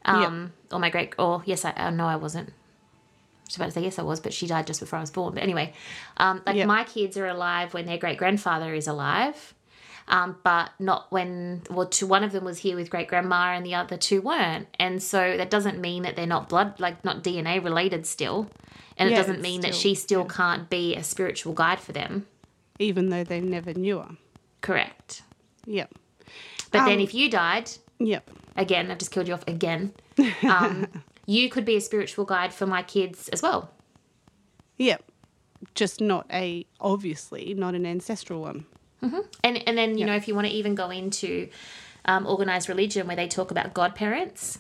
Um 0.05 0.53
or 0.71 0.79
my 0.79 0.89
great 0.89 1.13
or 1.19 1.41
yes 1.45 1.65
I 1.65 1.71
uh, 1.71 1.89
no 1.91 2.05
I 2.07 2.15
wasn't. 2.15 2.49
I 2.49 2.53
was 3.47 3.55
about 3.57 3.65
to 3.65 3.71
say 3.71 3.81
yes 3.83 3.99
I 3.99 4.03
was, 4.03 4.19
but 4.21 4.33
she 4.33 4.47
died 4.47 4.65
just 4.67 4.79
before 4.79 4.97
I 4.97 5.01
was 5.01 5.11
born. 5.11 5.33
But 5.33 5.43
anyway, 5.43 5.73
um 6.17 6.41
like 6.45 6.55
Yep. 6.55 6.67
my 6.67 6.83
kids 6.85 7.17
are 7.17 7.27
alive 7.27 7.73
when 7.73 7.85
their 7.85 7.97
great 7.97 8.17
grandfather 8.17 8.73
is 8.73 8.87
alive. 8.87 9.53
um, 10.07 10.35
but 10.43 10.71
not 10.79 11.11
when 11.11 11.61
well 11.69 11.85
two, 11.87 12.07
one 12.07 12.23
of 12.23 12.31
them 12.31 12.43
was 12.43 12.57
here 12.59 12.75
with 12.75 12.89
great 12.89 13.07
grandma 13.07 13.53
and 13.55 13.63
the 13.65 13.75
other 13.75 13.95
two 13.97 14.19
weren't 14.21 14.67
and 14.79 15.01
so 15.01 15.37
that 15.37 15.49
doesn't 15.51 15.79
mean 15.79 16.01
that 16.03 16.15
they're 16.15 16.25
not 16.37 16.49
blood 16.49 16.79
like 16.79 17.05
not 17.05 17.23
dna 17.23 17.63
related 17.63 18.05
still 18.07 18.49
and 18.97 19.07
it 19.09 19.15
doesn't 19.15 19.41
mean 19.41 19.61
that 19.61 19.75
she 19.75 19.93
still 19.95 20.25
can't 20.25 20.69
be 20.69 20.95
a 20.95 21.03
spiritual 21.03 21.53
guide 21.53 21.79
for 21.79 21.91
them 21.93 22.25
Even 22.79 23.09
though 23.09 23.23
they 23.23 23.39
never 23.39 23.73
knew 23.75 23.99
her. 23.99 24.17
correct 24.61 25.21
Yep. 25.65 25.93
but 26.71 26.83
then 26.85 26.97
Um, 26.99 27.05
if 27.07 27.13
you 27.13 27.29
died 27.29 27.69
Yep. 27.99 28.23
Again 28.55 28.91
i've 28.91 28.97
just 28.97 29.11
killed 29.11 29.27
you 29.27 29.33
off 29.33 29.43
again 29.47 29.93
um, 30.43 30.87
you 31.25 31.49
could 31.49 31.65
be 31.65 31.75
a 31.75 31.81
spiritual 31.81 32.25
guide 32.25 32.53
for 32.53 32.65
my 32.65 32.83
kids 32.83 33.27
as 33.29 33.41
well 33.41 33.71
Yep. 34.77 35.03
Just 35.75 36.01
not 36.01 36.25
a, 36.33 36.65
obviously, 36.79 37.53
not 37.53 37.75
an 37.75 37.85
ancestral 37.85 38.41
one. 38.41 38.65
And 39.43 39.67
and 39.67 39.77
then 39.77 39.95
you 39.97 40.07
know 40.07 40.15
if 40.15 40.27
you 40.27 40.33
want 40.33 40.47
to 40.47 40.53
even 40.53 40.73
go 40.73 40.89
into 40.89 41.49
um, 42.05 42.25
organized 42.25 42.67
religion 42.67 43.05
where 43.05 43.15
they 43.15 43.27
talk 43.27 43.51
about 43.51 43.75
godparents, 43.75 44.57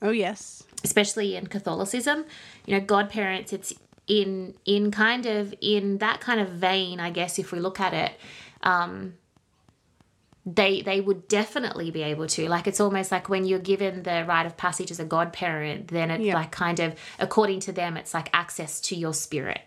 Oh, 0.00 0.10
yes. 0.10 0.62
especially 0.84 1.34
in 1.34 1.48
Catholicism, 1.48 2.24
you 2.66 2.78
know 2.78 2.84
godparents. 2.84 3.52
It's 3.52 3.72
in 4.06 4.54
in 4.64 4.92
kind 4.92 5.26
of 5.26 5.52
in 5.60 5.98
that 5.98 6.20
kind 6.20 6.40
of 6.40 6.50
vein, 6.50 7.00
I 7.00 7.10
guess. 7.10 7.38
If 7.38 7.50
we 7.50 7.58
look 7.58 7.80
at 7.80 7.94
it, 7.94 8.12
um, 8.62 9.14
they 10.46 10.82
they 10.82 11.00
would 11.00 11.26
definitely 11.28 11.90
be 11.90 12.02
able 12.02 12.26
to. 12.26 12.48
Like 12.48 12.66
it's 12.66 12.80
almost 12.80 13.10
like 13.10 13.28
when 13.28 13.44
you're 13.46 13.58
given 13.58 14.02
the 14.02 14.24
rite 14.26 14.46
of 14.46 14.56
passage 14.56 14.90
as 14.90 15.00
a 15.00 15.04
godparent, 15.04 15.88
then 15.88 16.10
it's 16.10 16.24
Yeah. 16.24 16.34
like 16.34 16.50
kind 16.50 16.80
of 16.80 16.94
according 17.18 17.60
to 17.60 17.72
them, 17.72 17.96
it's 17.96 18.12
like 18.12 18.28
access 18.34 18.80
to 18.82 18.96
your 18.96 19.14
spirit. 19.14 19.62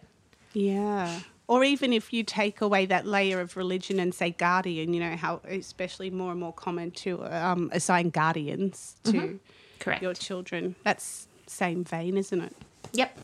Yeah. 0.53 1.19
Or 1.47 1.63
even 1.63 1.93
if 1.93 2.11
you 2.11 2.23
take 2.23 2.59
away 2.61 2.85
that 2.87 3.05
layer 3.07 3.39
of 3.39 3.55
religion 3.55 3.99
and 3.99 4.13
say 4.13 4.31
guardian, 4.31 4.93
you 4.93 4.99
know, 4.99 5.15
how 5.15 5.39
especially 5.47 6.09
more 6.09 6.31
and 6.31 6.39
more 6.39 6.51
common 6.53 6.91
to 6.91 7.23
um, 7.25 7.69
assign 7.73 8.09
guardians 8.09 8.97
to 9.05 9.39
Correct. 9.79 10.03
your 10.03 10.13
children. 10.13 10.75
That's 10.83 11.27
same 11.47 11.85
vein, 11.85 12.17
isn't 12.17 12.41
it? 12.41 12.53
Yep. 12.93 13.19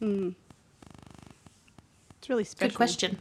mm. 0.00 0.34
It's 2.18 2.28
really 2.30 2.44
special. 2.44 2.68
Good 2.70 2.76
question. 2.76 3.18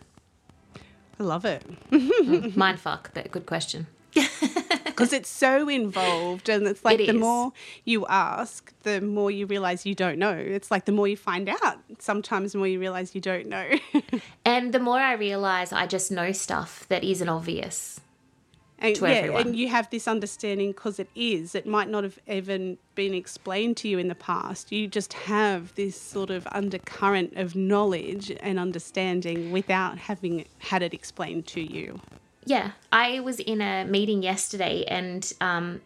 I 1.19 1.23
love 1.23 1.45
it 1.45 1.63
mm. 1.91 2.55
Mind 2.55 2.79
fuck, 2.87 3.11
but 3.13 3.29
good 3.31 3.45
question. 3.45 3.87
because 4.85 5.13
it's 5.13 5.29
so 5.29 5.69
involved, 5.69 6.49
and 6.49 6.67
it's 6.67 6.83
like 6.83 6.99
It 6.99 7.07
the 7.07 7.13
is. 7.13 7.19
more 7.19 7.53
you 7.85 8.05
ask, 8.07 8.73
the 8.83 8.99
more 9.01 9.31
you 9.31 9.45
realize 9.45 9.85
you 9.85 9.95
don't 9.95 10.17
know. 10.17 10.33
It's 10.33 10.71
like 10.71 10.85
the 10.85 10.91
more 10.91 11.07
you 11.07 11.15
find 11.15 11.47
out, 11.47 11.77
sometimes 11.99 12.51
the 12.51 12.57
more 12.57 12.67
you 12.67 12.79
realize 12.79 13.15
you 13.15 13.21
don't 13.21 13.47
know. 13.47 13.69
And 14.45 14.73
the 14.73 14.79
more 14.79 14.99
I 14.99 15.13
realize 15.13 15.71
I 15.71 15.85
just 15.87 16.11
know 16.11 16.31
stuff 16.31 16.85
that 16.89 17.03
isn't 17.03 17.29
obvious. 17.29 18.01
And, 18.81 18.95
to 18.95 19.07
yeah, 19.07 19.11
everyone. 19.11 19.47
and 19.47 19.55
you 19.55 19.67
have 19.69 19.89
this 19.89 20.07
understanding 20.07 20.69
because 20.71 20.99
it 20.99 21.09
is. 21.13 21.53
It 21.53 21.67
might 21.67 21.89
not 21.89 22.03
have 22.03 22.17
even 22.27 22.77
been 22.95 23.13
explained 23.13 23.77
to 23.77 23.89
you 23.89 23.99
in 23.99 24.07
the 24.07 24.15
past. 24.15 24.71
You 24.71 24.87
just 24.87 25.13
have 25.13 25.75
this 25.75 25.99
sort 25.99 26.29
of 26.29 26.47
undercurrent 26.51 27.35
of 27.35 27.55
knowledge 27.55 28.31
and 28.39 28.57
understanding 28.57 29.51
without 29.51 29.97
having 29.97 30.45
had 30.59 30.81
it 30.81 30.93
explained 30.93 31.45
to 31.47 31.61
you. 31.61 31.99
Yeah, 32.45 32.71
I 32.91 33.19
was 33.19 33.39
in 33.39 33.61
a 33.61 33.85
meeting 33.85 34.23
yesterday 34.23 34.85
and 34.85 35.31
um, 35.41 35.81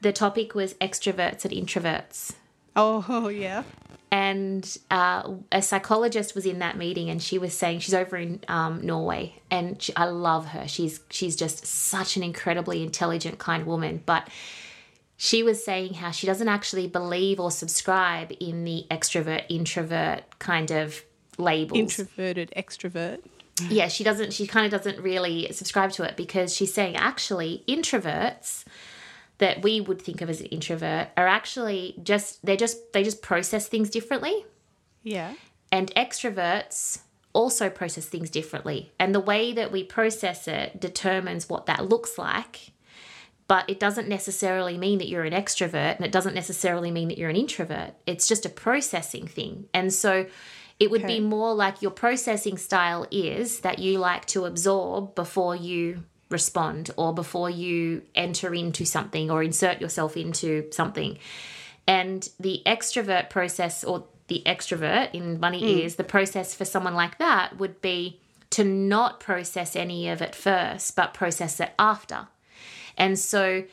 the 0.00 0.12
topic 0.12 0.54
was 0.54 0.74
extroverts 0.74 1.44
and 1.44 1.52
introverts. 1.52 2.34
Oh, 2.76 3.28
yeah. 3.28 3.64
And 4.12 4.78
uh, 4.90 5.34
a 5.50 5.60
psychologist 5.60 6.34
was 6.34 6.46
in 6.46 6.60
that 6.60 6.76
meeting, 6.76 7.10
and 7.10 7.20
she 7.20 7.38
was 7.38 7.52
saying 7.54 7.80
she's 7.80 7.94
over 7.94 8.16
in 8.16 8.40
um, 8.46 8.86
Norway, 8.86 9.34
and 9.50 9.82
she, 9.82 9.94
I 9.96 10.04
love 10.04 10.46
her. 10.48 10.68
She's 10.68 11.00
she's 11.10 11.34
just 11.34 11.66
such 11.66 12.16
an 12.16 12.22
incredibly 12.22 12.84
intelligent, 12.84 13.38
kind 13.38 13.66
woman. 13.66 14.02
But 14.06 14.28
she 15.16 15.42
was 15.42 15.64
saying 15.64 15.94
how 15.94 16.12
she 16.12 16.26
doesn't 16.26 16.48
actually 16.48 16.86
believe 16.86 17.40
or 17.40 17.50
subscribe 17.50 18.32
in 18.38 18.64
the 18.64 18.86
extrovert 18.90 19.44
introvert 19.48 20.38
kind 20.38 20.70
of 20.70 21.02
labels. 21.36 21.78
Introverted, 21.78 22.52
extrovert. 22.56 23.20
yeah, 23.68 23.88
she 23.88 24.04
doesn't. 24.04 24.32
She 24.32 24.46
kind 24.46 24.72
of 24.72 24.78
doesn't 24.78 25.02
really 25.02 25.50
subscribe 25.52 25.90
to 25.92 26.04
it 26.04 26.16
because 26.16 26.54
she's 26.54 26.72
saying 26.72 26.94
actually 26.96 27.64
introverts 27.66 28.64
that 29.38 29.62
we 29.62 29.80
would 29.80 30.00
think 30.00 30.20
of 30.20 30.30
as 30.30 30.40
an 30.40 30.46
introvert 30.46 31.08
are 31.16 31.26
actually 31.26 31.94
just 32.02 32.44
they're 32.44 32.56
just 32.56 32.92
they 32.92 33.02
just 33.02 33.22
process 33.22 33.68
things 33.68 33.90
differently, 33.90 34.46
Yeah. 35.02 35.34
and 35.70 35.94
extroverts 35.94 37.00
also 37.32 37.68
process 37.68 38.06
things 38.06 38.30
differently, 38.30 38.92
and 38.98 39.14
the 39.14 39.20
way 39.20 39.52
that 39.52 39.70
we 39.70 39.84
process 39.84 40.48
it 40.48 40.80
determines 40.80 41.48
what 41.48 41.66
that 41.66 41.88
looks 41.88 42.16
like. 42.18 42.72
But 43.48 43.68
it 43.70 43.78
doesn't 43.78 44.08
necessarily 44.08 44.76
mean 44.76 44.98
that 44.98 45.08
you're 45.08 45.22
an 45.24 45.32
extrovert, 45.32 45.96
and 45.96 46.04
it 46.04 46.10
doesn't 46.10 46.34
necessarily 46.34 46.90
mean 46.90 47.08
that 47.08 47.18
you're 47.18 47.30
an 47.30 47.36
introvert. 47.36 47.92
It's 48.06 48.26
just 48.26 48.44
a 48.44 48.48
processing 48.48 49.28
thing. 49.28 49.68
And 49.72 49.92
so 49.92 50.26
it 50.80 50.90
would 50.90 51.04
Okay. 51.04 51.18
be 51.18 51.20
more 51.20 51.54
like 51.54 51.80
your 51.80 51.92
processing 51.92 52.58
style 52.58 53.06
is 53.12 53.60
that 53.60 53.78
you 53.78 53.98
like 53.98 54.24
to 54.26 54.46
absorb 54.46 55.14
before 55.14 55.54
you 55.54 56.02
respond 56.28 56.90
or 56.96 57.14
before 57.14 57.50
you 57.50 58.02
enter 58.14 58.54
into 58.54 58.84
something 58.84 59.30
or 59.30 59.42
insert 59.42 59.80
yourself 59.80 60.16
into 60.16 60.70
something. 60.72 61.18
And 61.86 62.28
the 62.40 62.62
extrovert 62.66 63.30
process 63.30 63.84
or 63.84 64.04
the 64.28 64.42
extrovert 64.44 65.14
in 65.14 65.38
bunny 65.38 65.62
ears, 65.62 65.94
hmm. 65.94 65.98
the 65.98 66.08
process 66.08 66.54
for 66.54 66.64
someone 66.64 66.94
like 66.94 67.18
that 67.18 67.58
would 67.58 67.80
be 67.80 68.20
to 68.50 68.64
not 68.64 69.20
process 69.20 69.76
any 69.76 70.08
of 70.08 70.20
it 70.20 70.34
first, 70.34 70.96
but 70.96 71.14
process 71.14 71.60
it 71.60 71.72
after. 71.78 72.26
And 72.96 73.18
so 73.18 73.64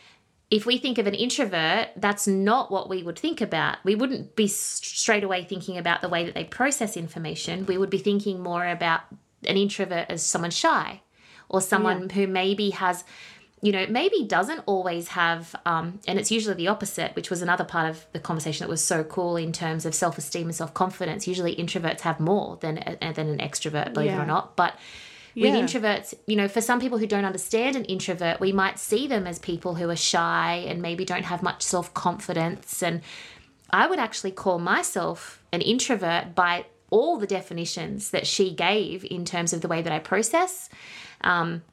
if 0.52 0.66
we 0.66 0.78
think 0.78 1.00
of 1.00 1.08
an 1.08 1.16
introvert, 1.16 1.89
that's 1.96 2.28
not 2.28 2.70
what 2.70 2.89
we 2.89 3.02
would 3.02 3.18
think 3.18 3.42
about. 3.42 3.78
We 3.84 3.96
wouldn't 3.96 4.36
be 4.36 4.48
straight 4.48 5.24
away 5.24 5.44
thinking 5.44 5.78
about 5.78 6.02
the 6.02 6.10
way 6.10 6.26
that 6.26 6.36
they 6.36 6.44
process 6.44 6.96
information. 6.96 7.66
We 7.66 7.78
would 7.78 7.89
be 7.89 7.98
thinking 7.98 8.39
more 8.42 8.68
about 8.68 9.02
an 9.46 9.58
introvert 9.58 10.08
as 10.10 10.24
someone 10.24 10.52
shy 10.52 11.02
or 11.54 11.62
someone 11.62 12.10
who 12.10 12.26
maybe 12.28 12.72
has, 12.72 13.04
you 13.62 13.72
know, 13.72 13.86
maybe 13.88 14.26
doesn't 14.26 14.62
always 14.66 15.10
have, 15.10 15.56
um, 15.66 16.00
and 16.08 16.18
it's 16.20 16.32
usually 16.32 16.56
the 16.56 16.68
opposite, 16.68 17.16
which 17.16 17.30
was 17.30 17.42
another 17.44 17.63
part 17.63 17.89
of 17.89 18.06
the 18.12 18.20
conversation 18.20 18.66
that 18.66 18.70
was 18.70 18.84
so 18.84 19.04
cool 19.04 19.38
in 19.38 19.54
terms 19.54 19.86
of 19.86 19.94
self 19.94 20.18
esteem 20.18 20.48
and 20.48 20.56
self 20.56 20.74
confidence. 20.74 21.28
Usually 21.28 21.56
introverts 21.56 22.02
have 22.02 22.20
more 22.20 22.58
than, 22.62 22.76
than 23.00 23.30
an 23.30 23.38
extrovert, 23.38 23.94
believe 23.94 24.12
it 24.12 24.18
or 24.18 24.26
not. 24.26 24.56
But 24.56 24.74
with 25.36 25.54
Yeah. 25.54 25.62
introverts, 25.62 26.13
you 26.28 26.36
know, 26.36 26.48
for 26.48 26.60
some 26.62 26.80
people 26.80 26.98
who 26.98 27.08
don't 27.08 27.26
understand 27.26 27.76
an 27.76 27.86
introvert, 27.86 28.39
we 28.39 28.52
might 28.52 28.80
see 28.80 29.08
them 29.08 29.26
as 29.28 29.39
people 29.39 29.76
who 29.76 29.89
are 29.89 29.96
shy 29.96 30.66
and 30.68 30.82
maybe 30.82 31.06
don't 31.06 31.26
have 31.26 31.42
much 31.44 31.62
self 31.62 31.94
confidence. 31.94 32.82
And 32.84 33.02
I 33.70 33.86
would 33.88 34.00
actually 34.00 34.32
call 34.32 34.58
myself 34.60 35.42
an 35.52 35.62
introvert 35.62 36.36
by 36.36 36.66
all 36.89 37.18
the 37.18 37.26
definitions 37.26 38.12
that 38.12 38.28
she 38.28 38.54
gave 38.54 39.04
in 39.10 39.26
terms 39.26 39.54
of 39.54 39.62
the 39.62 39.68
way 39.68 39.82
that 39.82 39.92
I 39.92 39.98
process 40.00 40.70
um, 41.24 41.64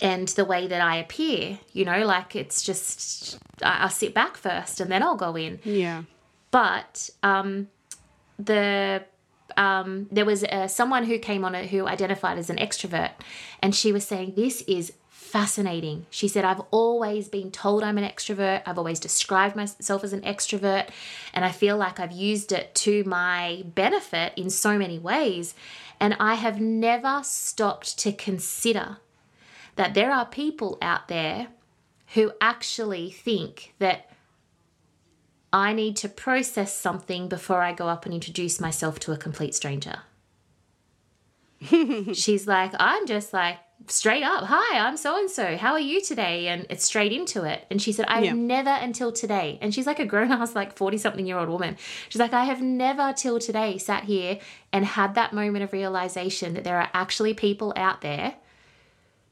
and 0.00 0.28
the 0.28 0.44
way 0.44 0.66
that 0.68 0.80
I 0.80 0.96
appear. 0.96 1.58
You 1.72 1.84
know, 1.84 2.04
like 2.06 2.34
it's 2.36 2.62
just, 2.62 3.38
I, 3.62 3.84
I 3.84 3.88
sit 3.88 4.14
back 4.14 4.36
first 4.36 4.80
and 4.80 4.90
then 4.90 5.02
I'll 5.02 5.16
go 5.16 5.36
in 5.36 5.60
Yeah. 5.64 6.02
but 6.50 7.10
um, 7.22 7.68
the 8.38 9.02
um, 9.56 10.08
there 10.10 10.24
was 10.24 10.44
uh, 10.44 10.66
someone 10.66 11.04
who 11.04 11.18
came 11.18 11.44
on 11.44 11.54
it 11.54 11.68
who 11.70 11.86
identified 11.86 12.38
as 12.38 12.48
an 12.48 12.56
extrovert, 12.56 13.10
and 13.62 13.74
she 13.74 13.92
was 13.92 14.06
saying 14.06 14.32
this 14.34 14.62
is 14.62 14.92
fascinating. 15.32 16.04
She 16.10 16.28
said, 16.28 16.44
I've 16.44 16.60
always 16.70 17.26
been 17.26 17.50
told 17.50 17.82
I'm 17.82 17.96
an 17.96 18.04
extrovert. 18.04 18.60
I've 18.66 18.76
always 18.76 19.00
described 19.00 19.56
myself 19.56 20.04
as 20.04 20.12
an 20.12 20.20
extrovert, 20.20 20.90
and 21.32 21.42
I 21.42 21.50
feel 21.50 21.78
like 21.78 21.98
I've 21.98 22.12
used 22.12 22.52
it 22.52 22.74
to 22.74 23.02
my 23.04 23.62
benefit 23.64 24.34
in 24.36 24.50
so 24.50 24.76
many 24.76 24.98
ways. 24.98 25.54
And 25.98 26.14
I 26.20 26.34
have 26.34 26.60
never 26.60 27.22
stopped 27.24 27.98
to 28.00 28.12
consider 28.12 28.98
that 29.76 29.94
there 29.94 30.12
are 30.12 30.26
people 30.26 30.76
out 30.82 31.08
there 31.08 31.48
who 32.08 32.32
actually 32.42 33.10
think 33.10 33.72
that 33.78 34.10
I 35.50 35.72
need 35.72 35.96
to 35.96 36.10
process 36.10 36.76
something 36.76 37.28
before 37.28 37.62
I 37.62 37.72
go 37.72 37.88
up 37.88 38.04
and 38.04 38.12
introduce 38.12 38.60
myself 38.60 39.00
to 39.00 39.12
a 39.12 39.16
complete 39.16 39.54
stranger. 39.54 40.00
She's 42.12 42.46
like, 42.46 42.72
I'm 42.78 43.06
just 43.06 43.32
like 43.32 43.56
straight 43.88 44.22
up, 44.22 44.44
hi, 44.44 44.78
I'm 44.78 44.96
so 44.96 45.18
and 45.18 45.30
so. 45.30 45.56
How 45.56 45.72
are 45.72 45.80
you 45.80 46.00
today? 46.00 46.48
And 46.48 46.66
it's 46.70 46.84
straight 46.84 47.12
into 47.12 47.44
it. 47.44 47.64
And 47.70 47.80
she 47.80 47.92
said, 47.92 48.06
I've 48.08 48.24
Yeah. 48.24 48.32
never 48.32 48.70
until 48.70 49.12
today. 49.12 49.58
And 49.60 49.74
she's 49.74 49.86
like 49.86 49.98
a 49.98 50.06
grown 50.06 50.30
ass, 50.32 50.54
like 50.54 50.76
40 50.76 50.98
something 50.98 51.26
year 51.26 51.38
old 51.38 51.48
woman. 51.48 51.76
She's 52.08 52.20
like, 52.20 52.32
I 52.32 52.44
have 52.44 52.60
never 52.60 53.12
till 53.12 53.38
today 53.38 53.78
sat 53.78 54.04
here 54.04 54.38
and 54.72 54.84
had 54.84 55.14
that 55.14 55.32
moment 55.32 55.64
of 55.64 55.72
realization 55.72 56.54
that 56.54 56.64
there 56.64 56.78
are 56.78 56.90
actually 56.94 57.34
people 57.34 57.72
out 57.76 58.00
there 58.00 58.34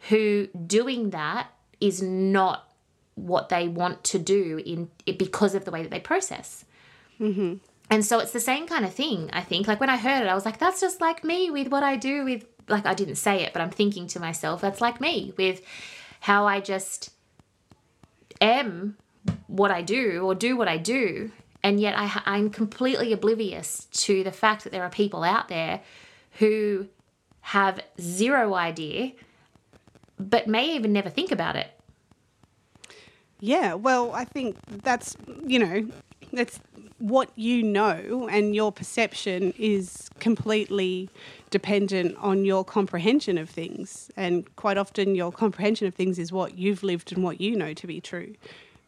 who 0.09 0.49
doing 0.67 1.11
that 1.11 1.49
is 1.81 2.03
not 2.03 2.67
what 3.15 3.51
they 3.51 3.69
want 3.69 4.03
to 4.05 4.19
do 4.19 4.61
in 4.65 4.89
because 5.19 5.55
of 5.55 5.65
the 5.65 5.71
way 5.71 5.83
that 5.83 5.91
they 5.91 6.01
process. 6.01 6.65
Mm-hmm. 7.21 7.55
And 7.91 8.05
so 8.05 8.19
it's 8.21 8.33
the 8.33 8.41
same 8.41 8.67
kind 8.67 8.85
of 8.85 8.95
thing, 8.95 9.31
I 9.33 9.41
think. 9.43 9.67
Like 9.67 9.81
when 9.81 9.91
I 9.91 9.97
heard 9.97 10.23
it, 10.23 10.29
I 10.29 10.35
was 10.35 10.45
like, 10.45 10.59
that's 10.59 10.81
just 10.81 11.01
like 11.01 11.25
me 11.25 11.51
with 11.51 11.69
what 11.69 11.83
I 11.83 11.97
do 11.97 12.25
with, 12.25 12.47
like, 12.71 12.87
I 12.87 12.95
didn't 12.95 13.17
say 13.17 13.43
it, 13.43 13.53
but 13.53 13.61
I'm 13.61 13.71
thinking 13.71 14.07
to 14.09 14.21
myself, 14.21 14.61
that's 14.61 14.81
like 14.81 15.01
me 15.01 15.33
with 15.37 15.63
how 16.21 16.47
I 16.47 16.61
just 16.61 17.11
am 18.41 18.97
what 19.47 19.71
I 19.71 19.83
do 19.83 20.23
or 20.25 20.35
do 20.35 20.57
what 20.57 20.69
I 20.69 20.77
do. 20.77 21.31
And 21.63 21.79
yet 21.79 21.95
I, 21.97 22.23
I'm 22.25 22.51
completely 22.51 23.13
oblivious 23.13 23.87
to 23.93 24.25
the 24.25 24.33
fact 24.33 24.65
that 24.65 24.71
there 24.71 24.83
are 24.83 24.91
people 24.91 25.23
out 25.23 25.49
there 25.49 25.83
who 26.39 26.89
have 27.43 27.81
zero 28.01 28.55
idea, 28.55 29.13
but 30.19 30.47
may 30.47 30.75
even 30.75 30.93
never 30.93 31.11
think 31.11 31.33
about 31.33 31.57
it. 31.57 31.69
Yeah, 33.41 33.75
well, 33.75 34.13
I 34.13 34.25
think 34.25 34.57
that's, 34.83 35.17
you 35.47 35.59
know, 35.59 35.89
that's 36.33 36.61
what 37.01 37.31
you 37.35 37.63
know, 37.63 38.29
and 38.31 38.55
your 38.55 38.71
perception 38.71 39.53
is 39.59 40.09
completely 40.21 41.09
dependent 41.49 42.17
on 42.19 42.45
your 42.45 42.65
comprehension 42.65 43.39
of 43.39 43.51
things. 43.51 44.11
And 44.17 44.55
quite 44.57 44.77
often, 44.77 45.15
your 45.15 45.33
comprehension 45.33 45.87
of 45.89 45.95
things 45.95 46.19
is 46.19 46.31
what 46.31 46.57
you've 46.57 46.83
lived 46.83 47.13
and 47.13 47.25
what 47.25 47.41
you 47.41 47.57
know 47.57 47.73
to 47.75 47.87
be 47.87 48.01
true. 48.01 48.35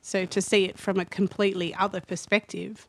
So 0.02 0.26
to 0.26 0.42
see 0.42 0.66
it 0.66 0.78
from 0.78 0.98
a 1.00 1.04
completely 1.04 1.74
other 1.74 2.00
perspective. 2.00 2.86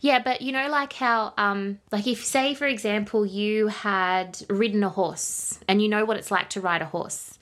Yeah, 0.00 0.20
but 0.22 0.42
you 0.42 0.52
know, 0.52 0.68
like 0.68 0.92
how, 0.92 1.32
um, 1.38 1.80
like 1.90 2.06
if, 2.06 2.24
say, 2.24 2.54
for 2.54 2.66
example, 2.66 3.24
you 3.24 3.68
had 3.68 4.38
ridden 4.50 4.84
a 4.84 4.90
horse 4.90 5.58
and 5.66 5.80
you 5.80 5.88
know 5.88 6.04
what 6.04 6.18
it's 6.18 6.30
like 6.30 6.50
to 6.50 6.60
ride 6.60 6.82
a 6.82 6.86
horse, 6.86 7.38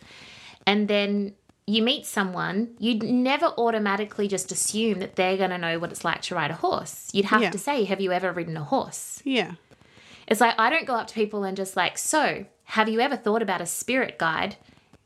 and 0.67 0.87
then 0.87 1.35
you 1.67 1.83
meet 1.83 2.05
someone, 2.07 2.75
you'd 2.79 3.03
never 3.03 3.47
automatically 3.47 4.29
just 4.29 4.53
assume 4.53 4.99
that 5.01 5.17
they're 5.17 5.37
going 5.39 5.51
to 5.51 5.59
know 5.59 5.79
what 5.79 5.91
it's 5.91 6.05
like 6.05 6.21
to 6.23 6.35
ride 6.35 6.51
a 6.51 6.55
horse. 6.55 7.09
You'd 7.13 7.27
have 7.27 7.43
Yeah. 7.43 7.51
to 7.51 7.59
say, 7.59 7.85
Have 7.85 8.01
you 8.01 8.13
ever 8.13 8.33
ridden 8.33 8.57
a 8.57 8.65
horse? 8.65 9.23
Yeah. 9.25 9.53
It's 10.27 10.41
like, 10.41 10.55
I 10.59 10.69
don't 10.71 10.87
go 10.87 10.95
up 10.95 11.07
to 11.09 11.15
people 11.15 11.45
and 11.45 11.57
just 11.57 11.75
like, 11.77 11.97
So, 11.99 12.47
have 12.65 12.89
you 12.89 13.01
ever 13.01 13.17
thought 13.17 13.43
about 13.43 13.61
a 13.61 13.67
spirit 13.67 14.19
guide? 14.19 14.57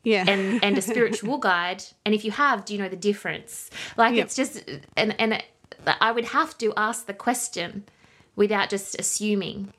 Yeah. 0.03 0.23
and 0.27 0.63
and 0.63 0.77
a 0.77 0.81
spiritual 0.91 1.37
guide 1.39 1.83
and 2.05 2.15
if 2.15 2.23
you 2.23 2.31
have 2.31 2.63
do 2.63 2.73
you 2.73 2.79
know 2.81 2.87
the 2.87 2.95
difference 2.95 3.69
like 3.97 4.15
Yep. 4.15 4.25
it's 4.25 4.35
just 4.35 4.63
and 4.95 5.13
and 5.19 5.43
i 5.99 6.09
would 6.09 6.23
have 6.23 6.57
to 6.59 6.73
ask 6.77 7.05
the 7.05 7.13
question 7.13 7.83
without 8.37 8.69
just 8.69 8.97
assuming 8.97 9.73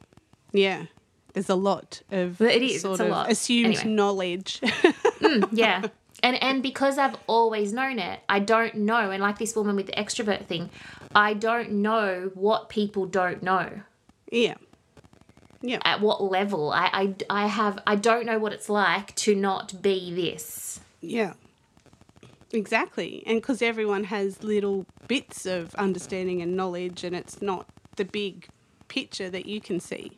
yeah. 0.53 0.85
There's 1.33 1.49
a 1.49 1.55
lot 1.55 2.03
of 2.11 2.39
It 2.43 2.61
is, 2.63 2.83
sort 2.83 3.01
of 3.01 3.09
lot. 3.09 3.31
assumed 3.31 3.77
Anyway. 3.77 3.85
knowledge. 3.95 4.61
Mm, 4.61 5.49
yeah 5.53 5.83
and 6.23 6.41
and 6.43 6.63
because 6.63 6.99
i've 6.99 7.17
always 7.27 7.73
known 7.73 7.99
it 7.99 8.21
i 8.29 8.39
don't 8.39 8.75
know 8.75 9.11
and 9.11 9.23
like 9.23 9.39
this 9.39 9.55
woman 9.57 9.77
with 9.77 9.87
the 9.87 9.93
extrovert 9.93 10.47
thing 10.47 10.71
i 11.15 11.33
don't 11.35 11.71
know 11.71 12.31
what 12.35 12.69
people 12.69 13.07
don't 13.07 13.43
know 13.43 13.83
yeah. 14.31 14.55
Yeah. 15.63 15.79
at 15.85 16.01
what 16.01 16.23
level 16.23 16.71
i 16.73 16.89
i, 16.93 17.43
I 17.45 17.47
have 17.47 17.79
i 17.87 17.97
don't 17.97 18.27
know 18.27 18.39
what 18.39 18.53
it's 18.53 18.69
like 18.69 19.15
to 19.17 19.35
not 19.35 19.83
be 19.83 20.13
this 20.15 20.81
Yeah. 21.01 21.35
Exactly. 22.53 23.23
And 23.27 23.41
because 23.41 23.63
everyone 23.63 24.05
has 24.05 24.43
little 24.43 24.85
bits 25.07 25.47
of 25.47 25.75
understanding 25.77 26.43
and 26.43 26.57
knowledge, 26.57 27.05
and 27.05 27.15
it's 27.15 27.41
not 27.41 27.67
the 27.97 28.05
big 28.05 28.49
picture 28.89 29.31
that 29.31 29.47
you 29.47 29.61
can 29.61 29.79
see. 29.81 30.13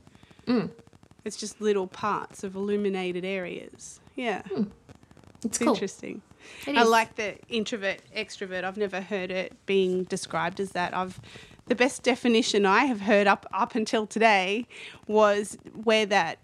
Mm. 0.46 0.70
It's 1.24 1.36
just 1.36 1.60
little 1.60 1.86
parts 1.86 2.42
of 2.42 2.56
illuminated 2.56 3.24
areas. 3.24 4.00
Yeah. 4.16 4.42
It's 5.44 5.56
It's 5.56 5.58
cool 5.58 5.74
interesting. 5.74 6.22
It 6.66 6.76
I 6.76 6.82
like 6.82 7.16
the 7.16 7.36
introvert 7.48 8.02
extrovert. 8.16 8.64
I've 8.64 8.76
never 8.76 9.00
heard 9.00 9.30
it 9.30 9.54
being 9.66 10.04
described 10.04 10.60
as 10.60 10.72
that. 10.72 10.96
I've 10.96 11.20
the 11.66 11.74
best 11.74 12.02
definition 12.02 12.66
I 12.66 12.84
have 12.84 13.00
heard 13.00 13.26
up 13.26 13.46
up 13.52 13.74
until 13.74 14.06
today 14.06 14.66
was 15.06 15.56
where 15.84 16.06
that 16.06 16.38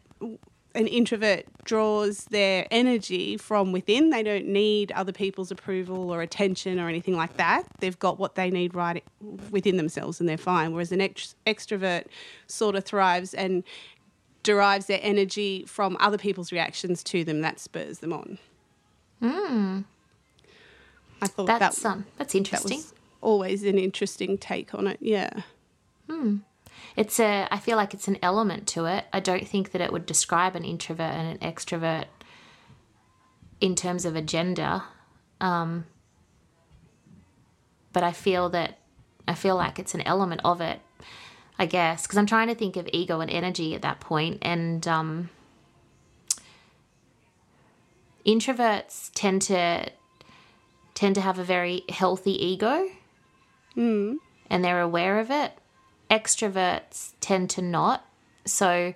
an 0.74 0.86
introvert 0.86 1.44
draws 1.64 2.26
their 2.26 2.66
energy 2.70 3.36
from 3.36 3.72
within. 3.72 4.10
They 4.10 4.22
don't 4.22 4.46
need 4.46 4.92
other 4.92 5.12
people's 5.12 5.50
approval 5.50 6.10
or 6.12 6.22
attention 6.22 6.78
or 6.78 6.88
anything 6.88 7.16
like 7.16 7.36
that. 7.36 7.64
They've 7.80 7.98
got 7.98 8.18
what 8.18 8.36
they 8.36 8.50
need 8.50 8.74
right 8.74 9.02
within 9.50 9.76
themselves 9.76 10.20
and 10.20 10.28
they're 10.28 10.36
fine. 10.36 10.72
Whereas 10.72 10.92
an 10.92 11.00
ex- 11.00 11.34
extrovert 11.46 12.04
sort 12.46 12.76
of 12.76 12.84
thrives 12.84 13.34
and 13.34 13.64
derives 14.44 14.86
their 14.86 15.00
energy 15.02 15.64
from 15.66 15.96
other 15.98 16.18
people's 16.18 16.52
reactions 16.52 17.02
to 17.04 17.24
them. 17.24 17.40
That 17.40 17.58
spurs 17.58 17.98
them 17.98 18.12
on. 18.12 18.38
I 21.20 21.26
thought 21.26 21.46
that's 21.46 21.82
that 21.82 21.88
um 21.88 22.06
that's 22.16 22.32
that 22.32 22.38
interesting 22.38 22.78
was 22.78 22.94
always 23.20 23.64
an 23.64 23.78
interesting 23.78 24.38
take 24.38 24.74
on 24.74 24.86
it. 24.86 24.98
Yeah. 25.00 25.42
It's 26.96 27.20
a. 27.20 27.46
I 27.50 27.58
feel 27.58 27.76
like 27.76 27.94
it's 27.94 28.08
an 28.08 28.18
element 28.22 28.66
to 28.68 28.86
it. 28.86 29.04
I 29.12 29.20
don't 29.20 29.46
think 29.46 29.72
that 29.72 29.80
it 29.80 29.92
would 29.92 30.06
describe 30.06 30.56
an 30.56 30.64
introvert 30.64 31.12
and 31.12 31.40
an 31.40 31.52
extrovert 31.52 32.06
in 33.60 33.74
terms 33.74 34.04
of 34.04 34.16
a 34.16 34.22
gender. 34.22 34.82
Um, 35.40 35.86
but 37.92 38.02
I 38.02 38.12
feel 38.12 38.48
that 38.50 38.78
I 39.26 39.34
feel 39.34 39.56
like 39.56 39.78
it's 39.78 39.94
an 39.94 40.02
element 40.02 40.40
of 40.44 40.60
it. 40.60 40.80
I 41.58 41.66
guess 41.66 42.02
because 42.02 42.18
I'm 42.18 42.26
trying 42.26 42.48
to 42.48 42.54
think 42.54 42.76
of 42.76 42.88
ego 42.92 43.20
and 43.20 43.30
energy 43.30 43.74
at 43.74 43.82
that 43.82 44.00
point, 44.00 44.38
and 44.42 44.86
um, 44.86 45.30
introverts 48.28 49.10
tend 49.14 49.42
to 49.42 49.90
tend 50.94 51.14
to 51.14 51.20
have 51.20 51.38
a 51.38 51.44
very 51.44 51.84
healthy 51.88 52.32
ego, 52.32 52.88
hmm. 53.74 54.16
and 54.50 54.64
they're 54.64 54.80
aware 54.80 55.18
of 55.18 55.30
it 55.30 55.52
extroverts 56.10 57.12
tend 57.20 57.50
to 57.50 57.62
not. 57.62 58.04
So 58.44 58.94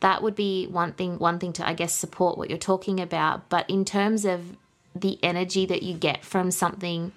that 0.00 0.22
would 0.22 0.34
be 0.34 0.66
one 0.66 0.92
thing 0.92 1.18
one 1.18 1.38
thing 1.38 1.52
to 1.54 1.66
I 1.66 1.74
guess 1.74 1.92
support 1.94 2.38
what 2.38 2.48
you're 2.48 2.58
talking 2.58 3.00
about. 3.00 3.48
But 3.48 3.68
in 3.68 3.84
terms 3.84 4.24
of 4.24 4.56
the 4.94 5.18
energy 5.22 5.66
that 5.66 5.82
you 5.82 5.94
get 5.94 6.24
from 6.24 6.50
something, 6.50 7.12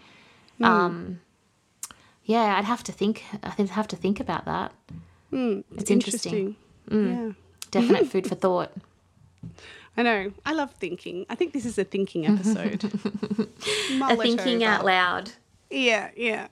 hmm. 0.57 0.63
um 0.63 1.21
yeah, 2.23 2.57
I'd 2.57 2.65
have 2.65 2.83
to 2.83 2.91
think 2.91 3.23
I'd 3.43 3.69
have 3.69 3.87
to 3.89 3.95
think 3.95 4.19
about 4.19 4.45
that. 4.45 4.71
Hmm. 5.29 5.61
it's 5.75 5.91
interesting. 5.91 6.55
Yeah. 6.89 7.31
Definite 7.71 8.07
food 8.11 8.27
for 8.27 8.35
thought. 8.35 8.71
I 9.97 10.03
know. 10.03 10.31
I 10.45 10.53
love 10.53 10.71
thinking. 10.71 11.25
I 11.29 11.35
think 11.35 11.53
this 11.53 11.65
is 11.65 11.77
a 11.77 11.83
thinking 11.83 12.25
episode. 12.31 12.83
A 12.83 14.15
thinking 14.17 14.63
out 14.63 14.85
loud. 14.85 15.31
Yeah, 15.69 16.11
yeah. 16.15 16.47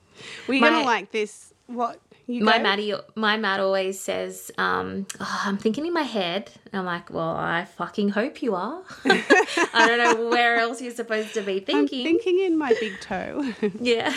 We're 0.48 0.60
My- 0.62 0.70
gonna 0.70 0.86
like 0.86 1.12
this. 1.12 1.54
What 1.68 2.00
you 2.28 2.44
My 2.44 2.58
go? 2.58 2.64
Maddie, 2.64 2.94
my 3.16 3.38
Matt 3.38 3.60
always 3.60 4.00
says, 4.00 4.52
um, 4.58 5.08
oh, 5.20 5.42
"I'm 5.46 5.58
thinking 5.58 5.86
in 5.86 5.94
my 5.94 6.04
head." 6.04 6.52
I'm 6.74 6.86
like, 6.86 7.10
"Well, 7.12 7.36
I 7.36 7.66
fucking 7.66 8.10
hope 8.10 8.42
you 8.44 8.56
are." 8.56 8.82
I 9.06 9.86
don't 9.88 9.98
know 9.98 10.30
where 10.30 10.58
else 10.58 10.82
you're 10.82 10.94
supposed 10.94 11.34
to 11.36 11.42
be 11.42 11.60
thinking. 11.60 11.76
I'm 11.76 11.88
thinking. 11.88 12.20
thinking 12.20 12.46
in 12.46 12.58
my 12.58 12.76
big 12.80 13.00
toe. 13.00 13.52
yeah, 13.80 14.14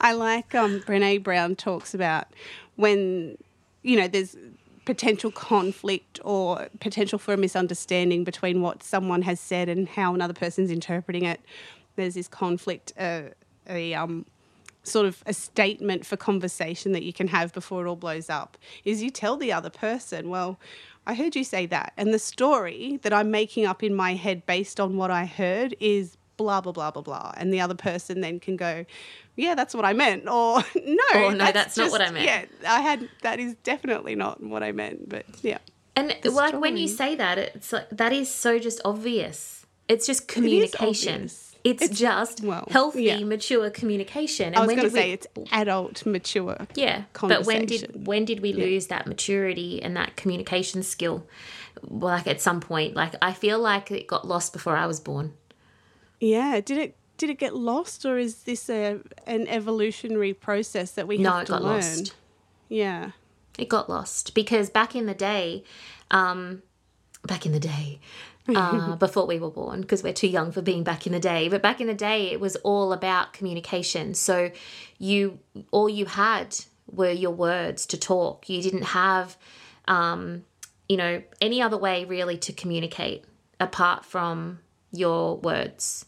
I 0.00 0.12
like 0.12 0.54
um, 0.54 0.80
Brene 0.80 1.22
Brown 1.22 1.56
talks 1.56 1.94
about 1.94 2.26
when 2.76 3.36
you 3.82 3.96
know 3.96 4.08
there's 4.08 4.36
potential 4.86 5.30
conflict 5.30 6.18
or 6.24 6.68
potential 6.80 7.18
for 7.18 7.34
a 7.34 7.36
misunderstanding 7.36 8.24
between 8.24 8.62
what 8.62 8.82
someone 8.82 9.22
has 9.22 9.38
said 9.38 9.68
and 9.68 9.88
how 9.88 10.14
another 10.14 10.32
person's 10.32 10.70
interpreting 10.70 11.24
it. 11.24 11.40
There's 11.96 12.14
this 12.14 12.28
conflict, 12.28 12.94
uh, 12.98 13.22
a 13.68 13.92
um, 13.92 14.24
sort 14.84 15.04
of 15.04 15.22
a 15.26 15.34
statement 15.34 16.06
for 16.06 16.16
conversation 16.16 16.92
that 16.92 17.02
you 17.02 17.12
can 17.12 17.28
have 17.28 17.52
before 17.52 17.84
it 17.84 17.88
all 17.88 17.96
blows 17.96 18.30
up. 18.30 18.56
Is 18.84 19.02
you 19.02 19.10
tell 19.10 19.36
the 19.36 19.52
other 19.52 19.70
person, 19.70 20.30
well. 20.30 20.58
I 21.08 21.14
heard 21.14 21.36
you 21.36 21.44
say 21.44 21.66
that, 21.66 21.92
and 21.96 22.12
the 22.12 22.18
story 22.18 22.98
that 23.02 23.12
I'm 23.12 23.30
making 23.30 23.64
up 23.64 23.84
in 23.84 23.94
my 23.94 24.14
head 24.14 24.44
based 24.44 24.80
on 24.80 24.96
what 24.96 25.08
I 25.08 25.24
heard 25.24 25.76
is 25.78 26.16
blah 26.36 26.60
blah 26.60 26.72
blah 26.72 26.90
blah 26.90 27.02
blah 27.02 27.32
and 27.36 27.52
the 27.52 27.60
other 27.60 27.74
person 27.74 28.20
then 28.20 28.38
can 28.38 28.56
go 28.56 28.84
yeah 29.36 29.54
that's 29.54 29.74
what 29.74 29.84
i 29.84 29.92
meant 29.92 30.26
or 30.28 30.62
no 30.84 31.04
Or, 31.14 31.32
"No, 31.32 31.52
that's 31.52 31.76
not 31.76 31.90
what 31.90 32.00
I 32.00 32.10
meant." 32.10 32.24
yeah 32.24 32.44
i 32.76 32.80
had 32.80 33.08
that 33.22 33.38
is 33.38 33.54
definitely 33.62 34.14
not 34.14 34.42
what 34.42 34.62
i 34.62 34.72
meant 34.72 35.08
but 35.08 35.24
yeah 35.42 35.58
and 35.98 36.14
like 36.24 36.60
when 36.60 36.76
you 36.76 36.88
say 36.88 37.14
that, 37.14 37.38
it's 37.38 37.72
like 37.72 37.88
that 37.90 38.12
is 38.12 38.28
so 38.30 38.58
just 38.58 38.82
obvious. 38.84 39.64
It's 39.88 40.06
just 40.06 40.28
communication. 40.28 41.14
obvious. 41.14 41.56
It's, 41.64 41.82
It's- 41.84 41.98
just 41.98 42.42
well, 42.42 42.68
healthy, 42.70 43.04
yeah. 43.04 43.24
mature 43.24 43.70
communication. 43.70 44.48
And 44.48 44.56
i 44.56 44.60
was 44.60 44.66
when 44.66 44.76
going 44.76 44.88
to 44.90 44.94
say 44.94 45.06
we- 45.08 45.12
it's 45.14 45.26
adult 45.52 46.04
mature 46.04 46.58
Yeah, 46.74 47.04
but 47.18 47.46
when 47.46 47.64
did 47.64 48.06
when 48.06 48.26
did 48.26 48.40
we 48.40 48.52
lose 48.52 48.88
that 48.88 49.06
maturity 49.06 49.82
and 49.82 49.96
that 49.96 50.16
communication 50.16 50.82
skill? 50.82 51.26
Well, 51.82 52.10
like 52.16 52.26
at 52.26 52.42
some 52.42 52.60
point, 52.60 52.94
like 52.94 53.14
I 53.22 53.32
feel 53.32 53.58
like 53.58 53.90
it 53.90 54.06
got 54.06 54.28
lost 54.28 54.52
before 54.52 54.76
I 54.76 54.84
was 54.86 55.00
born. 55.00 55.32
yeah 56.20 56.60
did 56.60 56.76
it 56.78 56.96
did 57.16 57.30
it 57.30 57.38
get 57.38 57.54
lost 57.54 58.04
or 58.04 58.18
is 58.18 58.42
this 58.44 58.68
a 58.68 59.00
an 59.26 59.46
evolutionary 59.48 60.34
process 60.34 60.92
that 60.92 61.06
we 61.06 61.16
have 61.18 61.24
No, 61.24 61.38
it 61.38 61.46
to 61.46 61.52
got 61.52 61.62
learn 61.62 61.74
lost. 61.74 62.14
yeah 62.68 63.10
It 63.58 63.68
got 63.68 63.88
lost 63.88 64.34
because 64.34 64.70
back 64.70 64.94
in 64.94 65.06
the 65.06 65.14
day, 65.14 65.64
um, 66.10 66.62
back 67.26 67.46
in 67.46 67.52
the 67.52 67.60
day, 67.60 68.00
uh, 68.54 68.94
before 68.96 69.26
we 69.26 69.40
were 69.40 69.50
born, 69.50 69.80
because 69.80 70.02
we're 70.04 70.12
too 70.12 70.28
young 70.28 70.52
for 70.52 70.62
being 70.62 70.84
back 70.84 71.04
in 71.06 71.12
the 71.12 71.18
day. 71.18 71.48
But 71.48 71.62
back 71.62 71.80
in 71.80 71.88
the 71.88 71.94
day, 71.94 72.30
it 72.30 72.38
was 72.38 72.54
all 72.56 72.92
about 72.92 73.32
communication. 73.32 74.14
So 74.14 74.52
you, 74.98 75.40
all 75.72 75.88
you 75.88 76.04
had 76.06 76.56
were 76.88 77.10
your 77.10 77.32
words 77.32 77.86
to 77.86 77.96
talk. 77.98 78.48
You 78.48 78.62
didn't 78.62 78.84
have, 78.84 79.36
um, 79.88 80.44
you 80.88 80.96
know, 80.96 81.22
any 81.40 81.60
other 81.60 81.76
way 81.76 82.04
really 82.04 82.38
to 82.38 82.52
communicate 82.52 83.24
apart 83.58 84.04
from 84.04 84.60
your 84.92 85.38
words 85.38 86.04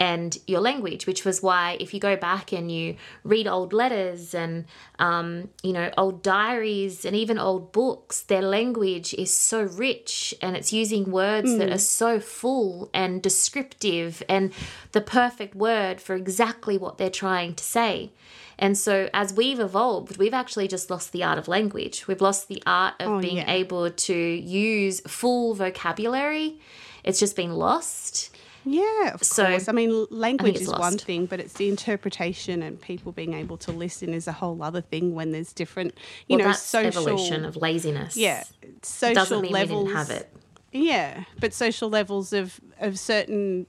and 0.00 0.38
your 0.46 0.60
language, 0.60 1.06
which 1.06 1.24
was 1.24 1.42
why 1.42 1.76
if 1.80 1.92
you 1.92 1.98
go 2.00 2.14
back 2.16 2.52
and 2.52 2.70
you 2.70 2.94
read 3.24 3.46
old 3.48 3.72
letters 3.72 4.32
and 4.34 4.64
um, 4.98 5.48
you 5.62 5.72
know 5.72 5.90
old 5.98 6.22
diaries 6.22 7.04
and 7.04 7.16
even 7.16 7.38
old 7.38 7.72
books, 7.72 8.22
their 8.22 8.42
language 8.42 9.12
is 9.14 9.32
so 9.36 9.62
rich 9.62 10.34
and 10.40 10.56
it's 10.56 10.72
using 10.72 11.10
words 11.10 11.56
that 11.58 11.70
are 11.70 11.78
so 11.78 12.20
full 12.20 12.90
and 12.94 13.22
descriptive 13.22 14.22
and 14.28 14.52
the 14.92 15.00
perfect 15.00 15.54
word 15.54 16.00
for 16.00 16.14
exactly 16.14 16.78
what 16.78 16.98
they're 16.98 17.10
trying 17.10 17.54
to 17.54 17.64
say. 17.64 18.12
And 18.60 18.76
so, 18.76 19.08
as 19.14 19.32
we've 19.32 19.60
evolved, 19.60 20.16
we've 20.16 20.34
actually 20.34 20.66
just 20.66 20.90
lost 20.90 21.12
the 21.12 21.22
art 21.22 21.38
of 21.38 21.46
language. 21.46 22.08
We've 22.08 22.20
lost 22.20 22.48
the 22.48 22.60
art 22.66 22.94
of 22.98 23.08
Oh, 23.08 23.20
being 23.20 23.36
yeah. 23.36 23.50
able 23.52 23.88
to 23.90 24.14
use 24.16 25.00
full 25.06 25.54
vocabulary. 25.54 26.58
It's 27.04 27.20
just 27.20 27.36
been 27.36 27.52
lost. 27.54 28.30
Yeah, 28.70 29.14
of 29.14 29.24
So, 29.24 29.46
course. 29.46 29.68
I 29.68 29.72
mean, 29.72 30.06
language 30.10 30.56
it's 30.56 30.62
is 30.62 30.68
one 30.68 30.98
thing, 30.98 31.26
but 31.26 31.40
it's 31.40 31.54
the 31.54 31.68
interpretation 31.68 32.62
and 32.62 32.80
people 32.80 33.12
being 33.12 33.32
able 33.34 33.56
to 33.58 33.72
listen 33.72 34.12
is 34.12 34.28
a 34.28 34.32
whole 34.32 34.62
other 34.62 34.80
thing 34.82 35.14
when 35.14 35.32
there's 35.32 35.52
different, 35.52 35.94
you 36.26 36.36
well, 36.36 36.38
know, 36.38 36.50
that's 36.50 36.62
social 36.62 37.08
evolution 37.08 37.44
of 37.44 37.56
laziness. 37.56 38.16
Yeah, 38.16 38.44
social 38.82 39.14
doesn't 39.14 39.42
mean 39.42 39.52
levels. 39.52 39.84
we 39.84 39.88
didn't 39.88 39.96
have 39.96 40.10
it. 40.10 40.32
Yeah, 40.72 41.24
but 41.40 41.54
social 41.54 41.88
levels 41.88 42.32
of 42.32 42.60
of 42.78 42.98
certain 42.98 43.66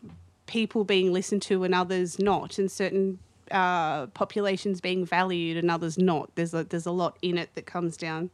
people 0.48 0.84
being 0.84 1.14
listened 1.14 1.42
to 1.44 1.64
and 1.64 1.74
others 1.74 2.20
not, 2.20 2.58
and 2.58 2.70
certain 2.70 3.20
uh, 3.52 4.08
populations 4.08 4.82
being 4.82 5.06
valued 5.06 5.56
and 5.58 5.72
others 5.72 5.98
not. 5.98 6.36
There's 6.36 6.54
a 6.54 6.66
there's 6.66 6.86
a 6.86 6.92
lot 6.92 7.18
in 7.22 7.38
it 7.38 7.56
that 7.56 7.66
comes 7.66 7.96
down 7.96 8.32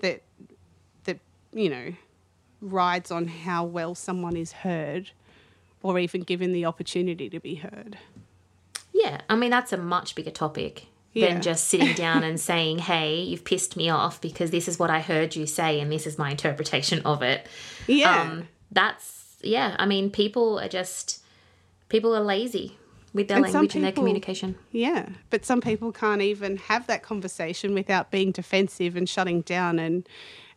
that 0.00 0.22
that 1.04 1.20
you 1.54 1.70
know 1.70 1.94
rides 2.60 3.10
on 3.10 3.28
how 3.28 3.64
well 3.64 3.94
someone 3.94 4.36
is 4.36 4.52
heard, 4.52 5.10
or 5.82 5.98
even 5.98 6.22
given 6.22 6.52
the 6.52 6.64
opportunity 6.64 7.28
to 7.30 7.40
be 7.40 7.56
heard. 7.56 7.98
Yeah, 8.92 9.20
I 9.28 9.36
mean 9.36 9.50
that's 9.50 9.72
a 9.72 9.76
much 9.76 10.14
bigger 10.14 10.30
topic 10.30 10.86
Yeah. 11.12 11.28
than 11.32 11.42
just 11.42 11.68
sitting 11.68 11.94
down 12.06 12.22
and 12.24 12.38
saying, 12.40 12.78
"Hey, 12.78 13.20
you've 13.22 13.44
pissed 13.44 13.76
me 13.76 13.88
off 13.90 14.20
because 14.20 14.50
this 14.50 14.68
is 14.68 14.78
what 14.78 14.90
I 14.90 15.00
heard 15.00 15.34
you 15.36 15.46
say 15.46 15.80
and 15.80 15.90
this 15.90 16.06
is 16.06 16.18
my 16.18 16.30
interpretation 16.30 17.00
of 17.04 17.22
it." 17.22 17.46
Yeah. 17.86 18.22
Um, 18.22 18.48
that's 18.70 19.36
yeah. 19.42 19.76
I 19.78 19.86
mean, 19.86 20.10
people 20.10 20.58
are 20.60 20.68
just 20.68 21.22
people 21.88 22.14
are 22.16 22.20
lazy 22.22 22.78
with 23.14 23.28
their 23.28 23.38
And 23.38 23.44
language 23.44 23.74
and 23.74 23.84
their 23.84 23.92
communication. 23.92 24.56
Yeah, 24.70 25.10
but 25.30 25.44
some 25.44 25.60
people 25.60 25.92
can't 25.92 26.22
even 26.22 26.56
have 26.56 26.86
that 26.86 27.02
conversation 27.02 27.74
without 27.74 28.10
being 28.10 28.32
defensive 28.32 28.96
and 28.96 29.08
shutting 29.08 29.42
down. 29.42 29.78
And 29.78 30.08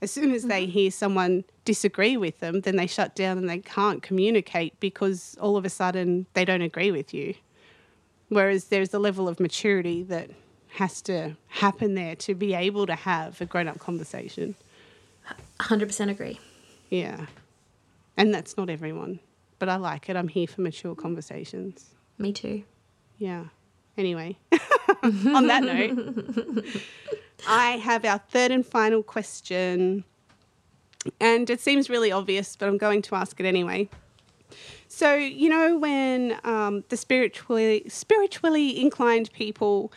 as 0.01 0.11
soon 0.11 0.31
as 0.31 0.43
they 0.43 0.63
mm-hmm. 0.63 0.71
hear 0.71 0.91
someone 0.91 1.43
disagree 1.65 2.17
with 2.17 2.39
them, 2.39 2.61
then 2.61 2.75
they 2.75 2.87
shut 2.87 3.15
down 3.15 3.37
and 3.37 3.49
they 3.49 3.59
can't 3.59 4.01
communicate 4.01 4.79
because 4.79 5.35
all 5.41 5.57
of 5.57 5.65
a 5.65 5.69
sudden 5.69 6.27
they 6.33 6.45
don't 6.45 6.61
agree 6.61 6.91
with 6.91 7.13
you. 7.13 7.35
Whereas 8.29 8.65
there's 8.65 8.93
a 8.93 8.99
level 8.99 9.27
of 9.27 9.39
maturity 9.39 10.03
that 10.03 10.31
has 10.69 11.01
to 11.03 11.35
happen 11.47 11.95
there 11.95 12.15
to 12.15 12.35
be 12.35 12.53
able 12.53 12.85
to 12.85 12.95
have 12.95 13.39
a 13.39 13.45
grown 13.45 13.67
up 13.67 13.79
conversation. 13.79 14.55
Hundred 15.59 15.87
percent 15.87 16.11
agree. 16.11 16.39
Yeah. 16.89 17.25
And 18.17 18.33
that's 18.33 18.57
not 18.57 18.69
everyone, 18.69 19.19
but 19.59 19.69
I 19.69 19.75
like 19.75 20.09
it. 20.09 20.15
I'm 20.15 20.27
here 20.27 20.47
for 20.47 20.61
mature 20.61 20.95
conversations. 20.95 21.94
Me 22.17 22.31
too. 22.33 22.63
Yeah. 23.17 23.45
Anyway, 23.97 24.37
on 25.03 25.47
that 25.47 25.63
note, 25.63 26.65
I 27.47 27.71
have 27.77 28.03
our 28.03 28.17
third 28.17 28.51
and 28.51 28.65
final 28.65 29.03
question. 29.03 30.03
And 31.19 31.49
it 31.49 31.61
seems 31.61 31.89
really 31.89 32.11
obvious, 32.11 32.55
but 32.55 32.67
I'm 32.67 32.77
going 32.77 33.01
to 33.03 33.15
ask 33.15 33.39
it 33.39 33.45
anyway. 33.45 33.89
So, 34.87 35.15
you 35.15 35.49
know, 35.49 35.77
when 35.77 36.39
um, 36.43 36.83
the 36.89 36.97
spiritually, 36.97 37.83
spiritually 37.87 38.81
inclined 38.81 39.31
people 39.33 39.91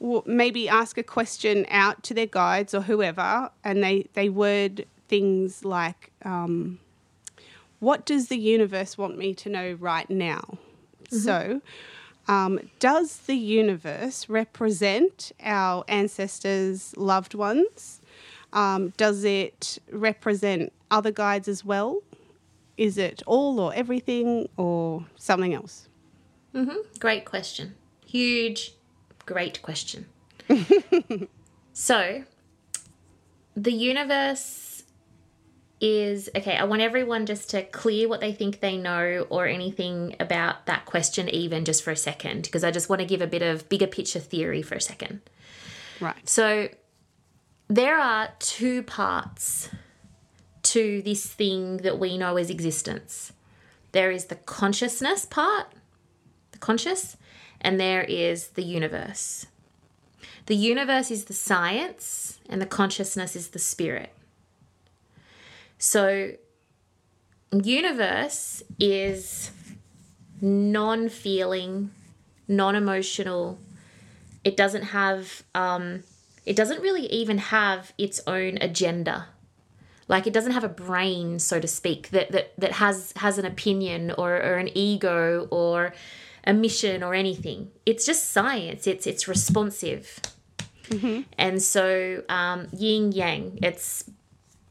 w- 0.00 0.22
maybe 0.26 0.68
ask 0.68 0.96
a 0.96 1.02
question 1.02 1.66
out 1.70 2.02
to 2.04 2.14
their 2.14 2.26
guides 2.26 2.74
or 2.74 2.82
whoever, 2.82 3.50
and 3.62 3.82
they, 3.82 4.06
they 4.14 4.28
word 4.28 4.86
things 5.08 5.64
like, 5.64 6.12
um, 6.24 6.78
What 7.80 8.06
does 8.06 8.28
the 8.28 8.38
universe 8.38 8.96
want 8.96 9.18
me 9.18 9.34
to 9.34 9.48
know 9.48 9.72
right 9.80 10.08
now? 10.08 10.58
So, 11.10 11.60
um, 12.28 12.60
does 12.78 13.18
the 13.18 13.34
universe 13.34 14.28
represent 14.28 15.32
our 15.42 15.84
ancestors' 15.88 16.94
loved 16.96 17.34
ones? 17.34 18.00
Um, 18.52 18.90
does 18.96 19.24
it 19.24 19.78
represent 19.90 20.72
other 20.90 21.10
guides 21.10 21.48
as 21.48 21.64
well? 21.64 22.02
Is 22.76 22.98
it 22.98 23.22
all 23.26 23.60
or 23.60 23.74
everything 23.74 24.48
or 24.56 25.06
something 25.16 25.54
else? 25.54 25.88
Great 26.98 27.24
question. 27.24 27.74
Huge, 28.06 28.74
great 29.26 29.60
question. 29.62 30.06
so, 31.72 32.24
the 33.56 33.72
universe 33.72 34.73
is 35.80 36.28
okay. 36.36 36.56
I 36.56 36.64
want 36.64 36.82
everyone 36.82 37.26
just 37.26 37.50
to 37.50 37.62
clear 37.62 38.08
what 38.08 38.20
they 38.20 38.32
think 38.32 38.60
they 38.60 38.76
know 38.76 39.26
or 39.28 39.46
anything 39.46 40.16
about 40.20 40.66
that 40.66 40.86
question, 40.86 41.28
even 41.28 41.64
just 41.64 41.82
for 41.82 41.90
a 41.90 41.96
second, 41.96 42.42
because 42.44 42.64
I 42.64 42.70
just 42.70 42.88
want 42.88 43.00
to 43.00 43.06
give 43.06 43.20
a 43.20 43.26
bit 43.26 43.42
of 43.42 43.68
bigger 43.68 43.86
picture 43.86 44.20
theory 44.20 44.62
for 44.62 44.76
a 44.76 44.80
second. 44.80 45.20
Right. 46.00 46.28
So, 46.28 46.68
there 47.68 47.98
are 47.98 48.30
two 48.38 48.82
parts 48.82 49.70
to 50.62 51.02
this 51.02 51.26
thing 51.26 51.78
that 51.78 51.98
we 51.98 52.18
know 52.18 52.36
as 52.36 52.50
existence 52.50 53.32
there 53.92 54.10
is 54.10 54.24
the 54.24 54.34
consciousness 54.34 55.24
part, 55.24 55.68
the 56.50 56.58
conscious, 56.58 57.16
and 57.60 57.78
there 57.78 58.02
is 58.02 58.48
the 58.48 58.64
universe. 58.64 59.46
The 60.46 60.56
universe 60.56 61.12
is 61.12 61.26
the 61.26 61.32
science, 61.32 62.40
and 62.48 62.60
the 62.60 62.66
consciousness 62.66 63.36
is 63.36 63.48
the 63.50 63.60
spirit. 63.60 64.12
So, 65.84 66.32
universe 67.52 68.62
is 68.80 69.50
non 70.40 71.10
feeling, 71.10 71.90
non 72.48 72.74
emotional. 72.74 73.58
It 74.44 74.56
doesn't 74.56 74.84
have, 74.84 75.42
um, 75.54 76.02
it 76.46 76.56
doesn't 76.56 76.80
really 76.80 77.04
even 77.12 77.36
have 77.36 77.92
its 77.98 78.22
own 78.26 78.56
agenda. 78.62 79.26
Like 80.08 80.26
it 80.26 80.32
doesn't 80.32 80.52
have 80.52 80.64
a 80.64 80.70
brain, 80.70 81.38
so 81.38 81.60
to 81.60 81.68
speak, 81.68 82.08
that 82.10 82.32
that, 82.32 82.54
that 82.56 82.72
has 82.72 83.12
has 83.16 83.36
an 83.36 83.44
opinion 83.44 84.10
or, 84.16 84.36
or 84.36 84.54
an 84.54 84.70
ego 84.74 85.48
or 85.50 85.92
a 86.44 86.54
mission 86.54 87.02
or 87.02 87.12
anything. 87.12 87.70
It's 87.84 88.06
just 88.06 88.30
science. 88.32 88.86
It's 88.86 89.06
it's 89.06 89.28
responsive, 89.28 90.18
and 91.36 91.62
so 91.62 92.22
um, 92.30 92.68
yin 92.72 93.12
yang. 93.12 93.58
It's 93.62 94.10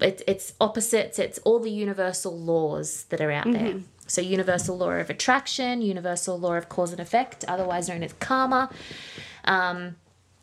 it, 0.04 0.22
it's 0.28 0.54
opposites. 0.60 1.18
It's 1.18 1.40
all 1.40 1.60
the 1.60 1.72
universal 1.72 2.38
laws 2.38 3.06
that 3.06 3.22
are 3.22 3.32
out 3.32 3.52
there. 3.52 3.76
So 4.06 4.22
universal 4.22 4.78
law 4.78 4.92
of 4.92 5.10
attraction, 5.10 5.82
universal 5.82 6.38
law 6.38 6.56
of 6.56 6.70
cause 6.70 6.92
and 6.92 7.00
effect, 7.00 7.46
otherwise 7.48 7.88
known 7.88 8.04
as 8.04 8.14
karma. 8.14 8.70
Um, 9.46 9.96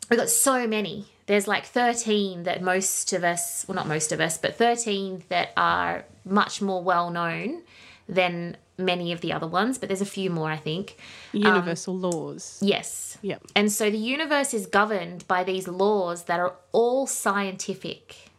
we've 0.09 0.19
got 0.19 0.29
so 0.29 0.67
many. 0.67 1.05
There's 1.27 1.47
like 1.47 1.65
13 1.65 2.43
that 2.43 2.61
most 2.61 3.13
of 3.13 3.23
us, 3.23 3.65
well, 3.67 3.75
not 3.75 3.87
most 3.87 4.11
of 4.11 4.19
us, 4.19 4.37
but 4.37 4.55
13 4.55 5.23
that 5.29 5.53
are 5.55 6.05
much 6.25 6.61
more 6.61 6.83
well 6.83 7.11
known 7.11 7.61
than 8.09 8.57
many 8.77 9.11
of 9.11 9.21
the 9.21 9.31
other 9.31 9.47
ones. 9.47 9.77
But 9.77 9.89
there's 9.89 10.01
a 10.01 10.05
few 10.05 10.29
more, 10.29 10.49
I 10.49 10.57
think. 10.57 10.97
Universal 11.31 11.97
laws. 11.97 12.59
Yes. 12.61 13.17
Yep. 13.21 13.43
And 13.55 13.71
so 13.71 13.89
the 13.91 13.97
universe 13.97 14.53
is 14.53 14.65
governed 14.65 15.27
by 15.27 15.43
these 15.43 15.67
laws 15.67 16.23
that 16.23 16.39
are 16.39 16.55
all 16.71 17.05
scientific. 17.05 18.30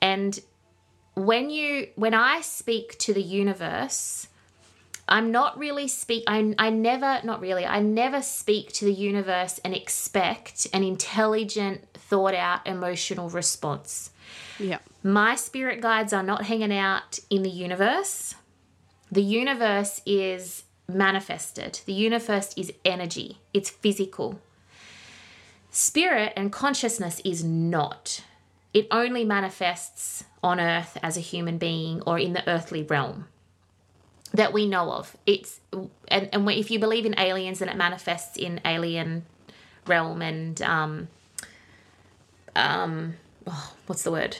And 0.00 0.38
when 1.14 1.50
you 1.50 1.88
when 1.96 2.14
I 2.14 2.40
speak 2.40 2.98
to 3.00 3.12
the 3.12 3.22
universe, 3.22 4.28
I'm 5.08 5.30
not 5.32 5.58
really 5.58 5.88
speak 5.88 6.24
I 6.26 6.54
I 6.58 6.70
never 6.70 7.20
not 7.24 7.40
really 7.40 7.66
I 7.66 7.80
never 7.80 8.22
speak 8.22 8.72
to 8.74 8.84
the 8.84 8.92
universe 8.92 9.58
and 9.64 9.74
expect 9.74 10.66
an 10.72 10.84
intelligent, 10.84 11.92
thought 11.94 12.34
out 12.34 12.66
emotional 12.66 13.28
response. 13.30 14.10
Yeah. 14.58 14.78
My 15.02 15.36
spirit 15.36 15.80
guides 15.80 16.12
are 16.12 16.22
not 16.22 16.44
hanging 16.44 16.72
out 16.72 17.18
in 17.30 17.42
the 17.42 17.50
universe. 17.50 18.34
The 19.10 19.22
universe 19.22 20.02
is 20.04 20.64
manifested. 20.88 21.80
The 21.86 21.92
universe 21.92 22.52
is 22.56 22.72
energy. 22.84 23.38
It's 23.54 23.70
physical. 23.70 24.40
Spirit 25.70 26.32
and 26.36 26.52
consciousness 26.52 27.20
is 27.24 27.44
not. 27.44 28.22
It 28.78 28.86
only 28.92 29.24
manifests 29.24 30.22
on 30.40 30.60
earth 30.60 30.96
as 31.02 31.16
a 31.16 31.20
human 31.20 31.58
being 31.58 32.00
or 32.02 32.16
in 32.16 32.32
the 32.32 32.48
earthly 32.48 32.84
realm 32.84 33.26
that 34.32 34.52
we 34.52 34.68
know 34.68 34.92
of. 34.92 35.16
It's 35.26 35.58
and, 36.06 36.28
and 36.32 36.48
if 36.48 36.70
you 36.70 36.78
believe 36.78 37.04
in 37.04 37.18
aliens, 37.18 37.58
then 37.58 37.68
it 37.68 37.76
manifests 37.76 38.36
in 38.36 38.60
alien 38.64 39.26
realm 39.84 40.22
and 40.22 40.62
um 40.62 41.08
um 42.54 43.14
oh, 43.48 43.74
what's 43.86 44.04
the 44.04 44.12
word? 44.12 44.36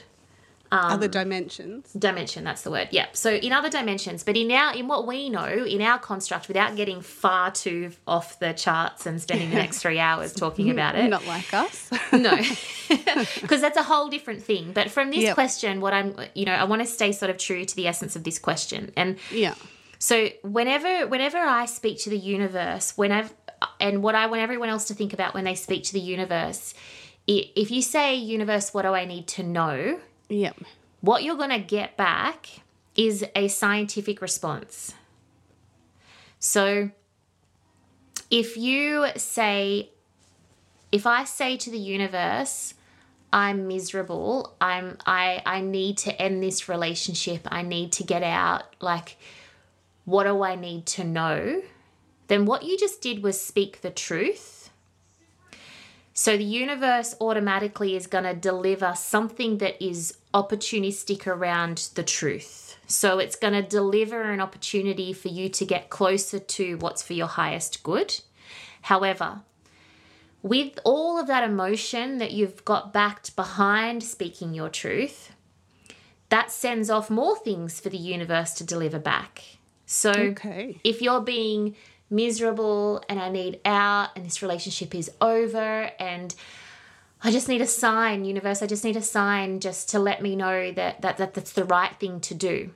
Other 0.71 1.05
um, 1.05 1.11
dimensions. 1.11 1.91
dimension 1.93 2.43
that's 2.43 2.61
the 2.61 2.69
word 2.71 2.89
yeah 2.91 3.07
so 3.13 3.31
in 3.33 3.51
other 3.51 3.69
dimensions 3.69 4.23
but 4.23 4.37
in 4.37 4.51
our 4.51 4.73
in 4.75 4.87
what 4.87 5.07
we 5.07 5.29
know 5.29 5.47
in 5.47 5.81
our 5.81 5.97
construct 5.97 6.47
without 6.47 6.75
getting 6.75 7.01
far 7.01 7.49
too 7.51 7.91
off 8.07 8.37
the 8.39 8.53
charts 8.53 9.05
and 9.07 9.19
spending 9.21 9.49
the 9.49 9.55
next 9.65 9.79
three 9.79 9.97
hours 9.99 10.33
talking 10.33 10.69
about 10.69 10.95
it 10.95 11.09
Not 11.09 11.25
like 11.25 11.51
us. 11.53 11.89
no 12.13 12.35
because 13.41 13.61
that's 13.61 13.77
a 13.77 13.83
whole 13.83 14.09
different 14.09 14.43
thing 14.43 14.71
but 14.73 14.89
from 14.91 15.09
this 15.09 15.23
Yep. 15.23 15.33
question 15.33 15.81
what 15.81 15.93
i'm 15.93 16.15
you 16.35 16.45
know 16.45 16.53
i 16.53 16.63
want 16.65 16.81
to 16.81 16.87
stay 16.87 17.11
sort 17.11 17.29
of 17.31 17.37
true 17.37 17.65
to 17.65 17.75
the 17.75 17.87
essence 17.87 18.15
of 18.15 18.23
this 18.23 18.37
question 18.39 18.91
and 18.95 19.17
yeah. 19.31 19.55
so 19.97 20.29
whenever 20.43 21.07
whenever 21.07 21.37
I 21.37 21.65
speak 21.65 21.99
to 22.01 22.09
the 22.09 22.17
universe, 22.17 22.93
whenever 22.95 23.29
and 23.79 24.01
what 24.03 24.15
I 24.15 24.27
want 24.27 24.41
everyone 24.41 24.69
else 24.69 24.85
to 24.85 24.93
think 24.93 25.13
about 25.13 25.33
when 25.33 25.43
they 25.43 25.55
speak 25.55 25.83
to 25.85 25.93
the 25.93 25.99
universe, 25.99 26.73
if 27.27 27.69
you 27.71 27.81
say 27.81 28.15
universe, 28.15 28.73
what 28.73 28.83
do 28.83 28.89
I 28.93 29.05
need 29.05 29.27
to 29.29 29.43
know? 29.43 29.99
Yep. 30.29 30.57
What 31.01 31.23
you're 31.23 31.35
going 31.35 31.49
to 31.49 31.59
get 31.59 31.97
back 31.97 32.47
is 32.95 33.25
a 33.35 33.47
scientific 33.47 34.21
response. 34.21 34.93
So 36.39 36.91
if 38.29 38.55
you 38.57 39.07
say 39.15 39.89
if 40.91 41.05
I 41.05 41.23
say 41.23 41.57
to 41.57 41.69
the 41.69 41.77
universe, 41.77 42.73
I'm 43.31 43.67
miserable, 43.67 44.55
I'm 44.59 44.97
I 45.05 45.41
I 45.45 45.61
need 45.61 45.97
to 45.99 46.21
end 46.21 46.41
this 46.41 46.67
relationship, 46.67 47.47
I 47.51 47.61
need 47.61 47.91
to 47.93 48.03
get 48.03 48.23
out, 48.23 48.75
like 48.79 49.17
what 50.05 50.23
do 50.23 50.43
I 50.43 50.55
need 50.55 50.85
to 50.87 51.03
know? 51.03 51.61
Then 52.27 52.45
what 52.45 52.63
you 52.63 52.77
just 52.77 53.01
did 53.01 53.21
was 53.21 53.39
speak 53.39 53.81
the 53.81 53.91
truth. 53.91 54.58
So 56.19 56.35
the 56.35 56.43
universe 56.43 57.15
automatically 57.21 57.95
is 57.95 58.05
going 58.05 58.25
to 58.25 58.33
deliver 58.33 58.93
something 58.93 59.59
that 59.59 59.81
is 59.81 60.17
opportunistic 60.33 61.25
around 61.25 61.91
the 61.95 62.03
truth. 62.03 62.75
So 62.87 63.19
it's 63.19 63.37
going 63.37 63.53
to 63.53 63.61
deliver 63.61 64.23
an 64.23 64.41
opportunity 64.41 65.13
for 65.13 65.29
you 65.29 65.47
to 65.47 65.63
get 65.65 65.89
closer 65.89 66.37
to 66.37 66.75
what's 66.79 67.01
for 67.01 67.13
your 67.13 67.27
highest 67.27 67.83
good. 67.83 68.19
However, 68.81 69.43
with 70.43 70.77
all 70.83 71.17
of 71.17 71.27
that 71.27 71.45
emotion 71.45 72.17
that 72.17 72.31
you've 72.31 72.65
got 72.65 72.91
backed 72.91 73.37
behind 73.37 74.03
speaking 74.03 74.53
your 74.53 74.67
truth, 74.67 75.31
that 76.27 76.51
sends 76.51 76.89
off 76.89 77.09
more 77.09 77.37
things 77.37 77.79
for 77.79 77.87
the 77.87 77.97
universe 77.97 78.53
to 78.55 78.65
deliver 78.65 78.99
back. 78.99 79.41
So 79.85 80.11
Okay. 80.11 80.81
if 80.83 81.01
you're 81.01 81.21
being 81.21 81.77
miserable 82.09 83.03
and 83.07 83.19
I 83.19 83.29
need 83.29 83.59
out 83.65 84.09
and 84.15 84.25
this 84.25 84.41
relationship 84.41 84.95
is 84.95 85.11
over 85.21 85.91
and 85.99 86.33
I 87.21 87.31
just 87.31 87.49
need 87.49 87.61
a 87.61 87.67
sign, 87.67 88.23
universe, 88.23 88.61
I 88.61 88.67
just 88.67 88.83
need 88.83 88.95
a 88.95 89.01
sign 89.01 89.59
just 89.59 89.89
to 89.89 89.99
let 89.99 90.21
me 90.21 90.35
know 90.35 90.71
that, 90.71 91.01
that, 91.01 91.17
that 91.17 91.33
that's 91.33 91.51
the 91.51 91.65
right 91.65 91.93
thing 91.99 92.21
to 92.21 92.33
do. 92.33 92.71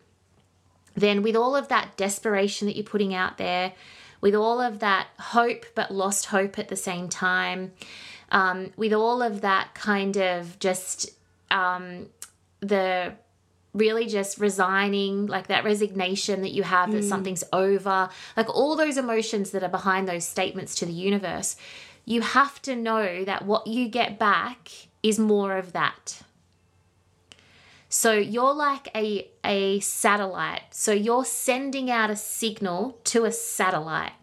Then 0.96 1.24
with 1.24 1.36
all 1.36 1.56
of 1.56 1.70
that 1.70 1.96
desperation 1.98 2.68
that 2.68 2.76
you're 2.76 2.84
putting 2.84 3.14
out 3.14 3.38
there, 3.38 3.74
with 4.22 4.36
all 4.36 4.62
of 4.62 4.80
that 4.80 5.08
hope 5.18 5.66
but 5.76 5.94
lost 5.94 6.28
hope 6.28 6.60
at 6.60 6.68
the 6.68 6.76
same 6.76 7.10
time, 7.10 7.72
um, 8.32 8.72
with 8.76 8.94
all 8.94 9.22
of 9.22 9.42
that 9.42 9.74
kind 9.74 10.18
of 10.18 10.60
just 10.60 11.10
um, 11.50 12.08
the 12.60 13.14
really 13.74 14.05
just 14.07 14.38
resigning, 14.38 15.26
like 15.26 15.47
that 15.47 15.63
resignation 15.63 16.41
that 16.41 16.51
you 16.51 16.63
have 16.63 16.91
that 16.91 17.03
mm. 17.03 17.09
something's 17.09 17.43
over, 17.51 18.09
like 18.38 18.49
all 18.49 18.76
those 18.76 18.97
emotions 18.97 19.51
that 19.51 19.63
are 19.63 19.69
behind 19.69 20.07
those 20.07 20.26
statements 20.26 20.76
to 20.76 20.86
the 20.86 20.91
universe, 20.91 21.55
you 22.05 22.21
have 22.21 22.61
to 22.61 22.76
know 22.76 23.24
that 23.24 23.45
what 23.45 23.65
you 23.65 23.88
get 23.88 24.19
back 24.19 24.69
is 25.01 25.17
more 25.17 25.57
of 25.57 25.74
that. 25.74 26.21
So 27.89 28.13
you're 28.13 28.53
like 28.53 28.89
a, 28.95 29.30
a 29.43 29.80
satellite. 29.80 30.63
So 30.71 30.91
you're 30.91 31.26
sending 31.26 31.91
out 31.91 32.09
a 32.09 32.15
signal 32.15 32.99
to 33.05 33.26
a 33.26 33.32
satellite. 33.32 34.13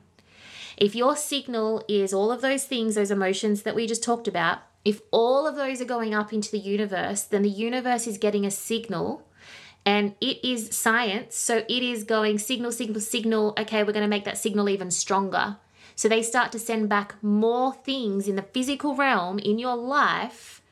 If 0.77 0.95
your 0.95 1.15
signal 1.15 1.85
is 1.89 2.13
all 2.13 2.33
of 2.33 2.41
those 2.41 2.65
things, 2.65 2.95
those 2.95 3.11
emotions 3.11 3.63
that 3.63 3.75
we 3.75 3.87
just 3.87 4.03
talked 4.03 4.27
about, 4.27 4.59
if 4.85 5.01
all 5.11 5.47
of 5.47 5.57
those 5.57 5.81
are 5.81 5.87
going 5.87 6.15
up 6.15 6.33
into 6.33 6.51
the 6.51 6.59
universe, 6.59 7.23
then 7.23 7.43
the 7.43 7.51
universe 7.51 8.07
is 8.07 8.17
getting 8.17 8.47
a 8.47 8.51
signal 8.51 9.27
and 9.85 10.15
it 10.21 10.45
is 10.45 10.75
science. 10.77 11.37
So 11.37 11.59
it 11.69 11.83
is 11.83 12.05
going 12.05 12.39
signal, 12.39 12.73
signal, 12.73 13.01
signal. 13.01 13.55
Okay, 13.59 13.83
we're 13.83 13.93
going 13.93 14.05
to 14.05 14.09
make 14.09 14.25
that 14.25 14.39
signal 14.39 14.69
even 14.69 14.91
stronger. 14.91 15.57
So 15.97 16.09
they 16.09 16.23
start 16.23 16.53
to 16.53 16.59
send 16.59 16.89
back 16.89 17.15
more 17.23 17.73
things 17.75 18.27
in 18.29 18.37
the 18.37 18.43
physical 18.43 18.95
realm 18.97 19.39
in 19.39 19.59
your 19.59 19.77
life 19.77 20.63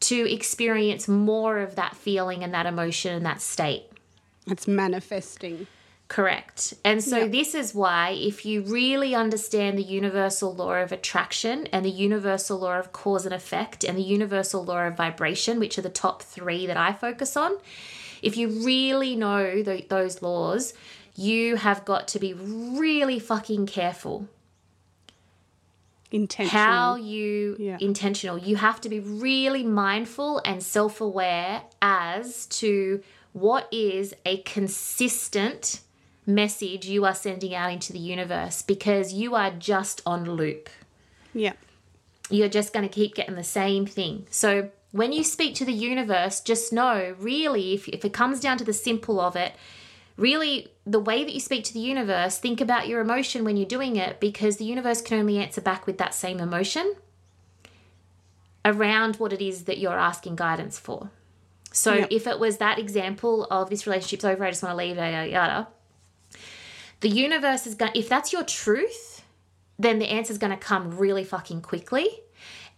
to 0.00 0.30
experience 0.32 1.08
more 1.08 1.58
of 1.58 1.74
that 1.74 1.96
feeling 1.96 2.44
and 2.44 2.52
that 2.54 2.66
emotion 2.66 3.14
and 3.14 3.26
that 3.26 3.40
state. 3.40 3.84
It's 4.46 4.68
manifesting. 4.68 5.66
Correct. 6.08 6.72
And 6.84 7.04
so, 7.04 7.18
Yeah. 7.18 7.26
this 7.26 7.54
is 7.54 7.74
why, 7.74 8.10
if 8.10 8.46
you 8.46 8.62
really 8.62 9.14
understand 9.14 9.76
the 9.76 9.82
universal 9.82 10.54
law 10.54 10.74
of 10.76 10.90
attraction 10.90 11.66
and 11.66 11.84
the 11.84 11.90
universal 11.90 12.58
law 12.58 12.78
of 12.78 12.92
cause 12.92 13.26
and 13.26 13.34
effect 13.34 13.84
and 13.84 13.98
the 13.98 14.02
universal 14.02 14.64
law 14.64 14.86
of 14.86 14.96
vibration, 14.96 15.58
which 15.58 15.76
are 15.76 15.82
the 15.82 15.90
top 15.90 16.22
three 16.22 16.66
that 16.66 16.78
I 16.78 16.94
focus 16.94 17.36
on, 17.36 17.58
if 18.22 18.36
you 18.36 18.48
really 18.64 19.14
know 19.16 19.62
tho- 19.62 19.82
those 19.88 20.22
laws, 20.22 20.74
you 21.14 21.56
have 21.56 21.84
got 21.84 22.06
to 22.08 22.18
be 22.18 22.32
really 22.34 23.18
fucking 23.18 23.66
careful 23.66 24.28
Intentional. 26.10 26.62
how 26.62 26.94
you 26.96 27.56
Yeah. 27.58 27.76
intentional 27.80 28.38
you 28.38 28.56
have 28.56 28.80
to 28.80 28.88
be 28.88 28.98
really 28.98 29.62
mindful 29.62 30.40
and 30.44 30.62
self-aware 30.62 31.62
as 31.82 32.46
to 32.46 33.02
what 33.34 33.68
is 33.70 34.14
a 34.24 34.38
consistent 34.38 35.80
message 36.24 36.86
you 36.86 37.04
are 37.04 37.14
sending 37.14 37.54
out 37.54 37.70
into 37.72 37.92
the 37.92 37.98
universe 37.98 38.62
because 38.62 39.12
you 39.12 39.34
are 39.34 39.50
just 39.50 40.00
on 40.06 40.24
loop 40.34 40.70
Yeah. 41.34 41.52
you're 42.30 42.48
just 42.48 42.72
going 42.72 42.88
to 42.88 42.94
keep 42.94 43.14
getting 43.14 43.34
the 43.34 43.44
same 43.44 43.84
thing. 43.84 44.26
So 44.30 44.70
when 44.92 45.12
you 45.12 45.22
speak 45.22 45.54
to 45.56 45.64
the 45.64 45.72
universe, 45.72 46.40
just 46.40 46.72
know 46.72 47.14
really, 47.18 47.74
if, 47.74 47.88
if 47.88 48.04
it 48.04 48.12
comes 48.12 48.40
down 48.40 48.58
to 48.58 48.64
the 48.64 48.72
simple 48.72 49.20
of 49.20 49.36
it, 49.36 49.52
really 50.16 50.68
the 50.86 50.98
way 50.98 51.24
that 51.24 51.32
you 51.34 51.40
speak 51.40 51.64
to 51.64 51.74
the 51.74 51.80
universe, 51.80 52.38
think 52.38 52.60
about 52.60 52.88
your 52.88 53.00
emotion 53.00 53.44
when 53.44 53.56
you're 53.56 53.66
doing 53.66 53.96
it 53.96 54.18
because 54.18 54.56
the 54.56 54.64
universe 54.64 55.00
can 55.02 55.18
only 55.18 55.38
answer 55.38 55.60
back 55.60 55.86
with 55.86 55.98
that 55.98 56.14
same 56.14 56.40
emotion 56.40 56.94
around 58.64 59.16
what 59.16 59.32
it 59.32 59.40
is 59.40 59.64
that 59.64 59.78
you're 59.78 59.98
asking 59.98 60.36
guidance 60.36 60.78
for. 60.78 61.10
So 61.72 61.94
Yep. 61.94 62.08
if 62.10 62.26
it 62.26 62.38
was 62.38 62.56
that 62.58 62.78
example 62.78 63.46
of 63.50 63.70
this 63.70 63.86
relationship's 63.86 64.24
over, 64.24 64.44
I 64.44 64.50
just 64.50 64.62
want 64.62 64.72
to 64.72 64.76
leave, 64.76 64.96
yada, 64.96 65.10
yada, 65.10 65.30
yada. 65.30 65.68
The 67.00 67.08
universe 67.08 67.66
is 67.66 67.74
going, 67.74 67.92
if 67.94 68.08
that's 68.08 68.32
your 68.32 68.42
truth, 68.42 69.22
then 69.78 69.98
the 70.00 70.08
answer 70.08 70.32
is 70.32 70.38
going 70.38 70.50
to 70.50 70.56
come 70.56 70.96
really 70.96 71.22
fucking 71.24 71.62
quickly. 71.62 72.08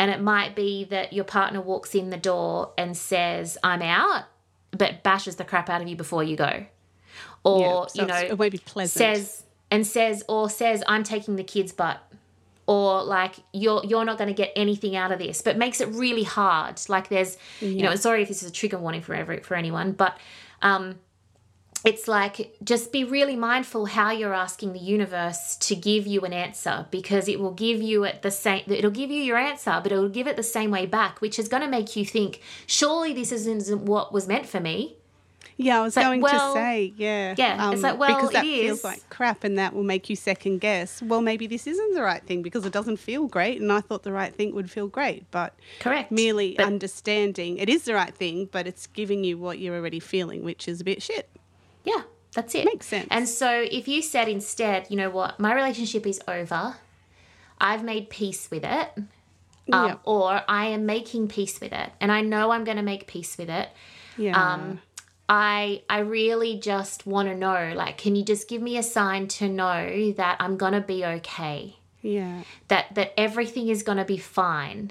And 0.01 0.11
it 0.11 0.21
might 0.21 0.57
be 0.57 0.85
that 0.85 1.13
your 1.13 1.25
partner 1.25 1.61
walks 1.61 1.95
in 1.95 2.09
the 2.09 2.17
door 2.17 2.73
and 2.79 2.97
says, 2.97 3.59
I'm 3.63 3.83
out, 3.83 4.25
but 4.71 5.03
bashes 5.03 5.37
the 5.37 5.45
crap 5.45 5.69
out 5.69 5.83
of 5.83 5.89
you 5.89 5.95
before 5.95 6.25
you 6.25 6.37
go. 6.37 6.65
Or, 7.45 7.87
yeah. 7.95 8.03
You 8.03 8.09
know, 8.09 8.17
it 8.17 8.39
won't 8.39 8.51
be 8.51 8.59
pleasant. 8.59 8.99
says, 8.99 9.45
and 9.71 9.87
says, 9.87 10.25
or 10.27 10.49
says, 10.49 10.83
I'm 10.89 11.05
taking 11.05 11.37
the 11.37 11.45
kid's 11.45 11.73
butt. 11.73 12.01
Or 12.67 13.03
like 13.03 13.35
you're 13.53 13.83
you're 13.85 14.05
not 14.05 14.17
going 14.17 14.29
to 14.29 14.35
get 14.35 14.53
anything 14.57 14.97
out 14.97 15.13
of 15.13 15.19
this, 15.19 15.43
but 15.43 15.59
makes 15.59 15.81
it 15.81 15.89
really 15.89 16.23
hard. 16.23 16.81
Like 16.89 17.09
there's, 17.09 17.37
you 17.61 17.83
know, 17.83 17.95
sorry 17.97 18.23
if 18.23 18.29
this 18.29 18.43
is 18.43 18.49
a 18.49 18.53
trigger 18.53 18.79
warning 18.79 19.03
for 19.03 19.15
every 19.15 19.41
for 19.41 19.55
anyone, 19.55 19.93
but 19.93 20.17
um, 20.63 21.01
it's 21.85 22.07
like 22.09 22.55
just 22.63 22.93
be 22.93 23.05
really 23.05 23.37
mindful 23.37 23.87
how 23.87 24.11
you're 24.11 24.35
asking 24.35 24.73
the 24.73 24.79
universe 24.79 25.57
to 25.57 25.75
give 25.75 26.07
you 26.07 26.21
an 26.23 26.33
answer 26.33 26.87
because 26.91 27.29
it 27.29 27.41
will 27.41 27.53
give 27.53 27.81
you 27.81 28.05
it 28.05 28.23
the 28.23 28.31
same 28.31 28.63
it'll 28.67 28.91
give 28.91 29.11
you 29.11 29.23
your 29.23 29.37
answer 29.39 29.81
but 29.83 29.91
it'll 29.93 30.09
give 30.09 30.27
it 30.27 30.37
the 30.37 30.43
same 30.43 30.71
way 30.71 30.87
back 30.87 31.21
which 31.21 31.39
is 31.39 31.49
going 31.49 31.63
to 31.63 31.69
make 31.69 31.97
you 31.97 32.05
think 32.05 32.41
surely 32.67 33.13
this 33.13 33.33
isn't 33.33 33.81
what 33.81 34.13
was 34.13 34.29
meant 34.29 34.47
for 34.47 34.61
me 34.61 34.97
Yeah, 35.57 35.79
I 35.81 35.83
was 35.83 35.95
like, 35.97 36.07
going 36.07 36.23
well, 36.23 36.55
to 36.55 36.59
say, 36.61 36.93
yeah. 36.97 37.35
yeah, 37.37 37.71
it's 37.73 37.85
um, 37.85 37.91
like, 37.91 37.99
well, 37.99 38.15
because 38.17 38.31
that 38.33 38.45
it 38.47 38.63
feels 38.63 38.79
is. 38.79 38.85
like 38.85 39.03
crap 39.11 39.45
and 39.45 39.59
that 39.59 39.75
will 39.75 39.83
make 39.85 40.09
you 40.09 40.17
second 40.17 40.59
guess. 40.61 41.03
Well, 41.03 41.21
maybe 41.21 41.47
this 41.47 41.67
isn't 41.67 41.93
the 41.95 42.01
right 42.03 42.23
thing 42.23 42.41
because 42.41 42.65
it 42.65 42.73
doesn't 42.73 42.97
feel 42.97 43.27
great 43.27 43.61
and 43.61 43.71
I 43.71 43.81
thought 43.83 44.03
the 44.03 44.13
right 44.13 44.35
thing 44.35 44.55
would 44.55 44.71
feel 44.71 44.89
great, 44.89 45.31
but 45.31 45.55
correct 45.81 46.11
merely 46.11 46.55
But- 46.57 46.65
understanding 46.67 47.59
it 47.59 47.69
is 47.69 47.83
the 47.85 47.93
right 47.95 48.15
thing, 48.15 48.49
but 48.51 48.67
it's 48.67 48.87
giving 48.87 49.23
you 49.25 49.37
what 49.37 49.59
you're 49.59 49.77
already 49.77 50.01
feeling, 50.01 50.45
which 50.45 50.67
is 50.67 50.81
a 50.81 50.85
bit 50.85 51.03
shit. 51.03 51.29
Yeah, 51.85 52.03
that's 52.35 52.55
it. 52.55 52.65
Makes 52.65 52.87
sense. 52.87 53.09
And 53.11 53.29
so 53.29 53.67
if 53.71 53.89
you 53.89 54.03
said 54.03 54.29
instead, 54.29 54.87
you 54.91 54.97
know 54.97 55.11
what, 55.11 55.39
my 55.41 55.55
relationship 55.55 56.07
is 56.07 56.21
over, 56.29 56.77
I've 57.61 57.85
made 57.85 58.11
peace 58.11 58.51
with 58.51 58.65
it, 58.65 58.89
um, 59.73 59.87
Yeah. 59.89 59.95
or 60.05 60.43
I 60.49 60.67
am 60.67 60.87
making 60.87 61.29
peace 61.29 61.61
with 61.61 61.73
it, 61.73 61.91
and 62.01 62.11
I 62.11 62.21
know 62.23 62.51
I'm 62.53 62.65
going 62.65 62.77
to 62.77 62.83
make 62.83 63.07
peace 63.07 63.37
with 63.39 63.51
it. 63.51 63.69
Yeah. 64.17 64.37
Um, 64.41 64.81
I 65.29 65.83
I 65.89 66.01
really 66.01 66.59
just 66.59 67.07
want 67.07 67.29
to 67.29 67.37
know, 67.37 67.73
like, 67.77 67.97
can 67.99 68.17
you 68.17 68.25
just 68.25 68.49
give 68.49 68.61
me 68.61 68.77
a 68.77 68.83
sign 68.83 69.29
to 69.29 69.49
know 69.49 70.13
that 70.17 70.37
I'm 70.41 70.57
gonna 70.57 70.81
be 70.81 71.05
okay, 71.05 71.77
yeah. 72.03 72.43
that 72.67 72.95
that 72.97 73.13
everything 73.17 73.69
is 73.69 73.85
gonna 73.85 74.05
be 74.05 74.19
fine. 74.19 74.91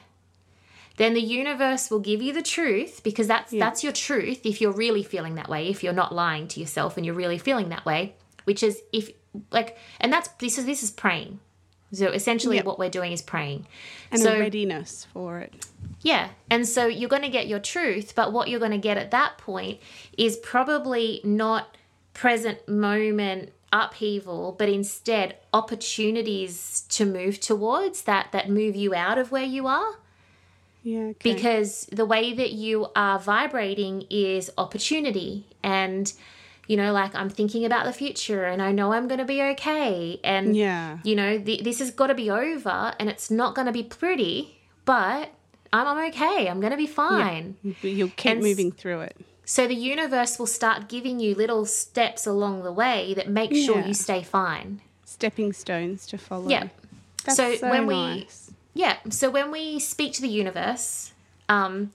Then 1.00 1.16
the 1.16 1.22
universe 1.22 1.90
will 1.90 2.00
give 2.00 2.22
you 2.22 2.32
the 2.34 2.44
truth 2.44 3.02
because 3.04 3.28
that's 3.28 3.52
that's 3.52 3.84
your 3.84 3.94
truth 3.94 4.46
if 4.46 4.62
you're 4.62 4.72
really 4.72 5.04
feeling 5.04 5.36
that 5.36 5.50
way 5.50 5.68
if 5.68 5.84
you're 5.84 5.94
not 5.94 6.14
lying 6.14 6.48
to 6.48 6.60
yourself 6.60 6.96
and 6.96 7.06
you're 7.06 7.16
really 7.16 7.40
feeling 7.40 7.70
that 7.70 7.86
way 7.86 8.14
which 8.50 8.64
is 8.64 8.82
if 8.92 9.12
like 9.52 9.78
and 10.00 10.12
that's 10.12 10.30
this 10.40 10.58
is 10.58 10.66
this 10.66 10.84
is 10.84 10.92
praying. 10.92 11.40
So 11.92 12.08
essentially 12.08 12.62
what 12.62 12.78
we're 12.78 12.90
doing 12.90 13.12
is 13.12 13.22
praying. 13.22 13.66
And 14.12 14.22
so 14.22 14.40
readiness 14.40 15.06
for 15.12 15.40
it. 15.40 15.66
yeah. 16.02 16.30
And 16.50 16.68
so 16.68 16.86
you're 16.86 17.10
going 17.10 17.24
to 17.24 17.30
get 17.30 17.48
your 17.48 17.60
truth, 17.60 18.14
but 18.16 18.32
what 18.32 18.48
you're 18.48 18.60
going 18.60 18.72
to 18.72 18.78
get 18.78 18.98
at 18.98 19.10
that 19.12 19.40
point 19.40 19.80
is 20.18 20.38
probably 20.38 21.22
not 21.24 21.76
present 22.14 22.68
moment 22.68 23.52
upheaval, 23.72 24.56
but 24.58 24.70
instead 24.70 25.38
opportunities 25.54 26.82
to 26.90 27.06
move 27.06 27.40
towards 27.40 28.04
that 28.04 28.32
that 28.32 28.50
move 28.50 28.76
you 28.76 28.94
out 28.94 29.18
of 29.18 29.32
where 29.32 29.44
you 29.44 29.66
are 29.66 29.96
Yeah. 30.84 31.00
Okay. 31.12 31.34
because 31.34 31.86
the 31.92 32.06
way 32.06 32.34
that 32.34 32.52
you 32.52 32.88
are 32.96 33.20
vibrating 33.20 34.06
is 34.10 34.50
opportunity 34.58 35.46
and 35.62 36.12
you 36.68 36.78
know 36.78 36.94
like 36.94 37.14
i'm 37.16 37.30
thinking 37.30 37.66
about 37.66 37.86
the 37.86 37.92
future 37.94 38.46
and 38.46 38.62
i 38.62 38.72
know 38.72 38.94
i'm 38.94 39.08
going 39.10 39.20
to 39.20 39.26
be 39.26 39.42
okay 39.42 40.20
and 40.24 40.56
Yeah. 40.56 41.00
you 41.04 41.16
know 41.16 41.38
th- 41.38 41.64
this 41.64 41.80
has 41.80 41.92
got 41.92 42.08
to 42.08 42.16
be 42.16 42.30
over 42.32 42.94
and 43.00 43.10
it's 43.10 43.30
not 43.30 43.56
going 43.56 43.66
to 43.66 43.74
be 43.74 43.84
pretty 43.84 44.58
but 44.86 45.32
i'm, 45.74 45.86
I'm 45.88 46.08
okay 46.14 46.48
i'm 46.48 46.60
going 46.62 46.72
to 46.72 46.78
be 46.78 46.88
fine 46.88 47.58
But 47.82 47.92
You'll 47.92 48.10
keep 48.16 48.32
And 48.34 48.42
moving 48.42 48.72
through 48.72 49.02
it. 49.02 49.18
so 49.46 49.68
the 49.68 49.76
universe 49.76 50.40
will 50.40 50.48
start 50.48 50.88
giving 50.88 51.20
you 51.20 51.36
little 51.36 51.66
steps 51.66 52.26
along 52.26 52.64
the 52.64 52.72
way 52.72 53.14
that 53.16 53.28
make 53.30 53.54
sure 53.54 53.80
Yeah. 53.80 53.88
you 53.88 53.94
stay 53.94 54.24
fine 54.24 54.82
Stepping 55.06 55.52
stones 55.54 56.06
to 56.08 56.18
follow. 56.20 56.48
Yeah. 56.50 56.68
That's 57.26 57.36
So 57.36 57.56
so, 57.56 57.70
when 57.70 57.88
we- 57.88 57.96
nice. 57.96 58.52
Yeah. 58.74 58.98
So 59.10 59.30
when 59.30 59.52
we 59.52 59.80
speak 59.80 60.14
to 60.14 60.22
the 60.22 60.28
universe, 60.30 61.12
um, 61.48 61.92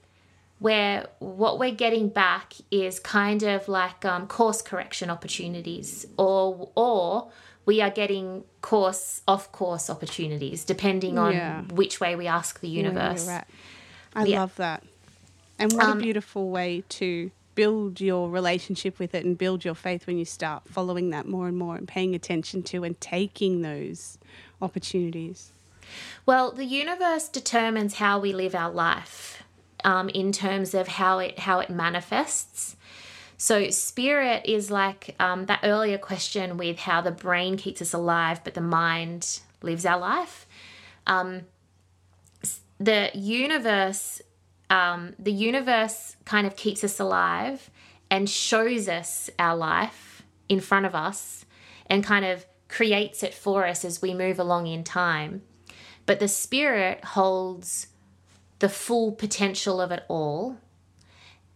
where 0.58 1.06
what 1.18 1.58
we're 1.58 1.74
getting 1.74 2.08
back 2.08 2.54
is 2.70 2.98
kind 3.00 3.42
of 3.42 3.68
like 3.68 4.04
um, 4.04 4.26
course 4.26 4.62
correction 4.62 5.10
opportunities, 5.10 6.06
or 6.16 6.70
or 6.74 7.30
we 7.66 7.80
are 7.80 7.90
getting 7.90 8.44
course 8.60 9.22
off 9.26 9.50
course 9.52 9.88
opportunities, 9.88 10.64
depending 10.64 11.18
on 11.18 11.32
Yeah. 11.32 11.62
which 11.72 12.00
way 12.00 12.14
we 12.16 12.26
ask 12.26 12.60
the 12.60 12.68
universe. 12.68 13.26
at. 13.28 13.48
I 14.14 14.24
Yeah. 14.24 14.40
love 14.40 14.56
that. 14.56 14.82
And 15.58 15.72
what 15.72 15.84
Um, 15.84 15.98
a 15.98 16.02
beautiful 16.02 16.50
way 16.50 16.82
to 16.90 17.30
build 17.54 18.00
your 18.00 18.28
relationship 18.28 18.98
with 18.98 19.14
it 19.14 19.24
and 19.24 19.38
build 19.38 19.64
your 19.64 19.74
faith 19.74 20.06
when 20.06 20.18
you 20.18 20.24
start 20.24 20.64
following 20.68 21.10
that 21.10 21.26
more 21.26 21.46
and 21.48 21.56
more 21.56 21.76
and 21.76 21.86
paying 21.88 22.14
attention 22.14 22.62
to 22.64 22.84
and 22.84 23.00
taking 23.00 23.62
those 23.62 24.18
opportunities. 24.60 25.52
Well, 26.26 26.52
the 26.52 26.64
universe 26.64 27.28
determines 27.28 27.94
how 27.94 28.18
we 28.18 28.32
live 28.32 28.54
our 28.54 28.70
life 28.70 29.42
um, 29.84 30.08
in 30.08 30.32
terms 30.32 30.74
of 30.74 30.88
how 30.88 31.18
it 31.18 31.40
how 31.40 31.60
it 31.60 31.70
manifests. 31.70 32.76
So 33.36 33.68
spirit 33.70 34.46
is 34.46 34.70
like 34.70 35.14
um, 35.20 35.46
that 35.46 35.60
earlier 35.62 35.98
question 35.98 36.56
with 36.56 36.78
how 36.78 37.00
the 37.00 37.10
brain 37.10 37.56
keeps 37.56 37.82
us 37.82 37.92
alive, 37.92 38.42
but 38.44 38.54
the 38.54 38.60
mind 38.60 39.40
lives 39.60 39.84
our 39.84 39.98
life. 39.98 40.46
Um, 41.06 41.42
the 42.78 43.10
universe, 43.14 44.22
um, 44.70 45.14
the 45.18 45.32
universe 45.32 46.16
kind 46.24 46.46
of 46.46 46.56
keeps 46.56 46.84
us 46.84 46.98
alive 46.98 47.70
and 48.10 48.30
shows 48.30 48.88
us 48.88 49.28
our 49.38 49.56
life 49.56 50.22
in 50.48 50.60
front 50.60 50.86
of 50.86 50.94
us, 50.94 51.44
and 51.86 52.04
kind 52.04 52.24
of 52.24 52.46
creates 52.68 53.22
it 53.22 53.34
for 53.34 53.66
us 53.66 53.84
as 53.84 54.02
we 54.02 54.12
move 54.14 54.38
along 54.38 54.66
in 54.66 54.84
time. 54.84 55.42
But 56.06 56.20
the 56.20 56.28
spirit 56.28 57.04
holds 57.04 57.88
the 58.58 58.68
full 58.68 59.12
potential 59.12 59.80
of 59.80 59.90
it 59.90 60.04
all. 60.08 60.58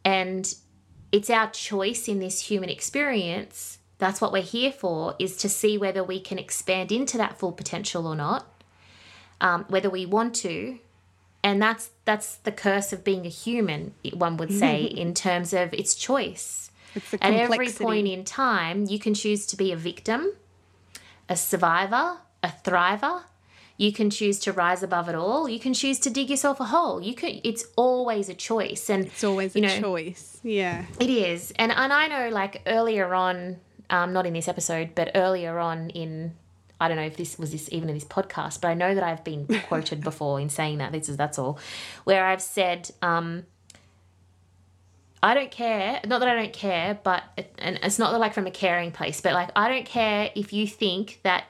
And 0.05 0.55
it's 1.13 1.31
our 1.31 1.51
choice 1.51 2.09
in 2.09 2.19
this 2.19 2.43
human 2.43 2.69
experience. 2.69 3.79
That's 3.99 4.21
what 4.21 4.33
we're 4.33 4.43
here 4.43 4.73
for, 4.73 5.15
is 5.19 5.37
to 5.39 5.49
see 5.49 5.77
whether 5.77 6.05
we 6.05 6.21
can 6.21 6.39
expand 6.39 6.93
into 6.93 7.17
that 7.19 7.39
full 7.39 7.53
potential 7.53 8.07
or 8.07 8.15
not, 8.15 8.47
um, 9.41 9.65
whether 9.69 9.91
we 9.91 10.07
want 10.07 10.35
to. 10.37 10.79
And 11.43 11.63
that's 11.63 11.91
that's 12.05 12.37
the 12.37 12.53
curse 12.53 12.93
of 12.93 13.05
being 13.05 13.25
a 13.25 13.31
human, 13.31 13.95
one 14.13 14.37
would 14.37 14.53
say, 14.53 14.83
in 15.05 15.15
terms 15.15 15.53
of 15.53 15.73
its 15.73 15.95
choice. 15.95 16.71
It's 16.95 17.15
At 17.15 17.35
every 17.35 17.71
point 17.71 18.09
in 18.09 18.25
time, 18.25 18.87
you 18.87 18.99
can 18.99 19.15
choose 19.15 19.47
to 19.47 19.57
be 19.57 19.73
a 19.73 19.77
victim, 19.77 20.33
a 21.29 21.37
survivor, 21.37 22.19
a 22.43 22.49
thriver. 22.65 23.23
You 23.79 23.93
can 23.93 24.11
choose 24.11 24.41
to 24.41 24.53
rise 24.53 24.83
above 24.83 25.09
it 25.09 25.15
all. 25.15 25.49
You 25.49 25.61
can 25.61 25.73
choose 25.73 26.01
to 26.01 26.11
dig 26.11 26.29
yourself 26.29 26.59
a 26.59 26.65
hole. 26.65 27.01
You 27.01 27.15
could. 27.15 27.41
It's 27.45 27.65
always 27.77 28.29
a 28.29 28.35
choice, 28.35 28.91
and 28.91 29.07
It's 29.07 29.23
always 29.23 29.55
a 29.55 29.61
know, 29.61 29.81
choice. 29.81 30.41
Yeah. 30.43 30.85
it 30.99 31.09
is. 31.09 31.53
And 31.53 31.71
and 31.71 31.93
I 31.93 32.09
know, 32.09 32.29
like 32.31 32.61
earlier 32.67 33.15
on, 33.15 33.59
um, 33.89 34.13
not 34.13 34.27
in 34.27 34.33
this 34.33 34.49
episode, 34.49 34.91
but 34.97 35.13
earlier 35.15 35.59
on 35.59 35.91
in. 35.91 36.35
I 36.81 36.87
don't 36.89 36.97
know 36.97 37.05
if 37.05 37.17
this 37.17 37.39
was 37.39 37.51
this 37.53 37.69
even 37.73 37.89
in 37.89 37.95
this 37.95 38.05
podcast, 38.05 38.61
but 38.61 38.69
I 38.69 38.75
know 38.75 38.95
that 38.95 39.03
I've 39.03 39.23
been 39.25 39.47
quoted 39.69 40.03
before 40.03 40.41
in 40.41 40.49
saying 40.49 40.79
that. 40.79 40.91
This 40.91 41.09
is 41.09 41.17
that's 41.17 41.39
all, 41.39 41.59
where 42.03 42.25
I've 42.27 42.43
said, 42.43 42.91
um, 43.01 43.47
I 45.23 45.35
don't 45.35 45.51
care. 45.53 46.01
Not 46.05 46.19
that 46.19 46.29
I 46.29 46.35
don't 46.35 46.53
care, 46.53 46.99
but 47.03 47.23
it, 47.37 47.53
and 47.59 47.79
it's 47.83 47.99
not 47.99 48.19
like 48.19 48.35
from 48.35 48.47
a 48.49 48.51
caring 48.51 48.91
place, 48.91 49.21
but 49.21 49.35
like 49.35 49.51
I 49.55 49.69
don't 49.69 49.87
care 49.87 50.31
if 50.35 50.53
you 50.53 50.67
think 50.67 51.21
that 51.23 51.45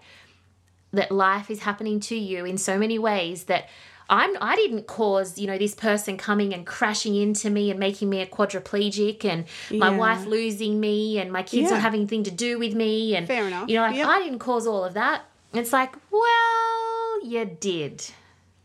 that 0.93 1.11
life 1.13 1.51
is 1.51 1.61
happening 1.61 2.01
to 2.01 2.17
you 2.17 2.45
in 2.45 2.57
so 2.59 2.79
many 2.79 2.99
ways 2.99 3.45
that 3.45 3.69
I'm 4.11 4.31
I 4.41 4.57
didn't 4.57 4.87
cause, 4.87 5.39
you 5.39 5.47
know, 5.47 5.59
this 5.59 5.75
person 5.75 6.17
coming 6.17 6.55
and 6.55 6.67
crashing 6.67 7.15
into 7.15 7.51
me 7.51 7.71
and 7.71 7.79
making 7.79 8.09
me 8.09 8.21
a 8.23 8.27
quadriplegic 8.27 9.23
and 9.25 9.45
my 9.71 9.91
Yeah. 9.91 9.97
wife 9.99 10.25
losing 10.25 10.81
me 10.81 11.19
and 11.19 11.31
my 11.31 11.43
kids 11.43 11.65
Yeah. 11.65 11.73
not 11.77 11.81
having 11.83 12.01
anything 12.01 12.23
to 12.25 12.31
do 12.31 12.59
with 12.59 12.75
me 12.75 13.15
and 13.15 13.27
Fair 13.27 13.47
enough. 13.47 13.69
you 13.69 13.75
know, 13.77 13.83
like 13.83 13.97
Yep. 13.97 14.09
I 14.09 14.19
didn't 14.23 14.39
cause 14.39 14.67
all 14.67 14.83
of 14.85 14.95
that. 14.95 15.27
It's 15.53 15.73
like, 15.75 15.95
well, 16.11 17.23
you 17.23 17.45
did. 17.61 18.05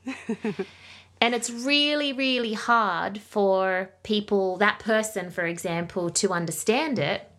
and 1.22 1.34
it's 1.36 1.50
really, 1.50 2.14
really 2.14 2.54
hard 2.54 3.20
for 3.20 3.90
people, 4.04 4.58
that 4.58 4.80
person, 4.80 5.30
for 5.30 5.46
example, 5.46 6.10
to 6.10 6.32
understand 6.32 7.00
it, 7.00 7.30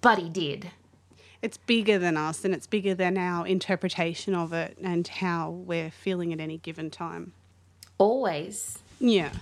but 0.00 0.18
he 0.18 0.28
did. 0.28 0.70
It's 1.42 1.56
bigger 1.56 1.98
than 1.98 2.16
us 2.16 2.44
and 2.44 2.54
it's 2.54 2.66
bigger 2.66 2.94
than 2.94 3.18
our 3.18 3.46
interpretation 3.46 4.34
of 4.34 4.52
it 4.52 4.78
and 4.82 5.06
how 5.06 5.50
we're 5.50 5.90
feeling 5.90 6.32
at 6.32 6.40
any 6.40 6.58
given 6.58 6.90
time. 6.90 7.32
Always. 7.98 8.78
Yeah. 9.00 9.32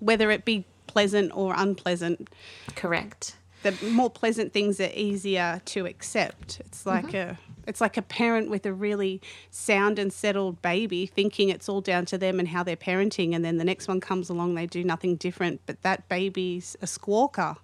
Whether 0.00 0.30
it 0.30 0.44
be 0.44 0.66
pleasant 0.86 1.32
or 1.34 1.54
unpleasant, 1.56 2.28
Correct. 2.74 3.36
the 3.62 3.72
more 3.90 4.10
pleasant 4.10 4.52
things 4.52 4.80
are 4.80 4.90
easier 4.94 5.62
to 5.66 5.86
accept. 5.86 6.60
It's 6.60 6.84
mm-hmm. 6.84 7.06
like 7.06 7.14
a 7.14 7.38
it's 7.66 7.80
like 7.80 7.96
a 7.96 8.02
parent 8.02 8.50
with 8.50 8.66
a 8.66 8.72
really 8.72 9.20
sound 9.50 9.98
and 9.98 10.12
settled 10.12 10.60
baby 10.60 11.06
thinking 11.06 11.48
it's 11.48 11.68
all 11.68 11.80
down 11.80 12.04
to 12.06 12.18
them 12.18 12.38
and 12.38 12.48
how 12.48 12.62
they're 12.62 12.76
parenting 12.76 13.34
and 13.34 13.44
then 13.44 13.56
the 13.56 13.64
next 13.64 13.88
one 13.88 14.00
comes 14.00 14.28
along 14.28 14.54
they 14.54 14.66
do 14.66 14.84
nothing 14.84 15.16
different 15.16 15.60
but 15.64 15.80
that 15.82 16.06
baby's 16.08 16.76
a 16.82 16.86
squawker 16.86 17.56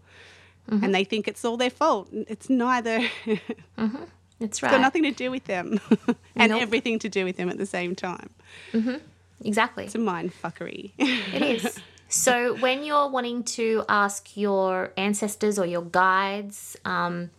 Mm-hmm. 0.69 0.85
and 0.85 0.95
they 0.95 1.05
think 1.05 1.27
it's 1.29 1.45
all 1.45 1.57
their 1.57 1.71
fault. 1.71 2.09
It's 2.13 2.49
neither 2.51 2.99
mm-hmm. 3.27 3.85
it's 3.87 4.05
That's 4.39 4.63
right. 4.63 4.73
got 4.73 4.81
nothing 4.81 5.03
to 5.05 5.11
do 5.11 5.31
with 5.31 5.45
them 5.45 5.81
and 6.37 6.51
Nope. 6.53 6.63
everything 6.63 6.99
to 7.01 7.09
do 7.09 7.25
with 7.25 7.37
them 7.37 7.49
at 7.49 7.59
the 7.59 7.67
same 7.67 7.95
time. 7.97 8.31
Mm-hmm. 8.73 8.97
Exactly. 9.45 9.85
It's 9.87 9.95
a 9.95 9.99
mind 9.99 10.33
fuckery. 10.43 10.93
It 10.99 11.43
is. 11.43 11.79
So 12.09 12.55
when 12.57 12.83
you're 12.85 13.09
wanting 13.09 13.45
to 13.45 13.85
ask 13.89 14.37
your 14.37 14.93
ancestors 14.97 15.59
or 15.59 15.67
your 15.67 15.83
guides 15.83 16.77
um, 16.85 17.31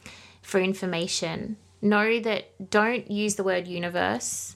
for 0.42 0.60
information, 0.62 1.58
know 1.82 2.20
that 2.22 2.70
don't 2.70 3.10
use 3.12 3.36
the 3.36 3.44
word 3.44 3.68
universe. 3.68 4.56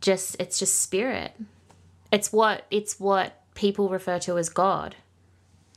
Just 0.00 0.36
it's 0.40 0.58
just 0.58 0.80
spirit. 0.82 1.32
It's 2.10 2.32
what 2.32 2.66
it's 2.70 2.98
what 3.00 3.40
people 3.54 3.88
refer 3.88 4.18
to 4.20 4.38
as 4.38 4.48
God. 4.48 4.96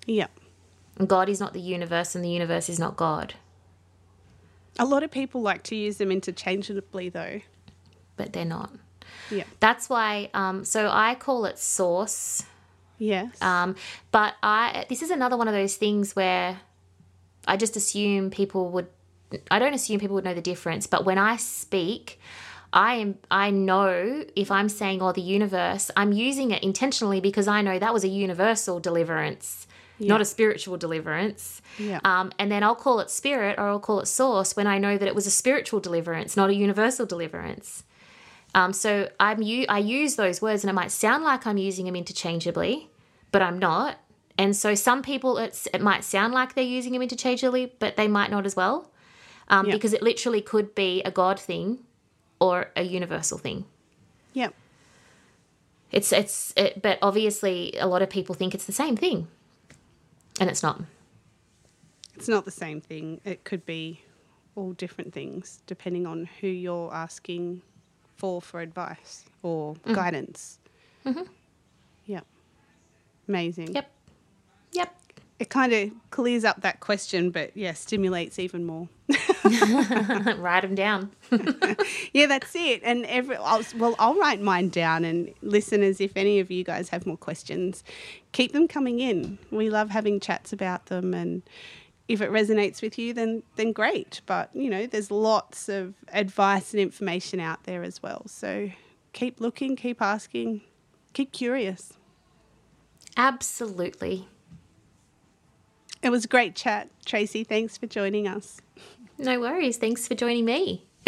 yeah. 0.07 0.27
And 0.97 1.09
God 1.09 1.29
is 1.29 1.39
not 1.39 1.53
the 1.53 1.59
universe, 1.59 2.15
and 2.15 2.23
the 2.23 2.29
universe 2.29 2.69
is 2.69 2.79
not 2.79 2.95
God. 2.95 3.33
A 4.77 4.85
lot 4.85 5.03
of 5.03 5.11
people 5.11 5.41
like 5.41 5.63
to 5.63 5.75
use 5.75 5.97
them 5.97 6.11
interchangeably 6.11 7.09
though. 7.09 7.41
But 8.17 8.33
they're 8.33 8.45
not. 8.45 8.71
Yeah. 9.29 9.43
That's 9.59 9.89
why. 9.89 10.29
Um, 10.33 10.65
so 10.65 10.89
I 10.91 11.15
call 11.15 11.45
it 11.45 11.57
source. 11.59 12.43
Yes. 12.97 13.41
Um, 13.41 13.75
but 14.11 14.35
I 14.41 14.85
this 14.89 15.01
is 15.01 15.11
another 15.11 15.37
one 15.37 15.47
of 15.47 15.53
those 15.53 15.75
things 15.75 16.15
where 16.15 16.59
I 17.47 17.57
just 17.57 17.75
assume 17.75 18.29
people 18.29 18.69
would 18.69 18.87
I 19.51 19.59
don't 19.59 19.73
assume 19.73 19.99
people 19.99 20.15
would 20.15 20.23
know 20.23 20.33
the 20.33 20.41
difference, 20.41 20.87
but 20.87 21.03
when 21.03 21.17
I 21.17 21.37
speak, 21.37 22.19
I 22.71 22.95
am 22.95 23.17
I 23.29 23.49
know 23.49 24.23
if 24.35 24.49
I'm 24.51 24.69
saying 24.69 25.01
oh 25.01 25.11
the 25.11 25.21
universe, 25.21 25.91
I'm 25.95 26.11
using 26.11 26.51
it 26.51 26.63
intentionally 26.63 27.19
because 27.19 27.47
I 27.47 27.61
know 27.61 27.79
that 27.79 27.93
was 27.93 28.03
a 28.03 28.09
universal 28.09 28.79
deliverance, 28.79 29.67
not 29.99 30.21
a 30.21 30.25
spiritual 30.25 30.77
deliverance. 30.77 31.61
Yeah. 31.79 31.99
Um, 32.03 32.31
and 32.37 32.51
then 32.51 32.63
I'll 32.63 32.75
call 32.75 32.99
it 32.99 33.09
spirit 33.09 33.57
or 33.57 33.67
I'll 33.69 33.79
call 33.79 33.99
it 33.99 34.07
source 34.07 34.55
when 34.55 34.67
I 34.67 34.77
know 34.77 34.97
that 34.97 35.07
it 35.07 35.15
was 35.15 35.25
a 35.27 35.31
spiritual 35.31 35.79
deliverance, 35.79 36.35
not 36.35 36.49
a 36.49 36.53
universal 36.55 37.05
deliverance. 37.05 37.83
Um, 38.53 38.71
so 38.73 39.09
I'm 39.19 39.41
u- 39.41 39.65
I 39.67 39.79
use 39.79 40.15
those 40.15 40.41
words, 40.41 40.63
and 40.63 40.69
it 40.69 40.73
might 40.73 40.91
sound 40.91 41.23
like 41.23 41.45
I'm 41.45 41.57
using 41.57 41.85
them 41.85 41.95
interchangeably, 41.95 42.89
but 43.31 43.41
I'm 43.41 43.59
not. 43.59 43.97
And 44.37 44.55
so 44.55 44.75
some 44.75 45.01
people, 45.01 45.37
it's, 45.37 45.67
it 45.73 45.81
might 45.81 46.03
sound 46.03 46.33
like 46.33 46.55
they're 46.55 46.63
using 46.63 46.93
them 46.93 47.01
interchangeably, 47.01 47.73
but 47.79 47.95
they 47.95 48.07
might 48.07 48.31
not 48.31 48.45
as 48.45 48.55
well, 48.55 48.91
um, 49.49 49.65
Yeah. 49.65 49.73
because 49.73 49.93
it 49.93 50.01
literally 50.01 50.41
could 50.41 50.75
be 50.75 51.01
a 51.03 51.11
God 51.11 51.39
thing 51.39 51.79
or 52.39 52.71
a 52.75 52.83
universal 52.83 53.37
thing. 53.37 53.65
Yep. 54.33 54.53
It's 55.91 56.11
it's 56.11 56.53
it, 56.57 56.81
but 56.81 56.99
obviously 57.01 57.73
a 57.79 57.87
lot 57.87 58.01
of 58.01 58.09
people 58.09 58.35
think 58.35 58.53
it's 58.53 58.65
the 58.65 58.73
same 58.73 58.97
thing, 58.97 59.27
and 60.39 60.49
it's 60.49 60.63
not. 60.63 60.81
It's 62.15 62.27
not 62.27 62.45
the 62.45 62.51
same 62.51 62.81
thing. 62.81 63.21
It 63.25 63.43
could 63.43 63.65
be 63.65 64.01
all 64.55 64.73
different 64.73 65.13
things 65.13 65.61
depending 65.67 66.05
on 66.05 66.29
who 66.39 66.47
you're 66.47 66.93
asking 66.93 67.61
for 68.15 68.41
for 68.41 68.61
advice 68.61 69.25
or 69.43 69.75
guidance. 69.91 70.59
Mm-hmm. 71.05 71.23
Yep. 72.05 72.25
Amazing. 73.27 73.73
Yep. 73.73 73.91
Yep. 74.71 74.99
It 75.37 75.49
kind 75.49 75.73
of 75.73 75.91
clears 76.11 76.45
up 76.45 76.61
that 76.61 76.79
question, 76.79 77.29
but 77.29 77.55
yeah, 77.57 77.73
stimulates 77.73 78.39
even 78.39 78.63
more. 78.65 78.87
Write 80.37 80.61
them 80.61 80.75
down. 80.75 81.11
Yeah, 82.13 82.27
that's 82.27 82.55
it. 82.55 82.81
And 82.83 83.05
every 83.07 83.35
I'll, 83.35 83.61
well, 83.75 83.93
I'll 83.99 84.15
write 84.15 84.39
mine 84.39 84.69
down. 84.69 85.03
And 85.03 85.33
listeners, 85.41 85.99
if 85.99 86.15
any 86.15 86.39
of 86.39 86.49
you 86.49 86.63
guys 86.63 86.87
have 86.89 87.05
more 87.05 87.17
questions, 87.17 87.83
keep 88.31 88.53
them 88.53 88.69
coming 88.69 89.01
in. 89.01 89.37
We 89.51 89.69
love 89.69 89.89
having 89.89 90.21
chats 90.21 90.53
about 90.53 90.85
them, 90.85 91.13
and 91.13 91.41
if 92.07 92.21
it 92.21 92.31
resonates 92.31 92.81
with 92.81 92.97
you, 92.97 93.13
then 93.13 93.43
then 93.57 93.73
great. 93.73 94.21
But 94.25 94.49
you 94.55 94.69
know, 94.69 94.87
there's 94.87 95.11
lots 95.11 95.67
of 95.67 95.93
advice 96.13 96.73
and 96.73 96.79
information 96.79 97.41
out 97.41 97.65
there 97.65 97.83
as 97.83 98.01
well. 98.01 98.23
So 98.27 98.71
keep 99.11 99.41
looking, 99.41 99.75
keep 99.75 100.01
asking, 100.01 100.61
keep 101.13 101.33
curious. 101.33 101.93
Absolutely. 103.17 104.27
It 106.05 106.11
was 106.11 106.23
a 106.25 106.27
great 106.27 106.55
chat, 106.55 106.87
Tracy. 107.03 107.43
Thanks 107.43 107.79
for 107.79 107.87
joining 107.87 108.27
us. 108.27 108.61
No 109.17 109.39
worries. 109.39 109.77
Thanks 109.77 110.07
for 110.07 110.13
joining 110.13 110.45
me. 110.45 110.85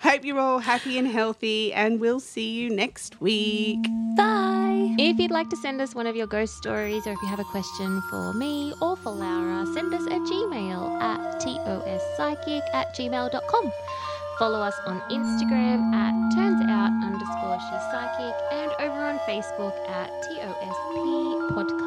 Hope 0.00 0.22
you're 0.22 0.38
all 0.38 0.58
happy 0.58 0.98
and 0.98 1.08
healthy, 1.08 1.72
and 1.72 1.98
we'll 1.98 2.20
see 2.20 2.50
you 2.50 2.68
next 2.68 3.18
week. 3.22 3.82
Bye. 4.14 4.94
If 4.98 5.18
you'd 5.18 5.30
like 5.30 5.48
to 5.48 5.56
send 5.56 5.80
us 5.80 5.94
one 5.94 6.06
of 6.06 6.14
your 6.14 6.26
ghost 6.26 6.58
stories 6.58 7.06
or 7.06 7.12
if 7.12 7.22
you 7.22 7.28
have 7.28 7.40
a 7.40 7.44
question 7.44 8.02
for 8.10 8.34
me 8.34 8.74
or 8.82 8.94
for 8.96 9.12
Laura, 9.12 9.64
send 9.72 9.94
us 9.94 10.04
a 10.04 10.18
Gmail 10.18 11.00
at 11.00 11.40
tospsychic 11.40 12.60
at 12.74 12.94
gmail.com. 12.94 13.72
Follow 14.38 14.60
us 14.60 14.78
on 14.84 15.00
Instagram 15.10 15.94
at 15.94 16.12
turnsout 16.36 16.92
underscore 17.02 17.58
she's 17.58 17.80
psychic 17.90 18.34
and 18.52 18.70
over 18.80 19.02
on 19.02 19.18
Facebook 19.20 19.74
at 19.88 20.10
TOSP 20.24 21.50
podcast. 21.52 21.85